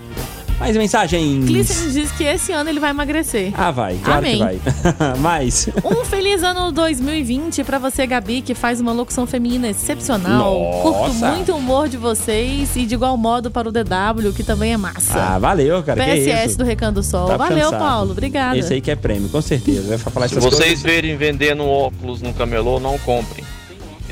Mais 0.60 0.76
mensagens. 0.76 1.46
Clícia 1.46 1.90
diz 1.90 2.12
que 2.12 2.22
esse 2.22 2.52
ano 2.52 2.68
ele 2.68 2.78
vai 2.78 2.90
emagrecer. 2.90 3.50
Ah, 3.56 3.70
vai, 3.70 3.96
claro 4.04 4.18
Amém. 4.18 4.32
que 4.36 4.38
vai. 4.44 4.60
Mais. 5.18 5.68
Um 5.82 6.04
feliz 6.04 6.42
ano 6.42 6.70
2020 6.70 7.64
pra 7.64 7.78
você, 7.78 8.06
Gabi, 8.06 8.42
que 8.42 8.54
faz 8.54 8.78
uma 8.78 8.92
locução 8.92 9.26
feminina 9.26 9.68
excepcional. 9.68 10.60
Nossa. 10.60 10.82
Curto 10.82 11.14
muito 11.14 11.52
o 11.52 11.56
humor 11.56 11.88
de 11.88 11.96
vocês 11.96 12.76
e 12.76 12.84
de 12.84 12.94
igual 12.94 13.16
modo 13.16 13.50
para 13.50 13.70
o 13.70 13.72
DW, 13.72 14.32
que 14.36 14.44
também 14.44 14.74
é 14.74 14.76
massa. 14.76 15.18
Ah, 15.18 15.38
valeu, 15.38 15.82
cara. 15.82 16.04
que 16.04 16.10
PSS 16.10 16.48
isso? 16.50 16.58
do 16.58 16.64
Recanto 16.64 16.94
do 17.00 17.02
Sol. 17.02 17.26
Tá 17.28 17.38
Valeu. 17.38 17.70
Paulo. 17.70 18.12
Obrigada. 18.12 18.58
Esse 18.58 18.74
aí 18.74 18.80
que 18.82 18.90
é 18.90 18.96
prêmio, 18.96 19.30
com 19.30 19.40
certeza. 19.40 19.96
Vai 19.96 20.12
falar 20.12 20.28
Se 20.28 20.34
vocês 20.34 20.56
coisas. 20.58 20.82
verem 20.82 21.16
vendendo 21.16 21.64
óculos 21.64 22.20
no 22.20 22.34
camelô, 22.34 22.78
não 22.78 22.98
comprem. 22.98 23.44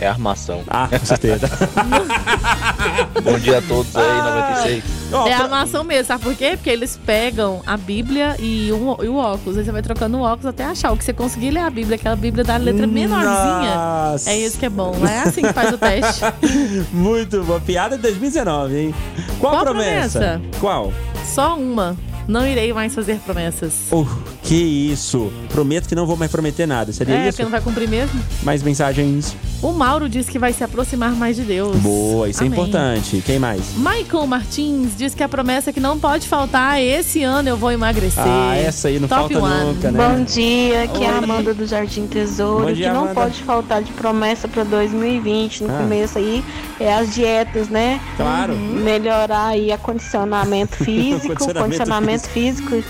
É 0.01 0.07
armação. 0.07 0.63
Ah, 0.69 0.87
com 0.89 1.05
certeza. 1.05 1.49
Bom 3.23 3.39
dia 3.39 3.59
a 3.59 3.63
todos 3.63 3.95
aí, 3.97 4.23
96. 4.23 4.85
Ó, 5.13 5.27
É 5.27 5.35
armação 5.35 5.83
mesmo, 5.83 6.07
sabe 6.07 6.23
por 6.23 6.35
quê? 6.37 6.51
Porque 6.55 6.71
eles 6.71 6.99
pegam 7.05 7.63
a 7.67 7.77
Bíblia 7.77 8.37
e, 8.39 8.71
um- 8.73 9.03
e 9.03 9.09
o 9.09 9.17
óculos. 9.17 9.59
Aí 9.59 9.65
você 9.65 9.73
vai 9.73 9.83
trocando 9.83 10.19
o 10.19 10.23
óculos 10.23 10.47
até 10.47 10.65
achar. 10.65 10.93
O 10.93 10.97
que 10.97 11.05
você 11.05 11.13
conseguir 11.13 11.51
ler 11.51 11.61
a 11.61 11.71
Bíblia, 11.71 11.97
aquela 11.97 12.15
Bíblia 12.15 12.45
da 12.45 12.57
letra 12.57 12.87
menorzinha. 12.87 13.75
Nossa. 13.75 14.31
É 14.31 14.39
isso 14.39 14.57
que 14.59 14.67
é 14.67 14.71
bom. 14.71 14.95
É 15.07 15.21
assim 15.21 15.43
que 15.43 15.53
faz 15.53 15.73
o 15.73 15.79
teste. 15.79 16.21
Muito 16.93 17.43
boa. 17.43 17.61
Piada 17.61 17.97
de 17.97 18.03
2019, 18.03 18.77
hein? 18.79 18.95
Qual, 19.41 19.53
Qual 19.55 19.65
promessa? 19.65 20.19
promessa? 20.21 20.43
Qual? 20.61 20.93
Só 21.27 21.57
uma. 21.57 21.97
Não 22.29 22.47
irei 22.47 22.73
mais 22.73 22.95
fazer 22.95 23.17
promessas. 23.21 23.73
Oh, 23.91 24.05
que 24.49 24.91
isso. 24.91 25.31
Prometo 25.51 25.87
que 25.87 25.95
não 25.95 26.07
vou 26.07 26.17
mais 26.17 26.31
prometer 26.31 26.67
nada. 26.67 26.91
Seria 26.91 27.15
é, 27.15 27.23
isso? 27.29 27.33
porque 27.33 27.43
não 27.43 27.51
vai 27.51 27.61
cumprir 27.61 27.87
mesmo. 27.87 28.19
Mais 28.43 28.63
mensagens. 28.63 29.37
O 29.61 29.73
Mauro 29.73 30.09
diz 30.09 30.27
que 30.27 30.39
vai 30.39 30.55
se 30.55 30.65
aproximar 30.65 31.13
mais 31.13 31.37
de 31.37 31.43
Deus. 31.43 31.77
Boa, 31.77 32.31
isso 32.31 32.43
é 32.43 32.47
Amém. 32.47 32.59
importante. 32.59 33.23
Quem 33.27 33.39
mais? 33.39 33.61
Michael 33.77 34.27
Martins 34.27 34.97
diz 34.97 35.15
que 35.15 35.23
a 35.23 35.29
promessa 35.29 35.71
que 35.71 35.81
não 35.81 35.99
pode 35.99 36.27
faltar 36.27 36.79
é 36.79 36.85
esse 36.85 37.23
ano 37.23 37.49
eu 37.51 37.57
vou 37.59 37.71
emagrecer. 37.71 38.23
Ah, 38.25 38.57
essa 38.57 38.89
aí 38.89 38.99
não 38.99 39.07
Top 39.07 39.35
falta 39.35 39.39
one. 39.47 39.75
nunca, 39.75 39.91
né? 39.91 40.09
Bom 40.09 40.25
dia, 40.25 40.85
aqui 40.85 41.05
é 41.05 41.11
a. 41.11 41.19
Amanda 41.19 41.53
do 41.53 41.67
Jardim 41.67 42.07
Tesouro. 42.07 42.73
Dia, 42.75 42.87
que 42.89 42.93
não 42.95 43.03
Amanda. 43.03 43.15
pode 43.15 43.43
faltar 43.43 43.83
de 43.83 43.93
promessa 43.93 44.49
para 44.49 44.65
2020 44.65 45.65
no 45.65 45.75
Ah. 45.75 45.79
começo 45.79 46.17
aí 46.17 46.43
é 46.81 46.95
as 46.95 47.15
dietas, 47.15 47.69
né? 47.69 48.01
Claro. 48.17 48.57
Melhorar 48.57 49.49
aí 49.49 49.71
a 49.71 49.77
condicionamento 49.79 50.77
físico, 50.77 51.29
Condicionamento 51.29 51.59
condicionamento 51.65 52.29
físico 52.29 52.83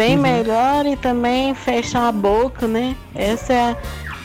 bem 0.00 0.16
Uhum. 0.16 0.22
melhor 0.22 0.86
e 0.86 0.96
também 0.96 1.52
fechar 1.54 2.08
a 2.08 2.12
boca, 2.12 2.66
né? 2.66 2.96
Essa 3.14 3.52
é 3.52 3.60
a, 3.60 3.76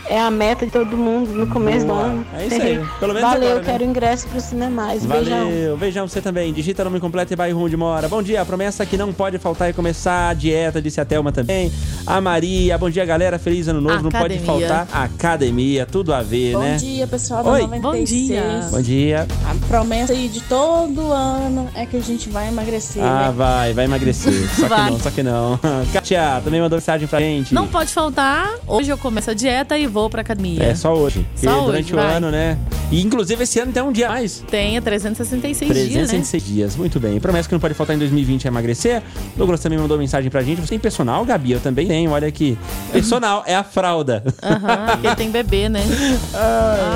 é 0.09 0.19
a 0.19 0.29
meta 0.31 0.65
de 0.65 0.71
todo 0.71 0.95
mundo 0.97 1.33
no 1.33 1.47
começo 1.47 1.85
Boa. 1.85 1.99
do 2.03 2.05
ano. 2.05 2.25
É 2.33 2.45
isso 2.45 2.61
aí. 2.61 2.81
Pelo 2.99 3.13
menos 3.13 3.29
Valeu, 3.29 3.49
agora, 3.49 3.63
né? 3.65 3.71
quero 3.71 3.83
ingresso 3.83 4.27
pro 4.27 4.39
Cinemais. 4.39 5.05
Beijão. 5.05 5.45
Valeu, 5.45 5.77
beijão 5.77 6.07
você 6.07 6.21
também. 6.21 6.53
Digita 6.53 6.83
nome 6.83 6.99
completo 6.99 7.33
e 7.33 7.35
bairro 7.35 7.61
onde 7.63 7.75
mora. 7.75 8.07
Bom 8.07 8.21
dia, 8.21 8.41
a 8.41 8.45
promessa 8.45 8.85
que 8.85 8.97
não 8.97 9.11
pode 9.13 9.37
faltar 9.37 9.69
é 9.69 9.73
começar 9.73 10.29
a 10.29 10.33
dieta, 10.33 10.81
disse 10.81 10.99
a 11.01 11.05
Thelma 11.05 11.31
também. 11.31 11.71
A 12.05 12.21
Maria, 12.21 12.77
bom 12.77 12.89
dia 12.89 13.05
galera, 13.05 13.39
feliz 13.39 13.67
ano 13.67 13.81
novo. 13.81 14.03
Não 14.03 14.11
pode 14.11 14.35
Academia. 14.35 14.67
faltar 14.69 14.87
academia, 14.91 15.85
tudo 15.85 16.13
a 16.13 16.21
ver, 16.21 16.53
Bom 16.53 16.59
né? 16.59 16.75
dia, 16.77 17.07
pessoal 17.07 17.43
da 17.43 17.51
Oi. 17.51 17.61
96. 17.61 17.81
Bom 17.81 18.03
dia. 18.05 18.67
Bom 18.71 18.81
dia. 18.81 19.27
A 19.49 19.67
promessa 19.67 20.13
aí 20.13 20.27
de 20.27 20.41
todo 20.41 21.11
ano 21.11 21.67
é 21.75 21.85
que 21.85 21.97
a 21.97 22.01
gente 22.01 22.29
vai 22.29 22.47
emagrecer. 22.47 23.03
Ah, 23.03 23.31
vai, 23.35 23.73
vai 23.73 23.85
emagrecer. 23.85 24.33
Só 24.55 24.67
Vai. 24.67 24.85
que 24.85 24.91
não, 24.91 24.99
só 24.99 25.11
que 25.11 25.23
não. 25.23 25.59
Kátia, 25.93 26.41
também 26.43 26.61
mandou 26.61 26.77
mensagem 26.77 27.07
pra 27.07 27.19
gente. 27.19 27.53
Não 27.53 27.67
pode 27.67 27.91
faltar. 27.93 28.49
Hoje 28.67 28.89
eu 28.91 28.97
começo 28.97 29.31
a 29.31 29.33
dieta 29.33 29.77
e 29.77 29.87
vou 29.95 30.09
pra 30.09 30.21
academia. 30.21 30.61
É 30.61 30.75
só 30.75 30.93
hoje. 30.93 31.25
Só 31.37 31.49
hoje, 31.51 31.65
durante 31.65 31.93
o 31.93 31.95
vai. 31.95 32.15
ano, 32.15 32.29
né? 32.29 32.57
E 32.91 33.01
inclusive 33.01 33.43
esse 33.43 33.57
ano 33.59 33.71
tem 33.71 33.81
um 33.81 33.91
dia 33.93 34.07
a 34.09 34.11
mais. 34.11 34.43
Tenha 34.51 34.81
366 34.81 35.73
dias, 35.73 35.87
né? 35.87 35.93
366 35.93 36.43
dias, 36.45 36.75
muito 36.75 36.99
bem. 36.99 37.17
Promessa 37.19 37.47
que 37.47 37.55
não 37.55 37.59
pode 37.61 37.73
faltar 37.73 37.95
em 37.95 37.99
2020 37.99 38.45
é 38.45 38.47
emagrecer. 38.49 39.01
Douglas 39.37 39.61
também 39.61 39.79
mandou 39.79 39.97
mensagem 39.97 40.29
pra 40.29 40.43
gente. 40.43 40.59
Você 40.61 40.67
tem 40.67 40.79
personal, 40.79 41.23
Gabi? 41.23 41.53
Eu 41.53 41.59
também 41.61 41.87
tenho, 41.87 42.11
olha 42.11 42.27
aqui. 42.27 42.57
Personal 42.91 43.43
é 43.47 43.55
a 43.55 43.63
fralda. 43.63 44.21
Aham, 44.43 44.97
porque 44.97 45.15
tem 45.15 45.31
bebê, 45.31 45.69
né? 45.69 45.81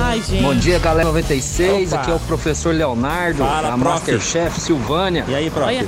Ai, 0.03 0.21
gente. 0.21 0.43
Bom 0.43 0.55
dia, 0.55 0.77
galera 0.79 1.07
96. 1.07 1.93
Opa. 1.93 2.01
Aqui 2.01 2.11
é 2.11 2.13
o 2.15 2.19
professor 2.19 2.75
Leonardo, 2.75 3.39
Fala, 3.39 3.69
prof. 3.69 3.83
Masterchef 3.83 4.59
Silvânia. 4.59 5.23
E 5.27 5.33
aí, 5.35 5.49
prof? 5.49 5.65
Olha. 5.67 5.87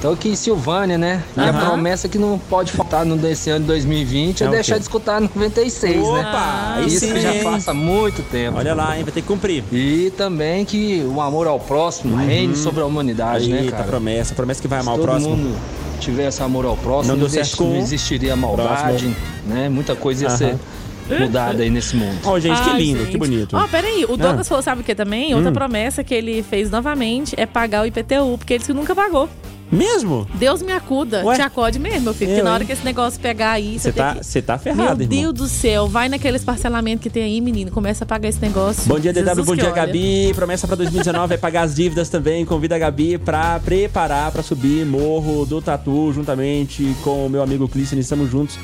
Tô 0.00 0.12
aqui 0.12 0.28
em 0.28 0.36
Silvânia, 0.36 0.96
né? 0.96 1.24
E 1.36 1.40
a 1.40 1.48
Aham. 1.50 1.66
promessa 1.70 2.08
que 2.08 2.18
não 2.18 2.38
pode 2.38 2.70
faltar 2.70 3.04
no 3.04 3.16
desse 3.16 3.50
ano 3.50 3.62
de 3.62 3.66
2020 3.66 4.42
é, 4.42 4.46
É 4.46 4.48
o 4.48 4.52
deixar 4.52 4.74
quê? 4.74 4.78
de 4.78 4.84
escutar 4.84 5.20
96, 5.20 5.96
né? 5.96 6.02
Opa, 6.20 6.74
aí 6.76 6.86
Isso 6.86 7.00
sim, 7.00 7.12
que 7.14 7.20
já 7.20 7.34
hein? 7.34 7.42
passa 7.42 7.74
muito 7.74 8.22
tempo. 8.30 8.58
Olha 8.58 8.74
lá, 8.74 8.96
hein? 8.96 9.02
Vai 9.02 9.12
ter 9.12 9.22
que 9.22 9.26
cumprir. 9.26 9.64
E 9.72 10.12
também 10.16 10.64
que 10.64 11.02
o 11.04 11.20
amor 11.20 11.48
ao 11.48 11.58
próximo 11.58 12.14
reine 12.16 12.54
sobre 12.54 12.80
a 12.80 12.86
humanidade, 12.86 13.50
né, 13.50 13.58
Eita, 13.62 13.72
cara? 13.72 13.84
promessa. 13.84 14.36
Promessa 14.36 14.62
que 14.62 14.68
vai 14.68 14.80
Se 14.80 14.86
amar 14.86 14.94
o 14.94 14.98
todo 14.98 15.08
próximo. 15.10 15.36
mundo 15.36 15.58
tivesse 15.98 16.42
amor 16.44 16.64
ao 16.64 16.76
próximo, 16.76 17.14
Não 17.14 17.18
deu 17.18 17.26
existe- 17.26 17.56
certo 17.56 17.58
com 17.58 17.70
não 17.74 17.76
existiria 17.80 18.36
maldade, 18.36 18.88
Próximo. 18.90 19.16
né? 19.46 19.68
Muita 19.68 19.96
coisa 19.96 20.24
ia 20.26 20.30
ser 20.30 20.56
mudada 21.18 21.60
aí 21.60 21.70
nesse 21.70 21.96
mundo. 21.96 22.18
Ó, 22.24 22.38
gente, 22.38 22.62
que 22.62 22.70
Ai, 22.70 22.80
lindo, 22.80 22.98
gente. 23.00 23.10
que 23.10 23.18
bonito. 23.18 23.56
Ó, 23.56 23.66
peraí, 23.66 24.04
o 24.04 24.16
Douglas 24.16 24.42
Ah. 24.42 24.44
falou, 24.44 24.62
sabe 24.62 24.82
o 24.82 24.84
que 24.84 24.94
também? 24.94 25.34
Outra 25.34 25.50
Hum. 25.50 25.54
promessa 25.54 26.04
que 26.04 26.14
ele 26.14 26.40
fez 26.48 26.70
novamente 26.70 27.34
é 27.36 27.46
pagar 27.46 27.82
o 27.82 27.86
IPTU, 27.86 28.38
porque 28.38 28.52
ele 28.52 28.58
disse 28.60 28.70
que 28.70 28.78
nunca 28.78 28.94
pagou. 28.94 29.28
Mesmo? 29.70 30.26
Deus 30.34 30.62
me 30.62 30.72
acuda, 30.72 31.24
Ué? 31.24 31.36
te 31.36 31.42
acode 31.42 31.78
mesmo, 31.78 32.02
meu 32.02 32.14
filho. 32.14 32.30
Eu, 32.30 32.34
porque 32.34 32.42
na 32.42 32.50
hein? 32.50 32.54
hora 32.54 32.64
que 32.64 32.72
esse 32.72 32.84
negócio 32.84 33.20
pegar 33.20 33.52
aí, 33.52 33.78
Você 33.78 33.92
tá, 33.92 34.14
que... 34.14 34.24
você 34.24 34.42
tá 34.42 34.54
Meu 34.54 34.60
ferrado, 34.60 35.02
irmão. 35.02 35.18
Deus 35.20 35.34
do 35.34 35.48
céu, 35.48 35.86
vai 35.86 36.08
naqueles 36.08 36.44
parcelamentos 36.44 37.02
que 37.02 37.10
tem 37.10 37.22
aí, 37.24 37.40
menino. 37.40 37.70
Começa 37.70 38.04
a 38.04 38.06
pagar 38.06 38.28
esse 38.28 38.40
negócio. 38.40 38.84
Bom 38.86 38.98
dia, 38.98 39.12
DW, 39.12 39.44
bom 39.44 39.54
dia, 39.54 39.64
olha. 39.66 39.74
Gabi. 39.74 40.32
Promessa 40.34 40.66
pra 40.66 40.76
2019 40.76 41.34
é 41.34 41.36
pagar 41.36 41.62
as 41.62 41.74
dívidas 41.74 42.08
também. 42.08 42.44
Convida 42.44 42.76
a 42.76 42.78
Gabi 42.78 43.18
pra 43.18 43.60
preparar 43.60 44.32
pra 44.32 44.42
subir 44.42 44.86
Morro 44.86 45.44
do 45.44 45.60
Tatu 45.60 46.12
juntamente 46.12 46.96
com 47.02 47.26
o 47.26 47.30
meu 47.30 47.42
amigo 47.42 47.68
Clício. 47.68 47.98
Estamos 47.98 48.30
juntos. 48.30 48.58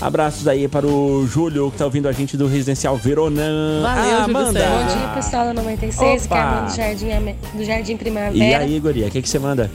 Abraços 0.00 0.48
aí 0.48 0.66
para 0.66 0.86
o 0.86 1.26
Júlio, 1.26 1.70
que 1.70 1.76
tá 1.76 1.84
ouvindo 1.84 2.08
a 2.08 2.12
gente 2.12 2.34
do 2.34 2.46
Residencial 2.46 2.96
Veronã. 2.96 3.82
Valeu, 3.82 4.02
Ah, 4.02 4.20
Júlio 4.22 4.38
Amanda. 4.38 4.60
César. 4.60 4.70
Bom 4.78 4.86
dia, 4.98 5.08
pessoal 5.14 5.44
da 5.44 5.52
96, 5.54 6.26
que 6.26 6.32
é 6.32 6.36
a 6.36 6.40
Opa. 6.40 6.50
Amanda 6.52 6.70
do 6.70 6.76
Jardim, 6.76 7.36
do 7.54 7.64
Jardim 7.64 7.92
E 7.92 7.96
Primavera. 7.96 8.58
aí, 8.64 8.80
Guria, 8.80 9.06
o 9.08 9.10
que, 9.10 9.20
que 9.20 9.28
você 9.28 9.38
manda? 9.38 9.70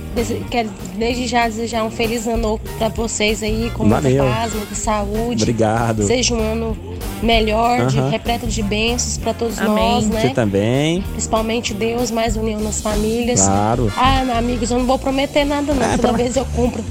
Quero 0.49 0.69
desde 0.97 1.27
já 1.27 1.45
desejar 1.47 1.83
um 1.83 1.91
feliz 1.91 2.25
ano 2.25 2.37
novo 2.37 2.61
pra 2.79 2.89
vocês 2.89 3.43
aí, 3.43 3.69
com 3.75 3.87
Valeu. 3.87 4.23
muita 4.23 4.35
paz, 4.39 4.53
muita 4.55 4.73
saúde. 4.75 5.43
Obrigado. 5.43 6.03
Seja 6.03 6.33
um 6.33 6.41
ano 6.53 6.77
melhor, 7.21 7.85
de, 7.85 7.99
repleto 8.09 8.47
de 8.47 8.63
bênçãos 8.63 9.19
pra 9.19 9.31
todos 9.33 9.59
Amém. 9.59 9.75
nós, 9.75 10.05
Você 10.05 10.27
né? 10.27 10.33
também. 10.33 11.01
Principalmente 11.11 11.71
Deus, 11.73 12.09
mais 12.09 12.35
união 12.35 12.59
nas 12.61 12.81
famílias. 12.81 13.41
Claro. 13.41 13.93
Ah, 13.95 14.21
amigos, 14.39 14.71
eu 14.71 14.79
não 14.79 14.87
vou 14.87 14.97
prometer 14.97 15.45
nada 15.45 15.71
não. 15.71 15.83
É, 15.85 15.97
Toda 15.97 16.07
pro- 16.09 16.17
vez 16.17 16.35
eu 16.35 16.45
cumpro. 16.45 16.83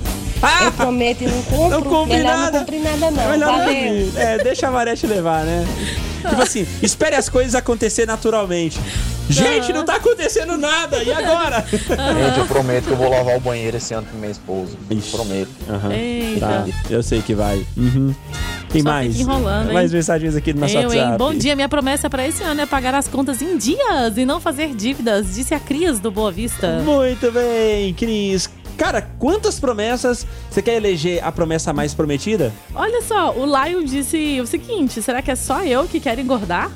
Ah! 0.44 0.64
Eu 0.64 0.72
prometo 0.72 1.22
e 1.22 1.26
não 1.26 1.42
cumpro. 1.42 1.70
Não 1.70 1.82
cumpre 1.82 2.16
Melhor 2.16 2.36
nada. 2.36 2.50
não 2.52 2.58
cumprir 2.60 2.80
nada 2.80 3.10
não. 3.10 3.30
Melhor 3.30 3.38
não 3.38 3.58
Valeu. 3.58 3.74
cumprir. 3.74 4.12
É, 4.16 4.38
deixa 4.44 4.68
a 4.68 4.70
Maré 4.70 4.94
te 4.96 5.06
levar, 5.06 5.44
né? 5.44 5.66
tipo 6.28 6.42
assim, 6.42 6.66
espere 6.82 7.16
as 7.16 7.28
coisas 7.28 7.54
acontecer 7.54 8.06
naturalmente. 8.06 8.80
Gente, 9.28 9.72
não 9.72 9.84
tá 9.84 9.96
acontecendo 9.96 10.56
nada, 10.56 11.02
e 11.02 11.10
agora? 11.12 11.64
Gente, 11.70 12.38
eu 12.38 12.46
prometo 12.46 12.84
que 12.84 12.90
eu 12.90 12.96
vou 12.96 13.08
lavar 13.08 13.36
o 13.36 13.40
banheiro 13.40 13.76
esse 13.76 13.94
ano 13.94 14.06
com 14.10 14.18
minha 14.18 14.30
esposa. 14.30 14.76
Prometo. 15.10 15.50
Aham. 15.68 15.92
Eita. 15.92 16.40
Tá, 16.46 16.66
eu 16.90 17.02
sei 17.02 17.22
que 17.22 17.34
vai. 17.34 17.64
Uhum. 17.76 18.14
Tem 18.68 18.82
Só 18.82 18.88
mais. 18.88 19.18
enrolando, 19.20 19.68
hein? 19.68 19.74
mais 19.74 19.92
mensagens 19.92 20.34
aqui 20.36 20.52
no 20.52 20.60
nosso 20.60 20.74
Eu, 20.76 20.92
hein? 20.92 21.00
WhatsApp. 21.00 21.18
Bom 21.18 21.34
dia. 21.34 21.54
Minha 21.56 21.68
promessa 21.68 22.10
para 22.10 22.26
esse 22.26 22.42
ano 22.42 22.60
é 22.60 22.66
pagar 22.66 22.94
as 22.94 23.06
contas 23.08 23.40
em 23.40 23.56
dias 23.56 24.16
e 24.16 24.24
não 24.26 24.40
fazer 24.40 24.74
dívidas, 24.74 25.34
disse 25.34 25.54
a 25.54 25.60
Cris 25.60 26.00
do 26.00 26.10
Boa 26.10 26.30
Vista. 26.32 26.80
Muito 26.84 27.30
bem, 27.32 27.94
Cris. 27.94 28.50
Cara, 28.76 29.02
quantas 29.18 29.58
promessas 29.60 30.26
você 30.50 30.60
quer 30.60 30.74
eleger 30.74 31.24
a 31.24 31.30
promessa 31.30 31.72
mais 31.72 31.94
prometida? 31.94 32.52
Olha 32.74 33.02
só, 33.02 33.32
o 33.32 33.44
Lion 33.44 33.84
disse 33.84 34.40
o 34.40 34.46
seguinte: 34.46 35.00
será 35.00 35.22
que 35.22 35.30
é 35.30 35.36
só 35.36 35.62
eu 35.64 35.84
que 35.86 36.00
quero 36.00 36.20
engordar? 36.20 36.70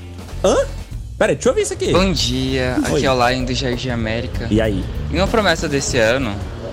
Hã? 0.44 0.56
Pera 1.18 1.32
aí, 1.32 1.34
deixa 1.34 1.48
eu 1.48 1.54
ver 1.54 1.62
isso 1.62 1.72
aqui. 1.72 1.92
Bom 1.92 2.12
dia, 2.12 2.76
Oi. 2.78 2.84
aqui 2.96 3.06
é 3.06 3.12
o 3.12 3.28
Lion 3.28 3.44
do 3.44 3.52
Jardim 3.52 3.88
América. 3.88 4.46
E 4.50 4.60
aí? 4.60 4.84
E 5.10 5.16
uma 5.16 5.26
promessa 5.26 5.68
desse 5.68 5.98
ano, 5.98 6.30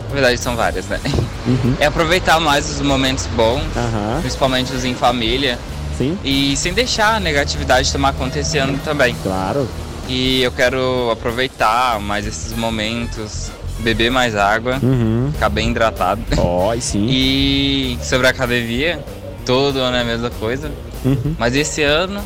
na 0.07 0.13
verdade 0.13 0.37
são 0.37 0.55
várias, 0.55 0.85
né? 0.85 0.99
Uhum. 1.47 1.75
É 1.79 1.87
aproveitar 1.87 2.39
mais 2.39 2.69
os 2.69 2.81
momentos 2.81 3.25
bons, 3.27 3.63
Aham. 3.75 4.19
principalmente 4.21 4.71
os 4.73 4.85
em 4.85 4.93
família. 4.93 5.57
Sim. 5.97 6.17
E 6.23 6.55
sem 6.57 6.73
deixar 6.73 7.15
a 7.15 7.19
negatividade 7.19 7.91
tomar 7.91 8.13
conta 8.13 8.39
esse 8.39 8.57
ano 8.57 8.77
também. 8.83 9.15
Claro. 9.23 9.67
E 10.07 10.43
eu 10.43 10.51
quero 10.51 11.09
aproveitar 11.11 11.99
mais 11.99 12.27
esses 12.27 12.53
momentos, 12.53 13.49
beber 13.79 14.09
mais 14.09 14.35
água, 14.35 14.79
Uhum. 14.81 15.29
ficar 15.33 15.49
bem 15.49 15.69
hidratado. 15.71 16.21
Ó, 16.37 16.73
e 16.73 16.81
sim. 16.81 17.05
E 17.09 17.97
sobre 18.01 18.27
a 18.27 18.29
academia, 18.31 18.99
todo 19.45 19.79
ano 19.79 19.97
é 19.97 20.01
a 20.01 20.05
mesma 20.05 20.29
coisa. 20.29 20.71
Uhum. 21.03 21.35
Mas 21.37 21.55
esse 21.55 21.81
ano 21.83 22.21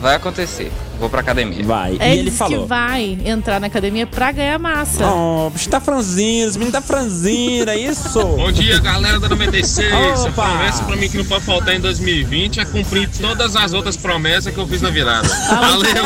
vai 0.00 0.16
acontecer. 0.16 0.72
Vou 1.02 1.10
pra 1.10 1.18
academia. 1.18 1.64
Vai. 1.64 1.96
É 1.98 2.14
e 2.14 2.18
ele 2.20 2.30
falou. 2.30 2.62
que 2.62 2.68
vai 2.68 3.18
entrar 3.24 3.58
na 3.58 3.66
academia 3.66 4.06
pra 4.06 4.30
ganhar 4.30 4.56
massa. 4.56 5.04
Oh, 5.04 5.48
o 5.48 5.50
bicho 5.50 5.68
tá 5.68 5.80
franzino, 5.80 6.48
esse 6.48 6.56
menino 6.56 6.70
tá 6.70 6.80
franzino, 6.80 7.68
é 7.68 7.76
isso? 7.76 8.22
Bom 8.38 8.52
dia, 8.52 8.78
galera 8.78 9.18
da 9.18 9.28
96. 9.28 9.92
A 9.92 10.30
promessa 10.30 10.84
pra 10.84 10.94
mim 10.94 11.08
que 11.08 11.18
não 11.18 11.24
pode 11.24 11.44
faltar 11.44 11.74
em 11.74 11.80
2020 11.80 12.60
é 12.60 12.64
cumprir 12.64 13.10
todas 13.20 13.56
as 13.56 13.72
outras 13.72 13.96
promessas 13.96 14.54
que 14.54 14.60
eu 14.60 14.68
fiz 14.68 14.80
na 14.80 14.90
virada. 14.90 15.26
Valeu! 15.26 16.04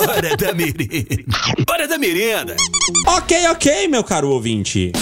Hora 0.08 0.34
da 0.34 0.54
merenda. 0.54 1.36
Hora 1.70 1.86
da 1.86 1.98
merenda. 1.98 2.56
Ok, 3.06 3.48
ok, 3.48 3.88
meu 3.88 4.02
caro 4.02 4.30
ouvinte. 4.30 4.92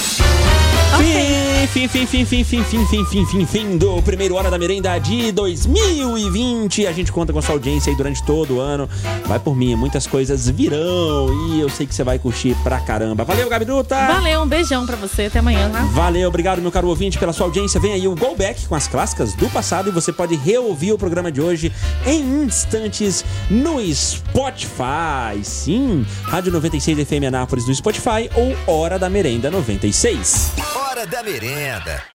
Fim, 1.72 1.88
fim, 1.88 2.06
fim, 2.06 2.24
fim, 2.24 2.44
fim, 2.44 2.44
fim, 2.44 2.64
fim, 2.64 2.84
fim, 2.86 3.04
fim, 3.06 3.26
fim, 3.26 3.46
fim 3.46 3.76
do 3.78 4.02
primeiro 4.02 4.34
Hora 4.34 4.50
da 4.50 4.58
Merenda 4.58 4.98
de 4.98 5.32
2020. 5.32 6.86
A 6.86 6.92
gente 6.92 7.10
conta 7.10 7.32
com 7.32 7.38
a 7.38 7.42
sua 7.42 7.54
audiência 7.54 7.90
aí 7.90 7.96
durante 7.96 8.22
todo 8.24 8.56
o 8.56 8.60
ano. 8.60 8.88
Vai 9.26 9.38
por 9.38 9.56
mim, 9.56 9.74
muitas 9.74 10.06
coisas 10.06 10.48
virão 10.50 11.28
e 11.48 11.60
eu 11.60 11.68
sei 11.70 11.86
que 11.86 11.94
você 11.94 12.04
vai 12.04 12.18
curtir 12.18 12.54
pra 12.62 12.78
caramba. 12.80 13.24
Valeu, 13.24 13.48
Gabiruta! 13.48 13.96
Valeu, 13.96 14.42
um 14.42 14.46
beijão 14.46 14.84
pra 14.84 14.96
você. 14.96 15.26
Até 15.26 15.38
amanhã, 15.38 15.70
tá? 15.70 15.80
Valeu, 15.92 16.28
obrigado, 16.28 16.60
meu 16.60 16.70
caro 16.70 16.88
ouvinte, 16.88 17.18
pela 17.18 17.32
sua 17.32 17.46
audiência. 17.46 17.80
Vem 17.80 17.92
aí 17.92 18.06
o 18.06 18.14
Go 18.14 18.36
Back 18.36 18.66
com 18.66 18.74
as 18.74 18.86
clássicas 18.86 19.32
do 19.34 19.48
passado 19.48 19.88
e 19.88 19.92
você 19.92 20.12
pode 20.12 20.34
reouvir 20.34 20.92
o 20.92 20.98
programa 20.98 21.32
de 21.32 21.40
hoje 21.40 21.72
em 22.06 22.42
instantes 22.42 23.24
no 23.48 23.80
Spotify. 23.94 25.42
Sim, 25.42 26.04
Rádio 26.24 26.52
96 26.52 27.08
FM 27.08 27.24
Anápolis 27.28 27.66
no 27.66 27.74
Spotify 27.74 28.28
ou 28.34 28.54
Hora 28.66 28.98
da 28.98 29.08
Merenda 29.08 29.50
96. 29.50 30.81
Hora 30.92 31.06
da 31.06 31.22
merenda. 31.22 32.04